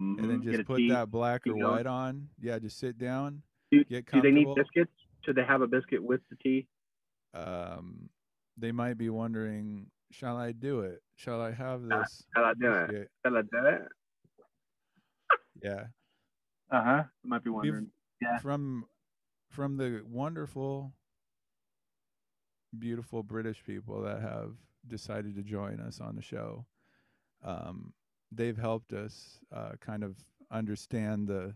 Mhm. 0.00 0.18
and 0.18 0.30
then 0.30 0.42
just 0.42 0.66
put 0.66 0.78
tea, 0.78 0.90
that 0.90 1.10
black 1.10 1.42
or 1.46 1.52
keep 1.54 1.60
going. 1.62 1.74
white 1.76 1.86
on. 1.86 2.28
Yeah, 2.40 2.58
just 2.58 2.78
sit 2.78 2.98
down, 2.98 3.42
Do, 3.70 3.84
get 3.84 4.06
do 4.10 4.20
they 4.20 4.30
need 4.30 4.48
biscuits? 4.54 4.92
Should 5.24 5.36
they 5.36 5.44
have 5.44 5.62
a 5.62 5.66
biscuit 5.68 6.02
with 6.02 6.20
the 6.30 6.36
tea? 6.36 6.66
Um, 7.34 8.08
they 8.56 8.72
might 8.72 8.98
be 8.98 9.08
wondering, 9.08 9.86
shall 10.10 10.36
I 10.36 10.52
do 10.52 10.80
it? 10.80 11.02
Shall 11.16 11.40
I 11.40 11.52
have 11.52 11.82
Uh, 11.90 11.98
this? 12.00 12.24
shall 12.34 12.44
I 12.44 12.52
do 12.54 12.72
it? 12.72 13.10
Shall 13.24 13.36
I 13.36 13.42
do 13.42 13.66
it? 13.66 13.82
Yeah. 15.62 15.86
Uh 16.70 16.82
huh. 16.82 17.04
Might 17.24 17.44
be 17.44 17.50
We've- 17.50 17.70
wondering. 17.70 17.90
Yeah. 18.20 18.38
From 18.38 18.86
from 19.52 19.76
the 19.76 20.02
wonderful, 20.08 20.92
beautiful 22.78 23.22
British 23.22 23.62
people 23.64 24.02
that 24.02 24.20
have 24.20 24.52
decided 24.86 25.36
to 25.36 25.42
join 25.42 25.78
us 25.80 26.00
on 26.00 26.16
the 26.16 26.22
show, 26.22 26.66
um, 27.44 27.92
they've 28.32 28.56
helped 28.56 28.92
us 28.92 29.38
uh, 29.54 29.72
kind 29.80 30.02
of 30.02 30.16
understand 30.50 31.28
the 31.28 31.54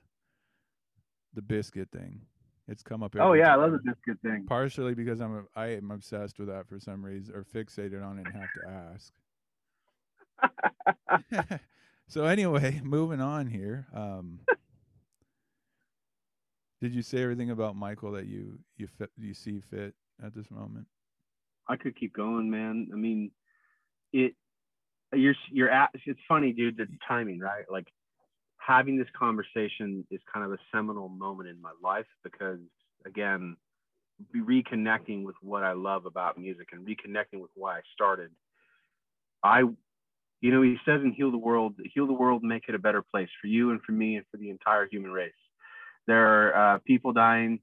the 1.34 1.42
biscuit 1.42 1.88
thing. 1.90 2.20
It's 2.68 2.82
come 2.82 3.02
up. 3.02 3.14
Oh 3.18 3.34
yeah, 3.34 3.52
I 3.52 3.56
love 3.56 3.72
the 3.72 3.78
biscuit 3.78 4.18
thing. 4.22 4.44
Partially 4.46 4.94
because 4.94 5.20
I'm 5.20 5.36
a, 5.36 5.42
I 5.58 5.66
am 5.68 5.90
obsessed 5.90 6.38
with 6.38 6.48
that 6.48 6.68
for 6.68 6.80
some 6.80 7.04
reason, 7.04 7.34
or 7.34 7.44
fixated 7.44 8.04
on 8.04 8.18
it 8.18 8.26
and 8.26 8.34
have 8.34 8.52
to 8.54 8.68
ask. 8.92 9.12
so 12.08 12.24
anyway, 12.24 12.80
moving 12.84 13.20
on 13.20 13.46
here. 13.46 13.86
Um, 13.94 14.40
did 16.80 16.94
you 16.94 17.02
say 17.02 17.22
everything 17.22 17.50
about 17.50 17.76
Michael 17.76 18.12
that 18.12 18.26
you 18.26 18.58
you 18.76 18.86
fit, 18.98 19.10
you 19.18 19.34
see 19.34 19.60
fit 19.60 19.94
at 20.24 20.34
this 20.34 20.50
moment? 20.50 20.86
I 21.68 21.76
could 21.76 21.98
keep 21.98 22.14
going, 22.14 22.50
man. 22.50 22.88
I 22.92 22.96
mean, 22.96 23.30
it. 24.12 24.34
You're 25.12 25.34
you're 25.50 25.70
at. 25.70 25.90
It's 26.04 26.20
funny, 26.28 26.52
dude. 26.52 26.76
The 26.76 26.86
timing, 27.06 27.38
right? 27.38 27.64
Like 27.70 27.86
having 28.58 28.98
this 28.98 29.08
conversation 29.18 30.04
is 30.10 30.20
kind 30.32 30.44
of 30.44 30.52
a 30.52 30.58
seminal 30.74 31.08
moment 31.08 31.48
in 31.48 31.60
my 31.60 31.70
life 31.82 32.06
because, 32.24 32.58
again, 33.06 33.56
be 34.32 34.40
reconnecting 34.40 35.24
with 35.24 35.36
what 35.40 35.62
I 35.62 35.72
love 35.72 36.06
about 36.06 36.38
music 36.38 36.68
and 36.72 36.86
reconnecting 36.86 37.40
with 37.40 37.50
why 37.54 37.78
I 37.78 37.80
started. 37.94 38.30
I, 39.42 39.60
you 40.40 40.50
know, 40.50 40.62
he 40.62 40.76
says 40.84 41.00
in 41.02 41.12
"Heal 41.12 41.30
the 41.30 41.38
World," 41.38 41.76
"Heal 41.94 42.06
the 42.06 42.12
world, 42.12 42.42
make 42.42 42.64
it 42.68 42.74
a 42.74 42.78
better 42.78 43.02
place 43.02 43.28
for 43.40 43.46
you 43.46 43.70
and 43.70 43.80
for 43.82 43.92
me 43.92 44.16
and 44.16 44.26
for 44.30 44.36
the 44.36 44.50
entire 44.50 44.86
human 44.90 45.12
race." 45.12 45.32
There 46.06 46.26
are 46.26 46.74
uh, 46.74 46.78
people 46.86 47.12
dying 47.12 47.60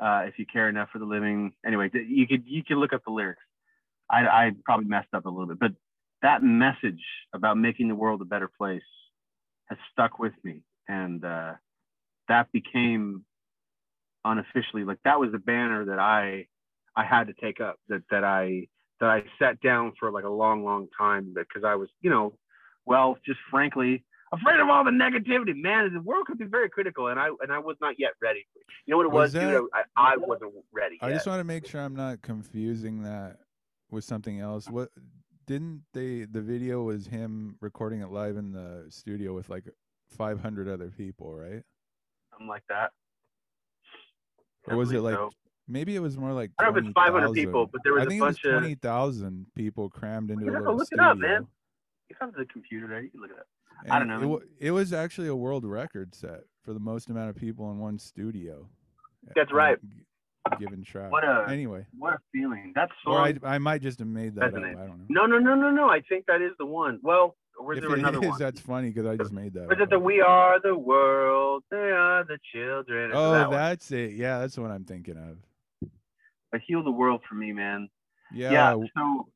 uh, 0.00 0.22
if 0.26 0.38
you 0.38 0.46
care 0.46 0.68
enough 0.68 0.88
for 0.92 0.98
the 0.98 1.04
living. 1.04 1.52
Anyway, 1.66 1.90
you 1.92 2.26
could 2.26 2.44
you 2.46 2.62
could 2.64 2.78
look 2.78 2.92
up 2.92 3.02
the 3.04 3.12
lyrics. 3.12 3.42
I, 4.10 4.26
I 4.26 4.52
probably 4.64 4.86
messed 4.86 5.12
up 5.12 5.26
a 5.26 5.28
little 5.28 5.46
bit, 5.46 5.58
but 5.58 5.72
that 6.22 6.42
message 6.42 7.02
about 7.32 7.56
making 7.56 7.88
the 7.88 7.94
world 7.94 8.20
a 8.20 8.24
better 8.24 8.50
place 8.58 8.82
has 9.68 9.78
stuck 9.92 10.18
with 10.18 10.32
me, 10.42 10.62
and 10.88 11.24
uh, 11.24 11.52
that 12.28 12.50
became 12.52 13.24
unofficially 14.24 14.84
like 14.84 14.98
that 15.04 15.18
was 15.18 15.32
the 15.32 15.38
banner 15.38 15.86
that 15.86 15.98
I 15.98 16.46
I 16.94 17.04
had 17.04 17.28
to 17.28 17.34
take 17.40 17.60
up 17.60 17.76
that 17.88 18.02
that 18.10 18.24
I 18.24 18.68
that 19.00 19.08
I 19.08 19.24
sat 19.38 19.60
down 19.60 19.92
for 19.98 20.10
like 20.10 20.24
a 20.24 20.28
long 20.28 20.64
long 20.64 20.88
time 20.96 21.34
because 21.34 21.64
I 21.64 21.74
was 21.74 21.88
you 22.00 22.10
know 22.10 22.34
well 22.84 23.16
just 23.24 23.38
frankly 23.50 24.04
afraid 24.32 24.60
of 24.60 24.68
all 24.68 24.84
the 24.84 24.90
negativity 24.90 25.54
man 25.56 25.92
the 25.92 26.00
world 26.02 26.26
could 26.26 26.38
be 26.38 26.44
very 26.44 26.68
critical 26.70 27.08
and 27.08 27.18
I 27.18 27.28
and 27.40 27.52
I 27.52 27.58
was 27.58 27.76
not 27.80 27.96
yet 27.98 28.12
ready 28.22 28.46
you 28.86 28.92
know 28.92 28.96
what 28.98 29.06
it 29.06 29.12
Was 29.12 29.22
was, 29.26 29.32
that- 29.34 29.50
dude 29.50 29.68
I, 29.74 29.82
I 29.96 30.16
wasn't 30.16 30.52
ready 30.72 30.98
I 31.02 31.08
yet. 31.08 31.14
just 31.14 31.26
want 31.26 31.40
to 31.40 31.44
make 31.44 31.66
sure 31.66 31.80
I'm 31.80 31.96
not 31.96 32.22
confusing 32.22 33.02
that 33.02 33.38
with 33.90 34.04
something 34.04 34.38
else. 34.38 34.68
What 34.70 34.90
didn't 35.48 35.82
they? 35.92 36.24
The 36.26 36.40
video 36.40 36.82
was 36.84 37.06
him 37.08 37.56
recording 37.60 38.02
it 38.02 38.10
live 38.12 38.36
in 38.36 38.52
the 38.52 38.84
studio 38.88 39.34
with 39.34 39.48
like 39.50 39.64
500 40.16 40.68
other 40.68 40.90
people, 40.96 41.34
right? 41.34 41.62
something 42.30 42.46
like 42.46 42.62
that 42.68 42.92
Or 44.68 44.76
was 44.76 44.92
it 44.92 45.00
like 45.00 45.14
so. 45.16 45.30
Maybe 45.66 45.94
it 45.96 46.00
was 46.00 46.16
more 46.16 46.32
like 46.32 46.50
I 46.58 46.64
don't 46.64 46.74
know 46.74 46.78
if 46.80 46.84
it's 46.86 46.92
500 46.94 47.32
people, 47.32 47.66
but 47.66 47.80
there 47.84 47.94
was 47.94 48.02
I 48.02 48.06
a 48.06 48.08
think 48.08 48.20
bunch 48.20 48.44
it 48.44 48.48
was 48.48 48.56
of- 48.56 48.62
20,000 48.62 49.46
people 49.56 49.88
crammed 49.90 50.30
into 50.30 50.44
a 50.46 50.52
have 50.52 50.54
to 50.54 50.60
little 50.60 50.74
look 50.76 50.82
it 50.84 50.86
studio. 50.86 51.04
up, 51.10 51.18
man. 51.18 51.46
you 52.08 52.16
have 52.20 52.32
the 52.34 52.44
computer 52.46 52.86
there 52.88 53.00
you 53.02 53.10
can 53.10 53.20
look 53.20 53.30
it 53.30 53.38
up 53.38 53.46
I 53.88 53.98
don't 53.98 54.08
know. 54.08 54.36
It, 54.38 54.42
it 54.58 54.70
was 54.72 54.92
actually 54.92 55.28
a 55.28 55.36
world 55.36 55.64
record 55.64 56.14
set 56.14 56.40
for 56.64 56.72
the 56.72 56.80
most 56.80 57.08
amount 57.08 57.30
of 57.30 57.36
people 57.36 57.70
in 57.70 57.78
one 57.78 57.98
studio. 57.98 58.68
Eh, 59.28 59.32
that's 59.36 59.52
right. 59.52 59.78
Given 60.58 60.82
track. 60.82 61.12
What 61.12 61.22
a- 61.24 61.46
anyway, 61.48 61.86
what 61.96 62.14
a 62.14 62.18
feeling 62.32 62.72
that 62.74 62.88
song 63.04 63.14
or 63.14 63.20
I, 63.20 63.34
I 63.54 63.58
might 63.58 63.82
just 63.82 63.98
have 64.00 64.08
made 64.08 64.34
that 64.36 64.46
up. 64.46 64.54
I 64.54 64.60
don't 64.60 64.72
know. 64.72 65.04
no 65.08 65.26
no 65.26 65.38
no 65.38 65.54
no 65.54 65.70
no 65.70 65.88
I 65.88 66.00
think 66.08 66.26
that 66.26 66.40
is 66.42 66.52
the 66.58 66.66
one 66.66 66.98
well 67.02 67.36
or 67.58 67.66
was 67.66 67.78
if 67.78 67.82
there 67.84 67.92
it 67.92 67.98
another 67.98 68.20
is, 68.22 68.28
one 68.30 68.38
that's 68.38 68.60
funny 68.60 68.88
because 68.90 69.06
I 69.06 69.16
just 69.16 69.32
made 69.32 69.52
that. 69.54 69.68
was 69.68 69.76
it 69.80 69.90
the 69.90 69.98
we 69.98 70.20
are 70.22 70.58
the 70.60 70.74
world 70.76 71.62
they 71.70 71.76
are 71.76 72.24
the 72.24 72.38
children 72.54 73.10
Oh, 73.14 73.32
that 73.32 73.48
one. 73.50 73.56
that's 73.58 73.92
it. 73.92 74.12
Yeah, 74.14 74.38
that's 74.40 74.56
what 74.58 74.70
I'm 74.70 74.84
thinking 74.84 75.16
of. 75.18 75.90
but 76.50 76.62
heal 76.66 76.82
the 76.82 76.90
world 76.90 77.20
for 77.28 77.34
me 77.34 77.52
man 77.52 77.88
Yeah, 78.32 78.50
yeah, 78.52 78.74
so 78.96 79.28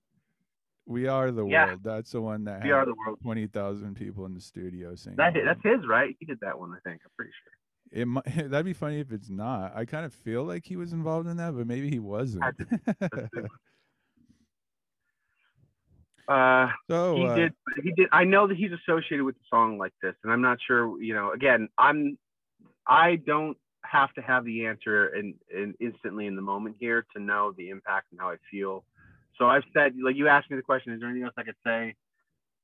we 0.86 1.06
are 1.06 1.30
the 1.30 1.44
Yeah. 1.44 1.66
world. 1.66 1.80
That's 1.84 2.10
the 2.12 2.20
one 2.20 2.44
that 2.44 2.62
we 2.62 2.70
are 2.70 2.84
the 2.84 2.94
world 2.94 3.18
twenty 3.22 3.46
thousand 3.46 3.94
people 3.96 4.26
in 4.26 4.34
the 4.34 4.40
studio 4.40 4.94
singing. 4.94 5.16
that, 5.16 5.34
that's 5.44 5.62
his 5.62 5.86
right 5.86 6.16
he 6.18 6.26
did 6.26 6.38
that 6.40 6.58
one 6.58 6.72
I 6.72 6.78
think 6.88 7.00
I'm 7.04 7.10
pretty 7.16 7.32
sure 7.42 7.52
It 8.02 8.06
might, 8.06 8.24
that'd 8.50 8.64
be 8.66 8.72
funny 8.72 9.00
if 9.00 9.12
it's 9.12 9.30
not. 9.30 9.74
I 9.74 9.84
kind 9.84 10.04
of 10.04 10.12
feel 10.12 10.44
like 10.44 10.64
he 10.64 10.76
was 10.76 10.92
involved 10.92 11.28
in 11.28 11.36
that, 11.38 11.56
but 11.56 11.66
maybe 11.66 11.88
he 11.90 11.98
wasn't. 11.98 12.44
Uh 16.26 16.68
so 16.90 17.16
he 17.16 17.26
uh, 17.26 17.34
did 17.34 17.52
he 17.82 17.92
did 17.92 18.08
i 18.10 18.24
know 18.24 18.46
that 18.46 18.56
he's 18.56 18.70
associated 18.72 19.22
with 19.24 19.34
a 19.36 19.46
song 19.50 19.76
like 19.76 19.92
this 20.02 20.14
and 20.24 20.32
i'm 20.32 20.40
not 20.40 20.56
sure 20.66 20.98
you 21.02 21.12
know 21.12 21.32
again 21.32 21.68
i'm 21.76 22.16
i 22.86 23.16
don't 23.16 23.58
have 23.84 24.10
to 24.14 24.22
have 24.22 24.42
the 24.46 24.64
answer 24.64 25.08
and 25.08 25.34
in, 25.54 25.74
instantly 25.80 26.26
in 26.26 26.34
the 26.34 26.40
moment 26.40 26.76
here 26.80 27.04
to 27.14 27.22
know 27.22 27.52
the 27.58 27.68
impact 27.68 28.06
and 28.10 28.18
how 28.18 28.30
i 28.30 28.36
feel 28.50 28.86
so 29.38 29.46
i've 29.46 29.62
said 29.72 29.92
like 30.02 30.16
you 30.16 30.28
asked 30.28 30.50
me 30.50 30.56
the 30.56 30.62
question 30.62 30.92
is 30.92 31.00
there 31.00 31.08
anything 31.08 31.24
else 31.24 31.34
i 31.36 31.42
could 31.42 31.54
say 31.64 31.94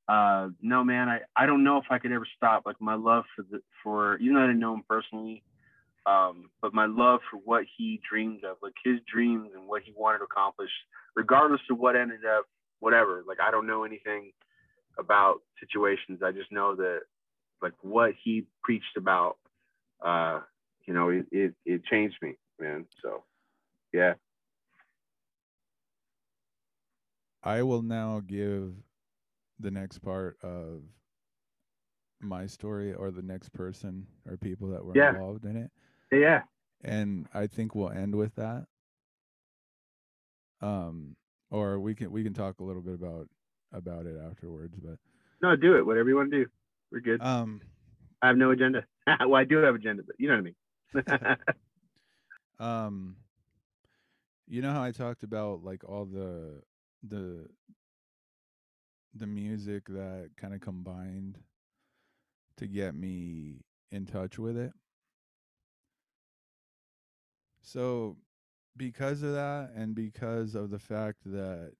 uh 0.07 0.49
no 0.61 0.83
man 0.83 1.09
i 1.09 1.19
i 1.35 1.45
don't 1.45 1.63
know 1.63 1.77
if 1.77 1.85
i 1.89 1.99
could 1.99 2.11
ever 2.11 2.27
stop 2.35 2.63
like 2.65 2.79
my 2.79 2.95
love 2.95 3.23
for 3.35 3.43
the 3.51 3.61
for 3.83 4.17
even 4.17 4.35
though 4.35 4.43
i 4.43 4.47
didn't 4.47 4.59
know 4.59 4.73
him 4.73 4.83
personally 4.89 5.43
um 6.05 6.49
but 6.61 6.73
my 6.73 6.85
love 6.85 7.19
for 7.29 7.37
what 7.37 7.63
he 7.77 8.01
dreamed 8.09 8.43
of 8.43 8.57
like 8.61 8.73
his 8.83 8.99
dreams 9.11 9.49
and 9.55 9.67
what 9.67 9.83
he 9.83 9.93
wanted 9.95 10.17
to 10.19 10.23
accomplish 10.23 10.71
regardless 11.15 11.61
of 11.69 11.77
what 11.77 11.95
ended 11.95 12.25
up 12.25 12.45
whatever. 12.81 13.23
Like 13.25 13.37
I 13.39 13.51
don't 13.51 13.65
know 13.67 13.85
anything 13.85 14.33
about 14.99 15.41
situations. 15.59 16.19
I 16.23 16.31
just 16.31 16.51
know 16.51 16.75
that 16.75 17.01
like 17.61 17.73
what 17.81 18.11
he 18.21 18.45
preached 18.63 18.97
about, 18.97 19.37
uh, 20.05 20.41
you 20.85 20.93
know, 20.93 21.09
it, 21.09 21.25
it, 21.31 21.53
it 21.65 21.85
changed 21.85 22.17
me, 22.21 22.33
man. 22.59 22.85
So 23.01 23.23
yeah. 23.93 24.15
I 27.43 27.63
will 27.63 27.81
now 27.81 28.21
give 28.25 28.73
the 29.59 29.71
next 29.71 29.99
part 29.99 30.37
of 30.43 30.83
my 32.19 32.45
story 32.45 32.93
or 32.93 33.09
the 33.11 33.21
next 33.23 33.51
person 33.51 34.05
or 34.27 34.37
people 34.37 34.67
that 34.69 34.85
were 34.85 34.95
Yeah. 34.95 35.09
involved 35.09 35.45
in 35.45 35.57
it. 35.57 35.71
Yeah. 36.11 36.43
and 36.83 37.27
I 37.33 37.45
think 37.47 37.75
we'll 37.75 37.89
end 37.91 38.15
with 38.15 38.35
that. 38.35 38.65
Um, 40.61 41.15
or 41.49 41.79
we 41.79 41.93
can 41.95 42.11
we 42.11 42.23
can 42.23 42.33
talk 42.33 42.59
a 42.59 42.63
little 42.63 42.81
bit 42.81 42.93
about 42.95 43.27
about 43.71 44.05
it 44.05 44.17
afterwards, 44.19 44.77
but 44.79 44.97
No, 45.41 45.55
do 45.55 45.77
it. 45.77 45.85
Whatever 45.85 46.09
you 46.09 46.15
want 46.15 46.31
to 46.31 46.43
do. 46.45 46.49
We're 46.91 46.99
good. 47.01 47.21
um, 47.21 47.61
I 48.21 48.27
have 48.27 48.37
no 48.37 48.51
agenda. 48.51 48.85
well, 49.19 49.35
I 49.35 49.43
do 49.43 49.57
have 49.57 49.75
agenda, 49.75 50.03
but 50.03 50.15
you 50.19 50.27
know 50.27 50.39
what 50.93 51.05
I 51.07 51.27
mean. 51.29 51.37
um, 52.59 53.15
you 54.47 54.61
know 54.61 54.71
how 54.71 54.83
I 54.83 54.91
talked 54.91 55.23
about 55.23 55.63
like 55.63 55.83
all 55.83 56.05
the 56.05 56.61
the 57.03 57.47
the 59.13 59.27
music 59.27 59.85
that 59.87 60.31
kind 60.37 60.53
of 60.53 60.59
combined 60.61 61.39
to 62.57 62.67
get 62.67 62.95
me 62.95 63.63
in 63.91 64.05
touch 64.05 64.37
with 64.39 64.57
it. 64.57 64.73
So 67.61 68.17
because 68.77 69.21
of 69.23 69.33
that 69.33 69.71
and 69.75 69.95
because 69.95 70.55
of 70.55 70.69
the 70.69 70.79
fact 70.79 71.19
that 71.25 71.73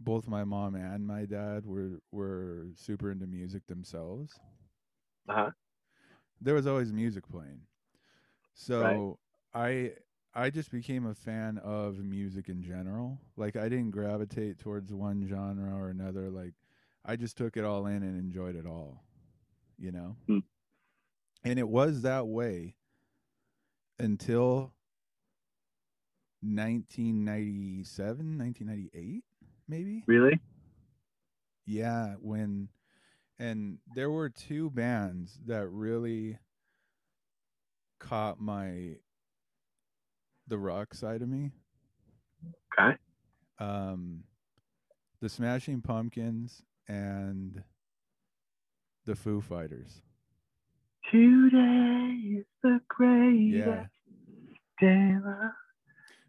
both 0.00 0.26
my 0.28 0.44
mom 0.44 0.74
and 0.74 1.06
my 1.06 1.24
dad 1.26 1.64
were 1.66 2.00
were 2.12 2.68
super 2.76 3.10
into 3.10 3.26
music 3.26 3.66
themselves 3.66 4.38
Uh-huh. 5.28 5.50
there 6.40 6.54
was 6.54 6.66
always 6.66 6.92
music 6.92 7.28
playing 7.28 7.60
so 8.54 9.18
i 9.54 9.90
i 10.34 10.48
just 10.50 10.70
became 10.70 11.06
a 11.06 11.14
fan 11.14 11.58
of 11.58 11.98
music 11.98 12.48
in 12.48 12.62
general 12.62 13.18
like 13.36 13.56
i 13.56 13.68
didn't 13.68 13.90
gravitate 13.90 14.58
towards 14.58 14.92
one 14.92 15.26
genre 15.28 15.74
or 15.76 15.88
another 15.90 16.30
like 16.30 16.54
i 17.04 17.16
just 17.16 17.36
took 17.36 17.56
it 17.56 17.64
all 17.64 17.86
in 17.86 18.02
and 18.02 18.18
enjoyed 18.18 18.56
it 18.56 18.66
all 18.66 19.02
you 19.78 19.92
know 19.92 20.16
Hmm. 20.26 20.38
and 21.44 21.58
it 21.58 21.68
was 21.68 22.02
that 22.02 22.26
way 22.26 22.76
until 23.98 24.72
1997 26.42 28.38
1998 28.38 29.24
maybe 29.68 30.02
Really? 30.06 30.40
yeah 31.66 32.14
when 32.20 32.68
and 33.38 33.78
there 33.94 34.10
were 34.10 34.28
two 34.28 34.70
bands 34.70 35.38
that 35.46 35.68
really 35.68 36.38
caught 38.00 38.40
my 38.40 38.96
the 40.52 40.58
rock 40.58 40.92
side 40.92 41.22
of 41.22 41.28
me 41.30 41.50
Okay. 42.78 42.94
um 43.58 44.22
the 45.22 45.28
smashing 45.30 45.80
pumpkins 45.80 46.60
and 46.86 47.62
the 49.06 49.16
foo 49.16 49.40
fighters 49.40 50.02
Today 51.10 52.38
is 52.38 52.44
the 52.62 52.80
greatest 52.88 53.56
yeah 53.56 53.84
day 54.78 55.16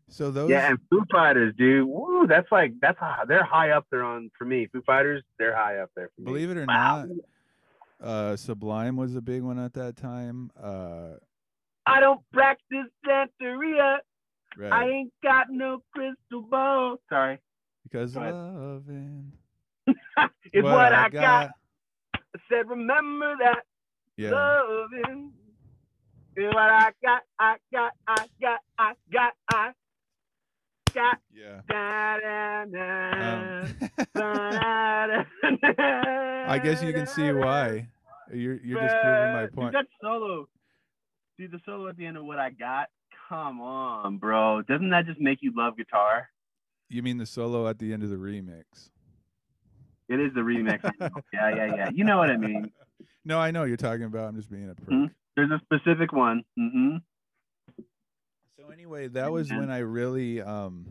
so 0.07 0.31
those 0.31 0.49
Yeah, 0.51 0.69
and 0.69 0.79
Foo 0.89 1.03
Fighters, 1.11 1.53
dude. 1.57 1.85
Woo, 1.85 2.25
that's 2.27 2.47
like 2.49 2.73
that's 2.81 2.99
a, 3.01 3.25
they're 3.27 3.43
high 3.43 3.71
up 3.71 3.87
there 3.91 4.03
on 4.03 4.29
for 4.37 4.45
me. 4.45 4.67
Foo 4.71 4.81
Fighters, 4.85 5.21
they're 5.37 5.55
high 5.55 5.79
up 5.79 5.89
there 5.97 6.09
for 6.15 6.21
me. 6.21 6.25
believe 6.31 6.49
it 6.49 6.57
or 6.57 6.65
Wow. 6.65 7.07
not 8.01 8.07
uh 8.07 8.35
sublime 8.37 8.95
was 8.95 9.15
a 9.17 9.21
big 9.21 9.41
one 9.41 9.59
at 9.59 9.73
that 9.73 9.97
time 9.97 10.49
uh 10.61 11.15
I 11.85 11.99
don't 11.99 12.21
practice 12.31 12.87
Santeria. 13.05 13.97
I 14.61 14.85
ain't 14.85 15.13
got 15.23 15.47
no 15.49 15.81
crystal 15.93 16.41
ball. 16.49 16.97
Sorry. 17.09 17.39
because 17.83 18.13
go 18.13 18.21
loving 18.21 19.31
It's 20.53 20.63
what, 20.63 20.93
I 20.93 21.09
got. 21.09 21.51
I 22.15 22.19
said, 22.49 22.67
remember 22.69 23.35
that 23.39 23.63
yeah 24.17 24.31
loving 24.31 25.31
is 26.35 26.45
what 26.45 26.57
I 26.57 26.91
got. 27.03 27.21
I 27.39 27.55
got. 27.71 27.93
I 28.07 28.27
got. 28.41 28.59
I 28.77 28.93
got. 29.11 29.33
I 29.51 29.71
got. 30.93 31.17
yeah 31.33 31.61
Da, 31.67 32.17
da, 32.19 32.65
da, 32.65 33.33
um, 33.33 33.75
da, 34.15 35.07
da, 35.07 35.23
I 36.51 36.59
guess 36.63 36.83
you 36.83 36.93
can 36.93 37.07
see 37.07 37.31
why. 37.31 37.87
You're 38.31 38.59
you're 38.63 38.79
just 38.81 38.95
proving 39.01 39.33
my 39.33 39.41
Dude, 39.43 39.53
point. 39.53 39.73
that 39.73 39.85
solo, 40.01 40.47
dude, 41.37 41.51
the 41.51 41.59
solo 41.65 41.87
at 41.87 41.97
the 41.97 42.05
end 42.05 42.17
of 42.17 42.25
what 42.25 42.39
I 42.39 42.49
got. 42.51 42.87
Come 43.33 43.61
on, 43.61 44.17
bro. 44.17 44.61
Doesn't 44.61 44.91
that 44.91 45.07
just 45.07 45.19
make 45.19 45.39
you 45.41 45.51
love 45.57 45.75
guitar? 45.75 46.29
You 46.87 47.01
mean 47.01 47.17
the 47.17 47.25
solo 47.25 47.67
at 47.67 47.79
the 47.79 47.91
end 47.91 48.03
of 48.03 48.11
the 48.11 48.15
remix? 48.15 48.63
It 50.07 50.19
is 50.19 50.31
the 50.35 50.41
remix. 50.41 50.83
yeah, 51.33 51.49
yeah, 51.55 51.75
yeah. 51.75 51.89
You 51.91 52.03
know 52.03 52.19
what 52.19 52.29
I 52.29 52.37
mean. 52.37 52.71
No, 53.25 53.39
I 53.39 53.49
know 53.49 53.63
you're 53.63 53.75
talking 53.75 54.03
about. 54.03 54.29
I'm 54.29 54.35
just 54.35 54.51
being 54.51 54.69
a 54.69 54.75
prick. 54.75 54.89
Mhm. 54.89 55.09
There's 55.35 55.49
a 55.49 55.59
specific 55.65 56.13
one. 56.13 56.43
hmm 56.55 56.97
So 58.59 58.69
anyway, 58.71 59.07
that 59.07 59.31
was 59.31 59.49
when 59.51 59.71
I 59.71 59.79
really 59.79 60.39
um 60.39 60.85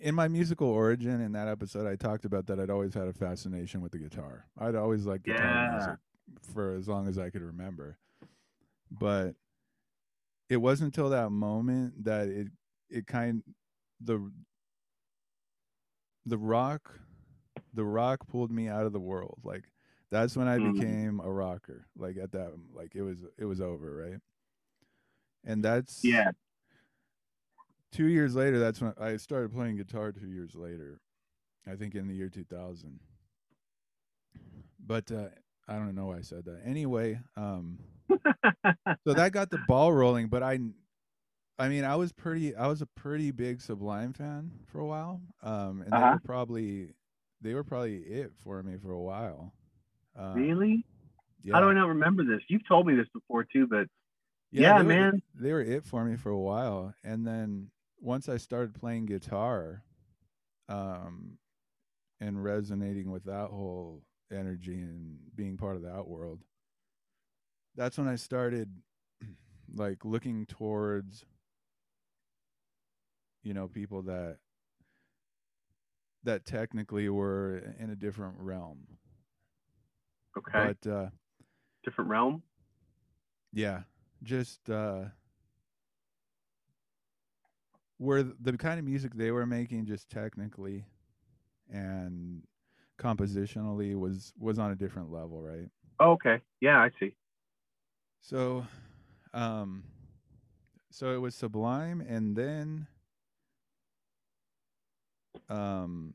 in 0.00 0.12
my 0.16 0.26
musical 0.26 0.66
origin 0.66 1.20
in 1.20 1.30
that 1.32 1.46
episode 1.46 1.86
I 1.86 1.94
talked 1.94 2.24
about 2.24 2.48
that 2.48 2.58
I'd 2.58 2.68
always 2.70 2.94
had 2.94 3.06
a 3.06 3.12
fascination 3.12 3.80
with 3.80 3.92
the 3.92 3.98
guitar. 3.98 4.46
I'd 4.58 4.74
always 4.74 5.06
liked 5.06 5.22
guitar 5.22 5.46
Yeah. 5.46 5.70
music 5.70 5.98
for 6.52 6.74
as 6.74 6.88
long 6.88 7.06
as 7.06 7.16
I 7.16 7.30
could 7.30 7.42
remember. 7.42 7.96
But 8.90 9.36
it 10.48 10.56
wasn't 10.58 10.94
until 10.94 11.10
that 11.10 11.30
moment 11.30 12.04
that 12.04 12.28
it 12.28 12.48
it 12.90 13.06
kind 13.06 13.42
the 14.00 14.30
the 16.26 16.38
rock 16.38 16.98
the 17.72 17.84
rock 17.84 18.26
pulled 18.28 18.50
me 18.50 18.68
out 18.68 18.86
of 18.86 18.92
the 18.92 19.00
world. 19.00 19.38
Like 19.42 19.64
that's 20.10 20.36
when 20.36 20.46
I 20.48 20.58
Mm. 20.58 20.74
became 20.74 21.20
a 21.20 21.30
rocker. 21.30 21.86
Like 21.96 22.16
at 22.16 22.32
that 22.32 22.52
like 22.72 22.94
it 22.94 23.02
was 23.02 23.24
it 23.38 23.44
was 23.44 23.60
over, 23.60 23.94
right? 23.96 24.20
And 25.44 25.62
that's 25.64 26.02
Yeah. 26.02 26.30
two 27.92 28.06
years 28.06 28.34
later 28.34 28.58
that's 28.58 28.80
when 28.80 28.92
i 29.00 29.16
started 29.16 29.52
playing 29.52 29.76
guitar 29.76 30.10
two 30.10 30.26
years 30.28 30.56
later 30.56 31.00
i 31.64 31.76
think 31.76 31.94
in 31.94 32.08
the 32.08 32.14
year 32.14 32.28
2000 32.28 32.98
but 34.84 35.10
uh, 35.12 35.28
i 35.68 35.74
don't 35.74 35.94
know 35.94 36.06
why 36.06 36.16
i 36.16 36.20
said 36.20 36.44
that 36.44 36.60
anyway 36.64 37.16
um 37.36 37.78
so 39.06 39.14
that 39.14 39.32
got 39.32 39.50
the 39.50 39.58
ball 39.58 39.92
rolling 39.92 40.28
but 40.28 40.42
i 40.42 40.58
i 41.58 41.68
mean 41.68 41.84
i 41.84 41.96
was 41.96 42.12
pretty 42.12 42.54
i 42.56 42.66
was 42.66 42.82
a 42.82 42.86
pretty 42.86 43.30
big 43.30 43.60
sublime 43.60 44.12
fan 44.12 44.50
for 44.66 44.78
a 44.80 44.86
while 44.86 45.20
um 45.42 45.82
and 45.82 45.92
they 45.92 45.96
Uh-huh. 45.96 46.12
were 46.12 46.20
probably 46.20 46.90
they 47.40 47.54
were 47.54 47.64
probably 47.64 47.96
it 47.98 48.32
for 48.36 48.62
me 48.62 48.76
for 48.76 48.92
a 48.92 49.00
while 49.00 49.52
uh, 50.18 50.34
really? 50.34 50.84
yeah. 51.42 51.54
How 51.54 51.60
do 51.60 51.68
I 51.70 51.74
not 51.74 51.88
remember 51.88 52.24
this? 52.24 52.40
You've 52.48 52.66
told 52.68 52.86
me 52.86 52.94
this 52.94 53.08
before 53.12 53.42
too, 53.44 53.66
but 53.66 53.88
Yeah, 54.52 54.74
they 54.78 54.84
were- 54.84 54.88
man. 54.88 55.22
they 55.34 55.52
were 55.52 55.60
it 55.60 55.84
for 55.84 56.04
me 56.04 56.16
for 56.16 56.30
a 56.30 56.38
while, 56.38 56.94
and 57.02 57.26
then 57.26 57.70
once 58.00 58.28
I 58.28 58.36
started 58.36 58.74
playing 58.74 59.06
guitar, 59.06 59.82
um, 60.68 61.38
and 62.20 62.42
resonating 62.44 63.10
with 63.10 63.24
that 63.24 63.48
whole 63.48 64.02
energy 64.30 64.74
and 64.80 65.18
being 65.34 65.56
part 65.56 65.74
of 65.74 65.82
that 65.82 66.06
world, 66.06 66.40
that's 67.76 67.98
when 67.98 68.08
I 68.08 68.16
started, 68.16 68.70
like 69.74 70.04
looking 70.04 70.46
towards, 70.46 71.24
you 73.42 73.54
know, 73.54 73.68
people 73.68 74.02
that 74.02 74.38
that 76.24 76.44
technically 76.44 77.08
were 77.08 77.74
in 77.78 77.90
a 77.90 77.96
different 77.96 78.36
realm, 78.38 78.86
okay. 80.38 80.74
but 80.82 80.90
uh, 80.90 81.08
Different 81.84 82.10
realm. 82.10 82.42
Yeah, 83.52 83.82
just 84.22 84.68
uh 84.70 85.04
were 87.98 88.22
the 88.22 88.56
kind 88.58 88.78
of 88.78 88.84
music 88.84 89.14
they 89.14 89.30
were 89.30 89.46
making 89.46 89.86
just 89.86 90.08
technically 90.10 90.84
and 91.70 92.42
compositionally 92.98 93.98
was 93.98 94.32
was 94.38 94.58
on 94.58 94.70
a 94.72 94.76
different 94.76 95.10
level, 95.12 95.42
right? 95.42 95.68
Oh, 96.00 96.12
okay. 96.12 96.40
Yeah, 96.60 96.78
I 96.78 96.90
see. 97.00 97.14
So 98.24 98.66
um 99.34 99.84
so 100.90 101.12
it 101.12 101.18
was 101.18 101.34
Sublime 101.34 102.00
and 102.00 102.34
then 102.34 102.86
um 105.50 106.14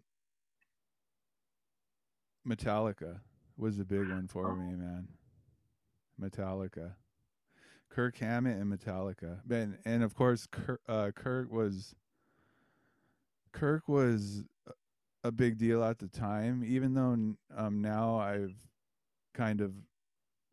Metallica 2.48 3.20
was 3.58 3.78
a 3.78 3.86
big 3.86 4.10
one 4.10 4.28
for 4.28 4.56
me, 4.56 4.74
man. 4.74 5.08
Metallica. 6.20 6.94
Kirk 7.90 8.18
Hammett 8.18 8.58
and 8.58 8.74
Metallica. 8.74 9.42
And 9.48 9.78
and 9.86 10.02
of 10.02 10.16
course 10.16 10.48
Kirk, 10.48 10.82
uh, 10.88 11.12
Kirk 11.16 11.52
was 11.52 11.94
Kirk 13.52 13.88
was 13.88 14.46
a- 14.66 15.28
a 15.28 15.32
big 15.32 15.60
deal 15.60 15.84
at 15.84 16.00
the 16.00 16.08
time 16.08 16.64
even 16.66 16.96
though 16.96 17.36
um 17.56 17.82
now 17.84 18.18
I've 18.18 18.56
kind 19.36 19.62
of 19.62 19.74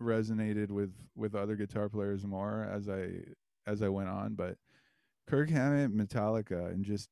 resonated 0.01 0.71
with 0.71 0.93
with 1.15 1.35
other 1.35 1.57
guitar 1.57 1.89
players 1.89 2.27
more 2.27 2.69
as 2.71 2.89
I 2.89 3.11
as 3.67 3.83
I 3.83 3.89
went 3.89 4.09
on, 4.09 4.35
but 4.35 4.57
Kirk 5.27 5.51
Hammett, 5.51 5.95
Metallica, 5.97 6.71
and 6.71 6.85
just 6.85 7.09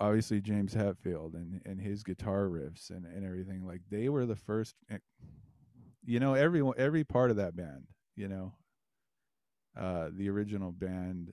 obviously 0.00 0.40
James 0.40 0.74
Hetfield 0.74 1.34
and 1.34 1.60
and 1.64 1.80
his 1.80 2.02
guitar 2.02 2.44
riffs 2.44 2.90
and 2.90 3.04
and 3.06 3.24
everything 3.24 3.66
like 3.66 3.80
they 3.90 4.08
were 4.08 4.26
the 4.26 4.36
first. 4.36 4.74
eh, 4.90 4.98
You 6.04 6.20
know, 6.20 6.34
everyone 6.34 6.74
every 6.78 7.04
part 7.04 7.30
of 7.30 7.36
that 7.36 7.56
band. 7.56 7.86
You 8.14 8.28
know, 8.28 8.52
uh, 9.78 10.08
the 10.12 10.28
original 10.30 10.72
band 10.72 11.32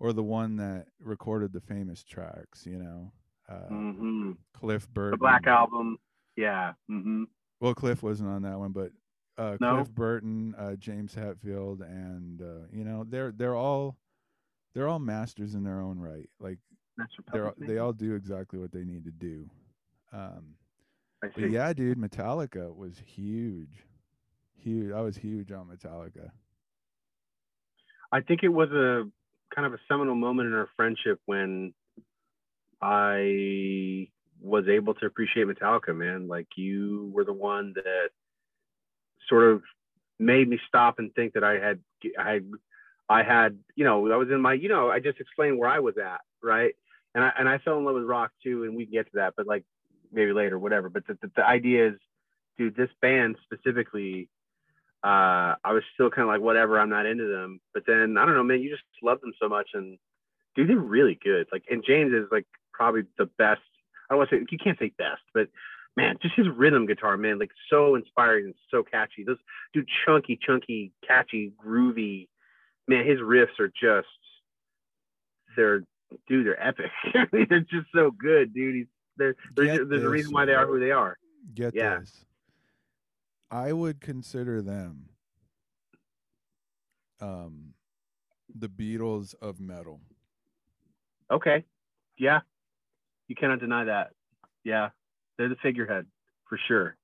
or 0.00 0.12
the 0.12 0.22
one 0.22 0.56
that 0.56 0.86
recorded 1.00 1.52
the 1.52 1.60
famous 1.60 2.02
tracks. 2.02 2.66
You 2.66 2.78
know, 2.78 3.12
uh, 3.48 3.68
hmm 3.68 4.32
Cliff 4.54 4.88
Burton. 4.92 5.12
The 5.12 5.16
Black 5.18 5.46
Album. 5.46 5.98
Yeah. 6.36 6.72
hmm 6.88 7.24
Well, 7.60 7.74
Cliff 7.74 8.02
wasn't 8.02 8.30
on 8.30 8.42
that 8.42 8.58
one, 8.58 8.72
but 8.72 8.90
uh, 9.38 9.56
No? 9.60 9.76
Cliff 9.76 9.90
Burton, 9.90 10.54
uh, 10.58 10.76
James 10.76 11.14
Hetfield, 11.14 11.82
and 11.82 12.40
uh, 12.40 12.66
you 12.72 12.84
know 12.84 13.04
they're 13.08 13.32
they're 13.32 13.56
all 13.56 13.96
they're 14.74 14.88
all 14.88 14.98
masters 14.98 15.54
in 15.54 15.62
their 15.62 15.80
own 15.80 15.98
right. 15.98 16.28
Like 16.40 16.58
they're 17.32 17.52
they 17.58 17.78
all 17.78 17.92
do 17.92 18.14
exactly 18.14 18.58
what 18.58 18.72
they 18.72 18.84
need 18.84 19.04
to 19.04 19.10
do. 19.10 19.48
Um, 20.12 20.54
yeah, 21.36 21.72
dude, 21.72 21.98
Metallica 21.98 22.74
was 22.74 23.02
huge, 23.04 23.84
huge. 24.54 24.92
I 24.92 25.00
was 25.00 25.16
huge 25.16 25.50
on 25.52 25.66
Metallica. 25.66 26.30
I 28.12 28.20
think 28.20 28.42
it 28.42 28.48
was 28.48 28.70
a 28.70 29.04
kind 29.54 29.66
of 29.66 29.74
a 29.74 29.78
seminal 29.88 30.14
moment 30.14 30.48
in 30.48 30.54
our 30.54 30.68
friendship 30.76 31.20
when 31.26 31.74
I 32.80 34.08
was 34.40 34.64
able 34.68 34.94
to 34.94 35.06
appreciate 35.06 35.46
Metallica, 35.46 35.96
man. 35.96 36.28
Like 36.28 36.48
you 36.56 37.10
were 37.12 37.24
the 37.24 37.32
one 37.32 37.72
that 37.74 38.10
sort 39.28 39.50
of 39.50 39.62
made 40.18 40.48
me 40.48 40.58
stop 40.66 40.98
and 40.98 41.14
think 41.14 41.34
that 41.34 41.44
I 41.44 41.58
had 41.58 41.80
I 42.18 42.40
I 43.08 43.22
had, 43.22 43.58
you 43.74 43.84
know, 43.84 44.10
I 44.10 44.16
was 44.16 44.30
in 44.30 44.40
my, 44.40 44.54
you 44.54 44.68
know, 44.68 44.90
I 44.90 44.98
just 44.98 45.20
explained 45.20 45.58
where 45.58 45.70
I 45.70 45.78
was 45.78 45.96
at, 45.98 46.20
right? 46.42 46.74
And 47.14 47.24
I 47.24 47.32
and 47.38 47.48
I 47.48 47.58
fell 47.58 47.78
in 47.78 47.84
love 47.84 47.94
with 47.94 48.04
rock 48.04 48.32
too, 48.42 48.64
and 48.64 48.76
we 48.76 48.84
can 48.84 48.92
get 48.92 49.06
to 49.06 49.16
that, 49.16 49.34
but 49.36 49.46
like 49.46 49.64
maybe 50.12 50.32
later, 50.32 50.58
whatever. 50.58 50.88
But 50.88 51.06
the, 51.06 51.18
the, 51.20 51.30
the 51.36 51.46
idea 51.46 51.88
is, 51.88 51.94
dude, 52.58 52.76
this 52.76 52.90
band 53.00 53.36
specifically, 53.44 54.28
uh, 55.04 55.54
I 55.64 55.72
was 55.72 55.82
still 55.94 56.10
kind 56.10 56.22
of 56.22 56.28
like, 56.28 56.40
whatever, 56.40 56.80
I'm 56.80 56.90
not 56.90 57.06
into 57.06 57.26
them. 57.28 57.60
But 57.74 57.84
then 57.86 58.16
I 58.18 58.24
don't 58.24 58.34
know, 58.34 58.44
man, 58.44 58.60
you 58.60 58.70
just 58.70 58.82
love 59.02 59.20
them 59.20 59.32
so 59.40 59.48
much, 59.48 59.70
and 59.74 59.98
dude, 60.54 60.68
they're 60.68 60.76
really 60.76 61.18
good. 61.22 61.46
Like, 61.52 61.64
and 61.70 61.84
James 61.86 62.12
is 62.12 62.26
like 62.32 62.46
probably 62.72 63.02
the 63.18 63.26
best. 63.38 63.60
I 64.08 64.14
don't 64.14 64.18
want 64.18 64.30
to 64.30 64.36
say 64.36 64.46
you 64.50 64.58
can't 64.58 64.78
say 64.78 64.92
best, 64.96 65.22
but 65.34 65.48
man, 65.96 66.16
just 66.20 66.34
his 66.34 66.46
rhythm 66.48 66.86
guitar, 66.86 67.16
man, 67.16 67.38
like 67.38 67.50
so 67.70 67.94
inspiring 67.94 68.46
and 68.46 68.54
so 68.70 68.82
catchy. 68.82 69.24
Those 69.24 69.38
dude, 69.72 69.88
chunky, 70.04 70.38
chunky, 70.40 70.92
catchy, 71.06 71.52
groovy. 71.64 72.28
Man, 72.88 73.06
his 73.06 73.18
riffs 73.18 73.58
are 73.58 73.68
just 73.68 74.06
they're 75.56 75.82
dude, 76.28 76.46
they're 76.46 76.62
epic. 76.62 76.90
they're 77.32 77.60
just 77.60 77.86
so 77.94 78.10
good, 78.10 78.54
dude. 78.54 78.74
He's 78.74 78.86
they're, 79.16 79.34
there's, 79.54 80.04
a 80.04 80.08
reason 80.10 80.32
why 80.32 80.44
they 80.44 80.52
are 80.52 80.66
who 80.66 80.78
they 80.78 80.90
are. 80.90 81.16
Get 81.54 81.74
Yeah. 81.74 82.00
this. 82.00 82.24
I 83.50 83.72
would 83.72 84.00
consider 84.00 84.60
them 84.60 85.08
um 87.20 87.72
the 88.54 88.68
Beatles 88.68 89.34
of 89.40 89.58
metal. 89.58 90.00
Okay. 91.30 91.64
Yeah. 92.18 92.40
You 93.28 93.34
cannot 93.34 93.60
deny 93.60 93.84
that. 93.84 94.10
Yeah. 94.64 94.90
They're 95.38 95.48
the 95.48 95.56
figurehead 95.62 96.06
for 96.48 96.58
sure. 96.68 96.96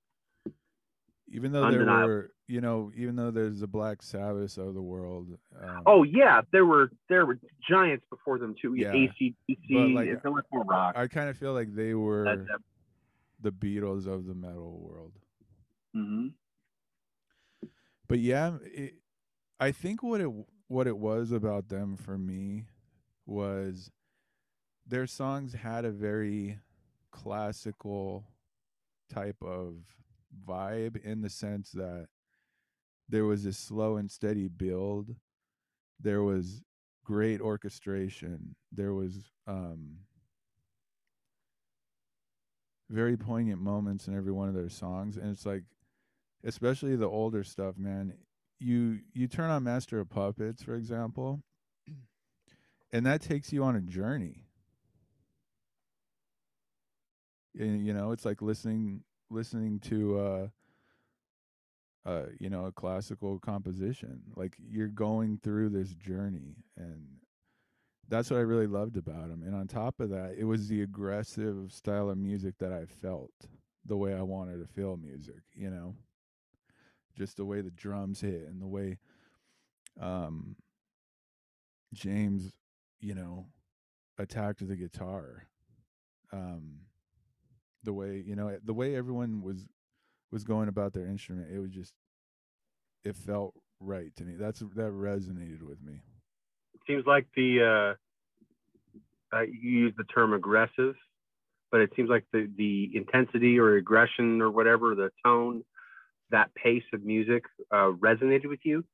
Even 1.28 1.52
though 1.52 1.60
there 1.62 1.80
Undeniable. 1.80 2.08
were, 2.08 2.30
you 2.46 2.60
know, 2.60 2.92
even 2.94 3.16
though 3.16 3.30
there's 3.30 3.60
the 3.60 3.66
Black 3.66 4.02
Sabbath 4.02 4.58
of 4.58 4.74
the 4.74 4.82
world. 4.82 5.38
Um, 5.62 5.82
Oh 5.86 6.02
yeah, 6.02 6.42
there 6.52 6.66
were 6.66 6.90
there 7.08 7.24
were 7.24 7.38
giants 7.68 8.04
before 8.10 8.38
them 8.38 8.54
too. 8.60 8.74
Yeah. 8.74 8.92
ACDC, 8.92 9.94
like, 9.94 10.08
it's 10.08 10.24
much 10.24 10.44
more 10.52 10.64
rock. 10.64 10.94
I 10.96 11.06
kind 11.06 11.30
of 11.30 11.36
feel 11.38 11.54
like 11.54 11.74
they 11.74 11.94
were 11.94 12.46
the 13.40 13.50
Beatles 13.50 14.06
of 14.06 14.26
the 14.26 14.34
metal 14.34 14.78
world. 14.78 15.12
Mhm. 15.96 16.34
But 18.08 18.18
yeah, 18.18 18.58
it, 18.64 18.94
I 19.58 19.72
think 19.72 20.02
what 20.02 20.20
it 20.20 20.30
what 20.68 20.86
it 20.86 20.98
was 20.98 21.32
about 21.32 21.68
them 21.68 21.96
for 21.96 22.18
me 22.18 22.66
was 23.24 23.90
their 24.86 25.06
songs 25.06 25.54
had 25.54 25.84
a 25.86 25.90
very 25.90 26.58
classical 27.12 28.24
type 29.12 29.36
of 29.42 29.76
vibe 30.46 30.96
in 31.04 31.20
the 31.20 31.30
sense 31.30 31.70
that 31.72 32.08
there 33.08 33.24
was 33.24 33.44
a 33.44 33.52
slow 33.52 33.96
and 33.96 34.10
steady 34.10 34.48
build. 34.48 35.14
There 36.00 36.22
was 36.22 36.62
great 37.04 37.40
orchestration. 37.40 38.56
There 38.72 38.94
was 38.94 39.30
um 39.46 39.98
very 42.90 43.16
poignant 43.16 43.60
moments 43.60 44.06
in 44.06 44.16
every 44.16 44.32
one 44.32 44.48
of 44.48 44.54
their 44.54 44.68
songs 44.68 45.16
and 45.16 45.30
it's 45.30 45.46
like 45.46 45.64
especially 46.44 46.96
the 46.96 47.08
older 47.08 47.44
stuff, 47.44 47.76
man. 47.76 48.14
You 48.58 49.00
you 49.12 49.28
turn 49.28 49.50
on 49.50 49.64
Master 49.64 50.00
of 50.00 50.08
Puppets, 50.08 50.62
for 50.62 50.74
example, 50.74 51.42
and 52.92 53.06
that 53.06 53.20
takes 53.20 53.52
you 53.52 53.64
on 53.64 53.76
a 53.76 53.80
journey. 53.80 54.44
And, 57.16 57.41
you 57.54 57.92
know, 57.92 58.12
it's 58.12 58.24
like 58.24 58.42
listening 58.42 59.02
listening 59.30 59.78
to 59.80 60.18
uh 60.20 60.48
uh 62.08 62.26
you 62.38 62.50
know, 62.50 62.66
a 62.66 62.72
classical 62.72 63.38
composition. 63.38 64.22
Like 64.36 64.56
you're 64.58 64.88
going 64.88 65.38
through 65.42 65.70
this 65.70 65.94
journey 65.94 66.56
and 66.76 67.06
that's 68.08 68.30
what 68.30 68.38
I 68.38 68.40
really 68.42 68.66
loved 68.66 68.96
about 68.96 69.30
him. 69.30 69.42
And 69.44 69.54
on 69.54 69.68
top 69.68 70.00
of 70.00 70.10
that, 70.10 70.34
it 70.36 70.44
was 70.44 70.68
the 70.68 70.82
aggressive 70.82 71.72
style 71.72 72.10
of 72.10 72.18
music 72.18 72.56
that 72.58 72.72
I 72.72 72.84
felt 72.84 73.32
the 73.86 73.96
way 73.96 74.14
I 74.14 74.22
wanted 74.22 74.58
to 74.58 74.66
feel 74.66 74.96
music, 74.96 75.42
you 75.54 75.70
know 75.70 75.94
just 77.16 77.36
the 77.36 77.44
way 77.44 77.60
the 77.60 77.70
drums 77.70 78.20
hit 78.20 78.46
and 78.48 78.60
the 78.60 78.66
way 78.66 78.98
um 80.00 80.56
James, 81.92 82.52
you 83.00 83.14
know, 83.14 83.48
attacked 84.18 84.66
the 84.66 84.76
guitar. 84.76 85.46
Um 86.32 86.80
the 87.84 87.92
way, 87.92 88.22
you 88.24 88.36
know, 88.36 88.56
the 88.64 88.74
way 88.74 88.94
everyone 88.96 89.42
was 89.42 89.68
was 90.30 90.44
going 90.44 90.68
about 90.68 90.92
their 90.92 91.06
instrument, 91.06 91.48
it 91.54 91.58
was 91.58 91.70
just 91.70 91.94
it 93.04 93.16
felt 93.16 93.54
right 93.80 94.14
to 94.16 94.24
me. 94.24 94.34
That's 94.36 94.60
that 94.60 94.92
resonated 94.92 95.62
with 95.62 95.82
me. 95.82 96.00
It 96.74 96.80
seems 96.86 97.04
like 97.06 97.26
the 97.36 97.96
uh, 99.32 99.36
uh, 99.36 99.42
you 99.42 99.70
use 99.70 99.94
the 99.96 100.04
term 100.04 100.32
aggressive, 100.32 100.94
but 101.70 101.80
it 101.80 101.90
seems 101.96 102.08
like 102.08 102.24
the 102.32 102.48
the 102.56 102.90
intensity 102.94 103.58
or 103.58 103.76
aggression 103.76 104.40
or 104.40 104.50
whatever 104.50 104.94
the 104.94 105.10
tone, 105.24 105.64
that 106.30 106.54
pace 106.54 106.84
of 106.92 107.04
music 107.04 107.44
uh, 107.70 107.92
resonated 107.98 108.46
with 108.46 108.60
you. 108.64 108.84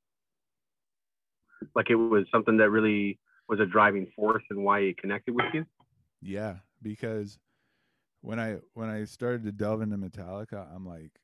Like 1.74 1.90
it 1.90 1.96
was 1.96 2.24
something 2.32 2.56
that 2.58 2.70
really 2.70 3.18
was 3.48 3.60
a 3.60 3.66
driving 3.66 4.06
force 4.14 4.44
and 4.50 4.64
why 4.64 4.80
it 4.80 4.98
connected 4.98 5.34
with 5.34 5.46
you. 5.52 5.64
Yeah, 6.20 6.56
because 6.82 7.38
when 8.20 8.38
I 8.40 8.58
when 8.74 8.88
I 8.88 9.04
started 9.04 9.44
to 9.44 9.52
delve 9.52 9.82
into 9.82 9.96
Metallica, 9.96 10.66
I'm 10.74 10.86
like 10.86 11.20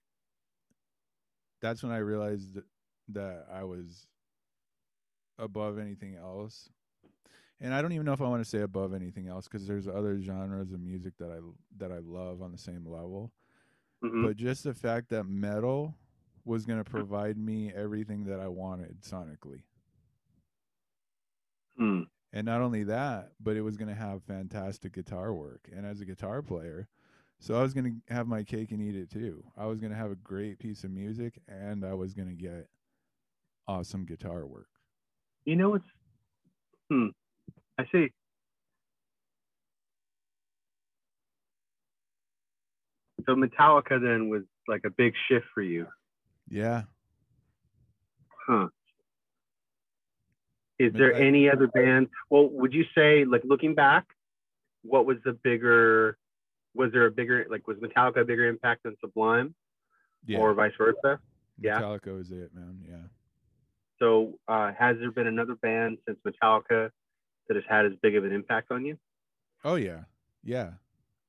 that's 1.61 1.82
when 1.82 1.92
I 1.92 1.99
realized 1.99 2.55
that, 2.55 2.64
that 3.09 3.47
I 3.53 3.64
was 3.64 4.07
above 5.38 5.78
anything 5.78 6.14
else. 6.16 6.70
And 7.61 7.72
I 7.72 7.80
don't 7.80 7.92
even 7.92 8.05
know 8.05 8.12
if 8.12 8.20
I 8.20 8.28
want 8.28 8.45
to 8.45 8.49
say 8.49 8.61
above 8.61 8.92
anything 8.92 9.28
else 9.28 9.49
because 9.49 9.66
there's 9.66 9.88
other 9.88 10.20
genres 10.20 10.72
of 10.72 10.80
music 10.80 11.14
that 11.18 11.30
I 11.30 11.38
that 11.78 11.92
I 11.92 11.99
love 11.99 12.42
on 12.42 12.53
the 12.53 12.59
same 12.59 12.86
level. 12.86 13.32
Mhm. 14.03 14.26
But 14.26 14.36
just 14.36 14.64
the 14.64 14.74
fact 14.74 15.09
that 15.11 15.24
metal 15.24 15.97
was 16.45 16.66
going 16.66 16.82
to 16.82 16.90
provide 16.90 17.38
me 17.38 17.72
everything 17.72 18.24
that 18.24 18.40
I 18.40 18.49
wanted 18.49 19.01
sonically. 19.01 19.62
Hmm. 21.76 22.03
And 22.35 22.45
not 22.47 22.62
only 22.62 22.82
that, 22.82 23.30
but 23.41 23.57
it 23.57 23.61
was 23.61 23.76
going 23.76 23.89
to 23.89 23.95
have 23.95 24.24
fantastic 24.24 24.93
guitar 24.93 25.32
work. 25.32 25.68
And 25.72 25.87
as 25.87 26.01
a 26.01 26.05
guitar 26.05 26.43
player, 26.43 26.89
so 27.39 27.55
I 27.55 27.62
was 27.62 27.72
going 27.72 28.03
to 28.09 28.12
have 28.12 28.26
my 28.26 28.43
cake 28.43 28.72
and 28.72 28.82
eat 28.82 28.97
it 28.97 29.09
too. 29.09 29.45
I 29.57 29.66
was 29.66 29.78
going 29.78 29.93
to 29.93 29.97
have 29.97 30.11
a 30.11 30.16
great 30.16 30.59
piece 30.59 30.82
of 30.82 30.91
music 30.91 31.39
and 31.47 31.85
I 31.85 31.95
was 31.95 32.12
going 32.12 32.26
to 32.26 32.35
get 32.35 32.68
awesome 33.68 34.05
guitar 34.05 34.47
work. 34.47 34.66
You 35.45 35.55
know 35.55 35.70
what's 35.70 35.85
hmm. 36.91 37.07
I 37.78 37.85
see. 37.93 38.09
So 43.26 43.37
Metallica 43.37 44.03
then 44.03 44.28
was 44.28 44.43
like 44.66 44.82
a 44.85 44.91
big 44.91 45.12
shift 45.28 45.47
for 45.55 45.62
you. 45.62 45.87
Yeah. 46.49 46.82
Huh. 48.49 48.68
Is 50.79 50.93
there 50.93 51.14
any 51.14 51.49
other 51.49 51.68
band? 51.68 52.09
Well, 52.31 52.49
would 52.51 52.72
you 52.75 52.85
say, 52.97 53.25
like 53.25 53.43
looking 53.45 53.75
back, 53.75 54.05
what 54.83 55.07
was 55.07 55.18
the 55.25 55.33
bigger? 55.33 56.18
Was 56.75 56.91
there 56.93 57.07
a 57.07 57.11
bigger, 57.11 57.47
like, 57.49 57.66
was 57.68 57.77
Metallica 57.79 58.22
a 58.22 58.25
bigger 58.25 58.49
impact 58.49 58.83
than 58.83 58.97
Sublime, 59.01 59.55
Yeah. 60.27 60.39
or 60.39 60.53
vice 60.55 60.72
versa? 60.77 61.20
yeah. 61.61 61.81
Metallica 61.81 62.16
was 62.16 62.33
it, 62.33 62.53
man. 62.55 62.81
Yeah. 62.89 62.97
So, 64.01 64.41
uh, 64.49 64.72
has 64.72 64.97
there 64.99 65.12
been 65.12 65.29
another 65.29 65.55
band 65.55 65.99
since 66.07 66.18
Metallica 66.27 66.91
that 67.47 67.55
has 67.55 67.64
had 67.68 67.87
as 67.87 67.93
big 68.03 68.16
of 68.16 68.25
an 68.25 68.33
impact 68.33 68.72
on 68.72 68.85
you? 68.85 68.99
Oh 69.64 69.77
yeah. 69.77 70.05
Yeah. 70.43 70.72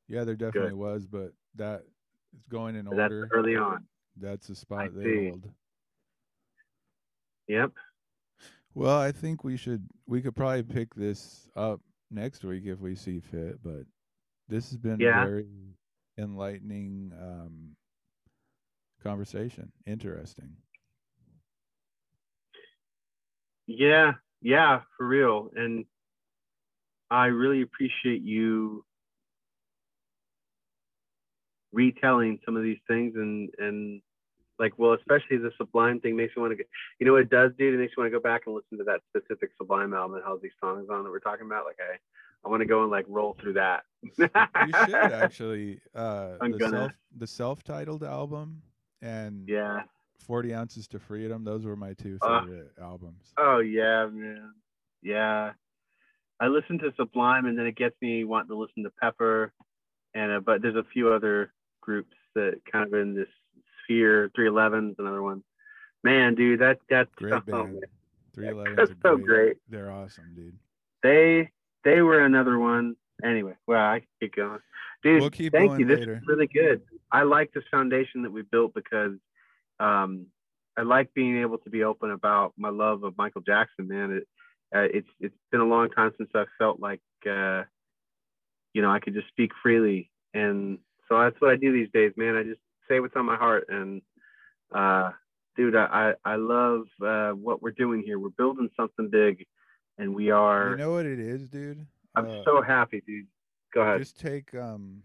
Yeah, 0.07 0.23
there 0.23 0.35
definitely 0.35 0.73
was, 0.73 1.05
but 1.05 1.33
that 1.55 1.83
is 2.35 2.43
going 2.49 2.75
in 2.75 2.85
That's 2.85 2.95
order. 2.99 3.29
early 3.31 3.55
on. 3.55 3.85
That's 4.17 4.47
the 4.47 4.55
spot 4.55 4.89
see. 4.93 4.99
they 5.03 5.29
hold. 5.29 5.49
Yep. 7.47 7.71
Well, 8.75 8.99
I 8.99 9.11
think 9.13 9.43
we 9.43 9.57
should 9.57 9.87
we 10.05 10.21
could 10.21 10.35
probably 10.35 10.63
pick 10.63 10.93
this 10.95 11.49
up 11.55 11.81
next 12.11 12.43
week 12.43 12.65
if 12.65 12.81
we 12.81 12.95
see 12.95 13.21
fit, 13.21 13.63
but 13.63 13.85
this 14.49 14.69
has 14.69 14.77
been 14.77 15.07
Yeah. 15.07 15.13
very 15.13 15.47
enlightening 16.17 17.13
um 17.19 17.75
conversation. 19.01 19.71
Interesting. 19.85 20.57
Yeah, 23.67 24.13
yeah, 24.41 24.81
for 24.97 25.07
real. 25.07 25.49
And 25.55 25.85
I 27.11 27.27
really 27.27 27.61
appreciate 27.61 28.21
you 28.21 28.85
retelling 31.71 32.39
some 32.45 32.55
of 32.55 32.63
these 32.63 32.79
things 32.87 33.13
and 33.15 33.49
and 33.59 34.01
Like, 34.57 34.73
well, 34.77 34.93
especially 34.93 35.37
the 35.37 35.51
Sublime 35.57 35.99
thing 35.99 36.15
makes 36.15 36.35
me 36.35 36.41
want 36.41 36.51
to 36.53 36.55
get. 36.57 36.67
You 36.99 37.05
know 37.05 37.13
what 37.13 37.23
it 37.23 37.29
does, 37.29 37.51
dude? 37.57 37.73
It 37.73 37.77
makes 37.77 37.91
me 37.97 38.01
want 38.03 38.11
to 38.13 38.17
go 38.17 38.21
back 38.23 38.43
and 38.45 38.55
listen 38.55 38.77
to 38.77 38.83
that 38.85 39.01
specific 39.09 39.49
Sublime 39.57 39.93
album 39.93 40.17
that 40.17 40.29
has 40.29 40.39
these 40.41 40.51
songs 40.61 40.87
on 40.89 41.03
that 41.03 41.09
we're 41.09 41.19
talking 41.19 41.45
about. 41.45 41.65
Like, 41.65 41.77
I, 41.79 41.97
I 42.45 42.49
want 42.49 42.61
to 42.61 42.65
go 42.65 42.83
and 42.83 42.91
like 42.91 43.05
roll 43.09 43.35
through 43.41 43.53
that. 43.53 43.83
You 44.03 44.11
should 44.17 44.31
actually. 44.95 45.79
Uh, 45.93 46.35
I'm 46.41 46.51
the 46.51 46.57
gonna. 46.57 46.77
self 46.77 46.91
the 47.17 47.27
self-titled 47.27 48.03
album 48.03 48.61
and 49.01 49.47
yeah. 49.49 49.81
40 50.25 50.53
ounces 50.53 50.87
to 50.89 50.99
freedom. 50.99 51.43
Those 51.43 51.65
were 51.65 51.75
my 51.75 51.93
two 51.93 52.17
Uh, 52.21 52.41
favorite 52.45 52.71
albums. 52.81 53.33
Oh 53.37 53.59
yeah, 53.59 54.07
man. 54.11 54.53
Yeah. 55.01 55.51
I 56.39 56.47
listen 56.47 56.79
to 56.79 56.91
Sublime 56.97 57.45
and 57.45 57.57
then 57.57 57.65
it 57.65 57.75
gets 57.75 57.95
me 58.01 58.23
wanting 58.23 58.49
to 58.49 58.57
listen 58.57 58.83
to 58.83 58.91
Pepper, 59.01 59.53
and 60.13 60.31
uh, 60.31 60.39
but 60.39 60.61
there's 60.61 60.75
a 60.75 60.85
few 60.93 61.11
other 61.11 61.53
groups 61.81 62.15
that 62.35 62.59
kind 62.71 62.85
of 62.87 62.93
in 62.99 63.13
this 63.15 63.27
sphere. 63.85 64.29
311's 64.37 64.95
another 64.99 65.21
one. 65.21 65.43
Man, 66.03 66.35
dude, 66.35 66.59
that 66.59 66.79
that's 66.89 67.09
Great 67.15 67.33
oh, 67.33 67.39
band. 67.41 67.85
311 68.35 68.75
That's 68.75 68.91
so 69.01 69.15
great. 69.15 69.25
great. 69.25 69.57
They're 69.69 69.91
awesome, 69.91 70.33
dude. 70.35 70.57
They 71.01 71.49
they 71.83 72.01
were 72.01 72.23
another 72.23 72.59
one. 72.59 72.95
Anyway, 73.23 73.53
well, 73.65 73.79
I 73.79 73.99
can 73.99 74.07
keep 74.19 74.35
going, 74.35 74.59
dude. 75.03 75.21
We'll 75.21 75.29
keep 75.29 75.53
thank 75.53 75.79
you. 75.79 75.85
This 75.85 75.99
later. 75.99 76.17
is 76.17 76.27
really 76.27 76.47
good. 76.47 76.81
I 77.11 77.23
like 77.23 77.53
this 77.53 77.63
foundation 77.71 78.23
that 78.23 78.31
we 78.31 78.41
built 78.41 78.73
because 78.73 79.13
um, 79.79 80.27
I 80.77 80.81
like 80.81 81.13
being 81.13 81.39
able 81.41 81.57
to 81.59 81.69
be 81.69 81.83
open 81.83 82.11
about 82.11 82.53
my 82.57 82.69
love 82.69 83.03
of 83.03 83.17
Michael 83.17 83.41
Jackson. 83.41 83.87
Man, 83.87 84.11
it 84.11 84.27
uh, 84.75 84.87
it's 84.93 85.07
it's 85.19 85.35
been 85.51 85.61
a 85.61 85.65
long 85.65 85.89
time 85.89 86.11
since 86.17 86.29
I 86.35 86.43
felt 86.57 86.79
like 86.79 87.01
uh, 87.29 87.63
you 88.73 88.81
know 88.81 88.91
I 88.91 88.99
could 88.99 89.13
just 89.13 89.29
speak 89.29 89.51
freely, 89.63 90.11
and 90.33 90.79
so 91.07 91.19
that's 91.19 91.39
what 91.39 91.51
I 91.51 91.55
do 91.55 91.71
these 91.71 91.89
days, 91.93 92.11
man. 92.17 92.35
I 92.35 92.43
just 92.43 92.59
say 92.87 92.99
what's 92.99 93.15
on 93.15 93.25
my 93.25 93.35
heart, 93.37 93.65
and 93.69 94.01
uh, 94.73 95.11
dude, 95.55 95.75
I 95.75 96.13
I 96.23 96.35
love 96.35 96.83
uh, 97.01 97.31
what 97.31 97.61
we're 97.61 97.71
doing 97.71 98.03
here. 98.05 98.19
We're 98.19 98.29
building 98.29 98.69
something 98.75 99.09
big, 99.09 99.45
and 99.97 100.13
we 100.15 100.31
are. 100.31 100.71
You 100.71 100.77
know 100.77 100.91
what 100.93 101.05
it 101.05 101.19
is, 101.19 101.49
dude? 101.49 101.85
I'm 102.15 102.25
Uh, 102.27 102.43
so 102.43 102.61
happy, 102.61 103.01
dude. 103.05 103.27
Go 103.73 103.81
ahead. 103.81 103.99
just 103.99 104.19
take 104.19 104.53
um 104.55 105.01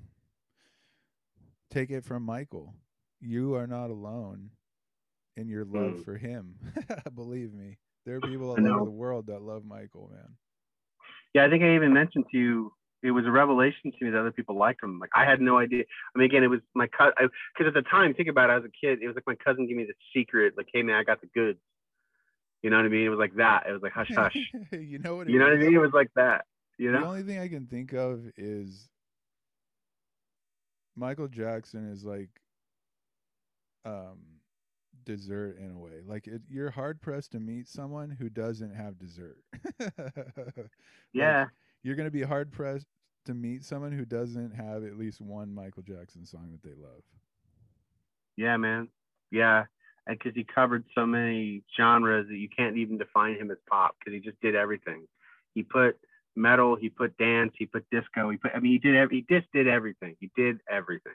take 1.70 1.90
it 1.90 2.04
from 2.04 2.22
Michael. 2.24 2.74
You 3.20 3.54
are 3.54 3.66
not 3.66 3.90
alone 3.90 4.50
in 5.36 5.48
your 5.48 5.64
love 5.64 5.94
Mm. 5.94 6.04
for 6.04 6.16
him. 6.16 6.54
Believe 7.14 7.52
me. 7.52 7.78
There 8.06 8.16
are 8.16 8.20
people 8.20 8.50
all 8.50 8.58
over 8.58 8.84
the 8.84 8.90
world 8.90 9.26
that 9.26 9.42
love 9.42 9.64
Michael, 9.64 10.10
man. 10.12 10.36
Yeah, 11.34 11.44
I 11.44 11.50
think 11.50 11.62
I 11.62 11.74
even 11.74 11.92
mentioned 11.92 12.24
to 12.32 12.38
you. 12.38 12.72
It 13.02 13.12
was 13.12 13.24
a 13.26 13.30
revelation 13.30 13.92
to 13.92 14.04
me 14.04 14.10
that 14.10 14.20
other 14.20 14.32
people 14.32 14.56
liked 14.56 14.82
him. 14.82 14.98
Like 14.98 15.10
I 15.14 15.24
had 15.24 15.40
no 15.40 15.58
idea. 15.58 15.84
I 16.14 16.18
mean, 16.18 16.26
again, 16.26 16.44
it 16.44 16.48
was 16.48 16.60
my 16.74 16.86
cousin. 16.86 17.12
Because 17.18 17.68
at 17.68 17.74
the 17.74 17.88
time, 17.88 18.14
think 18.14 18.28
about 18.28 18.50
it. 18.50 18.54
As 18.58 18.64
a 18.64 18.86
kid, 18.86 19.02
it 19.02 19.06
was 19.06 19.16
like 19.16 19.26
my 19.26 19.36
cousin 19.36 19.66
gave 19.66 19.76
me 19.76 19.84
the 19.84 19.94
secret. 20.14 20.54
Like, 20.56 20.68
hey 20.72 20.82
man, 20.82 20.96
I 20.96 21.04
got 21.04 21.20
the 21.20 21.28
goods. 21.28 21.58
You 22.62 22.68
know 22.68 22.76
what 22.76 22.84
I 22.84 22.88
mean? 22.88 23.06
It 23.06 23.08
was 23.08 23.18
like 23.18 23.34
that. 23.36 23.64
It 23.68 23.72
was 23.72 23.82
like 23.82 23.92
hush 23.92 24.12
hush. 24.14 24.36
you 24.72 24.98
know 24.98 25.16
what 25.16 25.28
you 25.28 25.38
know 25.38 25.46
what 25.46 25.54
I 25.54 25.56
mean? 25.56 25.74
It 25.74 25.78
was 25.78 25.92
like 25.94 26.10
that. 26.16 26.44
You 26.76 26.92
know. 26.92 27.00
The 27.00 27.06
only 27.06 27.22
thing 27.22 27.38
I 27.38 27.48
can 27.48 27.66
think 27.66 27.92
of 27.92 28.20
is 28.36 28.88
Michael 30.96 31.28
Jackson 31.28 31.90
is 31.90 32.04
like 32.04 32.28
um 33.86 34.18
dessert 35.04 35.58
in 35.58 35.72
a 35.72 35.78
way. 35.78 36.02
Like 36.06 36.26
it, 36.26 36.42
you're 36.48 36.70
hard 36.70 37.00
pressed 37.00 37.32
to 37.32 37.40
meet 37.40 37.68
someone 37.68 38.10
who 38.10 38.28
doesn't 38.28 38.74
have 38.74 38.98
dessert. 38.98 39.38
Like, 39.80 40.70
Yeah. 41.12 41.46
You're 41.82 41.96
gonna 41.96 42.10
be 42.10 42.22
hard 42.22 42.50
pressed 42.50 42.86
to 43.26 43.34
meet 43.34 43.64
someone 43.64 43.92
who 43.92 44.04
doesn't 44.04 44.52
have 44.52 44.84
at 44.84 44.96
least 44.96 45.20
one 45.20 45.54
Michael 45.54 45.82
Jackson 45.82 46.24
song 46.24 46.50
that 46.52 46.62
they 46.62 46.74
love. 46.74 47.02
Yeah, 48.36 48.56
man. 48.56 48.88
Yeah. 49.30 49.64
And 50.06 50.18
because 50.18 50.34
he 50.34 50.44
covered 50.44 50.84
so 50.94 51.06
many 51.06 51.62
genres 51.76 52.26
that 52.28 52.36
you 52.36 52.48
can't 52.48 52.76
even 52.76 52.98
define 52.98 53.36
him 53.36 53.50
as 53.50 53.58
pop 53.68 53.96
because 53.98 54.14
he 54.14 54.20
just 54.20 54.40
did 54.40 54.54
everything. 54.54 55.06
He 55.54 55.62
put 55.62 55.98
metal, 56.34 56.76
he 56.76 56.88
put 56.88 57.16
dance, 57.18 57.52
he 57.58 57.66
put 57.66 57.84
disco, 57.90 58.30
he 58.30 58.38
put, 58.38 58.52
I 58.54 58.60
mean, 58.60 58.72
he 58.72 58.78
did 58.78 58.96
every, 58.96 59.26
he 59.28 59.34
just 59.34 59.52
did 59.52 59.68
everything. 59.68 60.16
He 60.20 60.30
did 60.34 60.60
everything. 60.70 61.12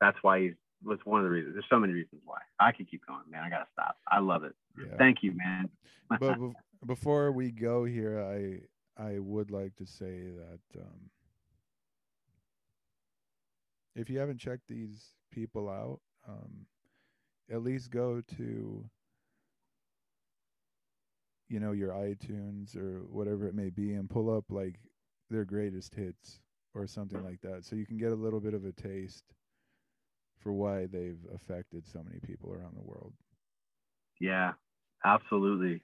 That's 0.00 0.18
why 0.22 0.42
he's, 0.42 0.52
was 0.84 0.98
one 1.04 1.20
of 1.20 1.24
the 1.24 1.30
reasons. 1.30 1.54
There's 1.54 1.64
so 1.68 1.80
many 1.80 1.92
reasons 1.92 2.20
why. 2.24 2.38
I 2.60 2.70
could 2.70 2.88
keep 2.88 3.04
going, 3.04 3.22
man. 3.28 3.42
I 3.42 3.50
got 3.50 3.58
to 3.58 3.66
stop. 3.72 3.96
I 4.06 4.20
love 4.20 4.44
it. 4.44 4.54
Yeah. 4.78 4.96
Thank 4.96 5.22
you, 5.22 5.32
man. 5.32 5.68
but 6.08 6.20
bef- 6.20 6.54
before 6.86 7.32
we 7.32 7.50
go 7.50 7.84
here, 7.84 8.20
I 8.20 8.60
I 8.98 9.18
would 9.18 9.50
like 9.50 9.76
to 9.76 9.86
say 9.86 10.30
that 10.30 10.80
um, 10.80 11.10
if 13.94 14.08
you 14.10 14.18
haven't 14.18 14.38
checked 14.38 14.68
these 14.68 15.14
people 15.30 15.68
out, 15.68 16.00
um, 16.28 16.66
at 17.50 17.62
least 17.62 17.90
go 17.90 18.20
to 18.36 18.90
you 21.48 21.60
know 21.60 21.72
your 21.72 21.90
iTunes 21.92 22.76
or 22.76 23.04
whatever 23.10 23.46
it 23.46 23.54
may 23.54 23.70
be 23.70 23.92
and 23.94 24.08
pull 24.10 24.34
up 24.34 24.44
like 24.50 24.78
their 25.30 25.44
greatest 25.44 25.94
hits 25.94 26.40
or 26.74 26.86
something 26.86 27.22
like 27.22 27.40
that, 27.42 27.64
so 27.64 27.76
you 27.76 27.86
can 27.86 27.96
get 27.98 28.12
a 28.12 28.16
little 28.16 28.40
bit 28.40 28.54
of 28.54 28.64
a 28.64 28.72
taste 28.72 29.24
for 30.38 30.52
why 30.52 30.86
they've 30.86 31.24
affected 31.34 31.86
so 31.86 32.02
many 32.02 32.18
people 32.20 32.52
around 32.52 32.74
the 32.76 32.82
world. 32.82 33.14
yeah, 34.20 34.52
absolutely. 35.04 35.82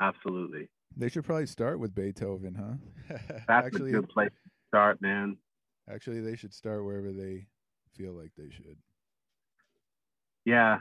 Absolutely. 0.00 0.68
They 0.96 1.08
should 1.08 1.24
probably 1.24 1.46
start 1.46 1.78
with 1.78 1.94
Beethoven, 1.94 2.54
huh? 2.54 3.16
That's 3.48 3.66
actually, 3.66 3.90
a 3.90 3.94
good 3.94 4.08
place 4.08 4.30
to 4.30 4.50
start, 4.68 5.00
man. 5.00 5.36
Actually, 5.90 6.20
they 6.20 6.36
should 6.36 6.54
start 6.54 6.84
wherever 6.84 7.12
they 7.12 7.46
feel 7.96 8.12
like 8.12 8.32
they 8.36 8.50
should. 8.50 8.76
Yeah. 10.44 10.80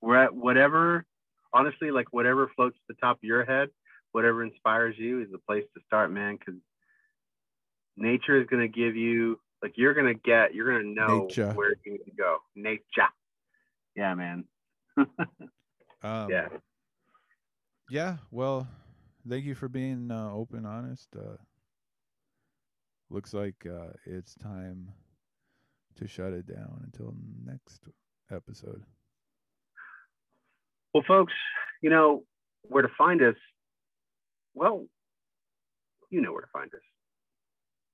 We're 0.00 0.16
at 0.16 0.34
whatever, 0.34 1.04
honestly, 1.52 1.90
like 1.90 2.12
whatever 2.12 2.50
floats 2.54 2.76
the 2.88 2.94
top 2.94 3.16
of 3.16 3.24
your 3.24 3.44
head, 3.44 3.68
whatever 4.12 4.44
inspires 4.44 4.94
you 4.98 5.20
is 5.22 5.28
the 5.30 5.38
place 5.38 5.64
to 5.74 5.80
start, 5.86 6.10
man. 6.12 6.36
Because 6.38 6.60
nature 7.96 8.40
is 8.40 8.46
going 8.46 8.62
to 8.62 8.68
give 8.68 8.94
you, 8.96 9.40
like, 9.62 9.72
you're 9.76 9.94
going 9.94 10.06
to 10.06 10.20
get, 10.20 10.54
you're 10.54 10.70
going 10.70 10.94
to 10.94 11.00
know 11.00 11.26
Nature. 11.26 11.52
where 11.54 11.74
you 11.84 11.92
need 11.92 12.04
to 12.04 12.12
go. 12.16 12.38
Nature. 12.54 13.08
Yeah, 13.96 14.14
man. 14.14 14.44
Um, 16.00 16.30
yeah. 16.30 16.46
Yeah. 17.90 18.16
Well, 18.30 18.68
thank 19.28 19.44
you 19.44 19.54
for 19.54 19.68
being 19.68 20.10
uh, 20.10 20.30
open, 20.32 20.64
honest. 20.64 21.08
Uh, 21.16 21.36
looks 23.10 23.34
like 23.34 23.66
uh, 23.66 23.92
it's 24.06 24.34
time 24.34 24.88
to 25.96 26.06
shut 26.06 26.32
it 26.32 26.46
down 26.46 26.82
until 26.84 27.14
next 27.44 27.88
episode. 28.30 28.82
Well, 30.94 31.04
folks, 31.06 31.32
you 31.82 31.90
know 31.90 32.24
where 32.62 32.82
to 32.82 32.88
find 32.96 33.22
us. 33.22 33.34
Well, 34.54 34.86
you 36.10 36.20
know 36.20 36.32
where 36.32 36.42
to 36.42 36.48
find 36.52 36.72
us. 36.74 36.80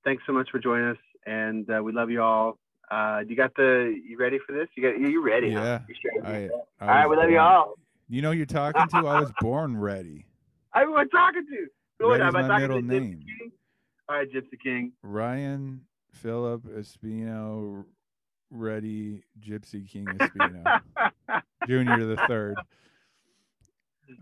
Thanks 0.03 0.23
so 0.25 0.33
much 0.33 0.49
for 0.51 0.59
joining 0.59 0.87
us, 0.89 0.97
and 1.25 1.69
uh, 1.69 1.81
we 1.83 1.91
love 1.91 2.09
you 2.09 2.21
all. 2.21 2.57
Uh, 2.89 3.21
you 3.27 3.35
got 3.35 3.55
the? 3.55 3.95
You 4.07 4.17
ready 4.17 4.37
for 4.45 4.53
this? 4.53 4.67
You 4.75 4.83
got? 4.83 4.99
You 4.99 5.23
ready? 5.23 5.51
huh? 5.51 5.61
Yeah, 5.61 5.79
You 5.87 5.95
sure? 6.01 6.25
I, 6.25 6.49
I 6.79 6.87
all 6.87 6.87
right, 6.87 7.09
we 7.09 7.15
love 7.15 7.29
you 7.29 7.39
all. 7.39 7.73
You 8.07 8.21
know, 8.21 8.31
who 8.31 8.37
you're 8.37 8.45
talking 8.45 8.87
to. 8.89 9.07
I 9.07 9.19
was 9.19 9.31
born 9.41 9.77
ready. 9.77 10.27
I 10.75 10.83
was 10.85 11.07
talking 11.11 11.45
to. 11.47 11.67
Who 11.99 12.13
am 12.13 12.21
I 12.35 12.41
my 12.41 12.47
talking 12.47 12.61
middle 12.61 12.81
to 12.81 12.87
Gypsy 12.87 12.89
name. 12.89 13.19
King? 13.39 13.51
All 14.09 14.17
right, 14.17 14.27
Gypsy 14.31 14.59
King. 14.61 14.91
Ryan 15.01 15.81
Philip 16.11 16.63
Espino, 16.65 17.85
ready 18.51 19.23
Gypsy 19.39 19.89
King 19.89 20.05
Espino, 20.05 20.81
Junior 21.67 22.05
the 22.05 22.17
third. 22.27 22.55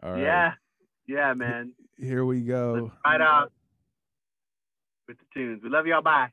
All 0.02 0.12
right, 0.14 0.22
Yeah, 0.22 0.52
yeah, 1.08 1.34
man. 1.34 1.74
here 1.98 2.24
we 2.26 2.42
go. 2.42 2.92
ride 3.06 3.22
out 3.22 3.52
with 5.08 5.18
the 5.18 5.26
tunes. 5.34 5.62
We 5.64 5.70
love 5.70 5.86
y'all. 5.88 6.02
Bye. 6.02 6.30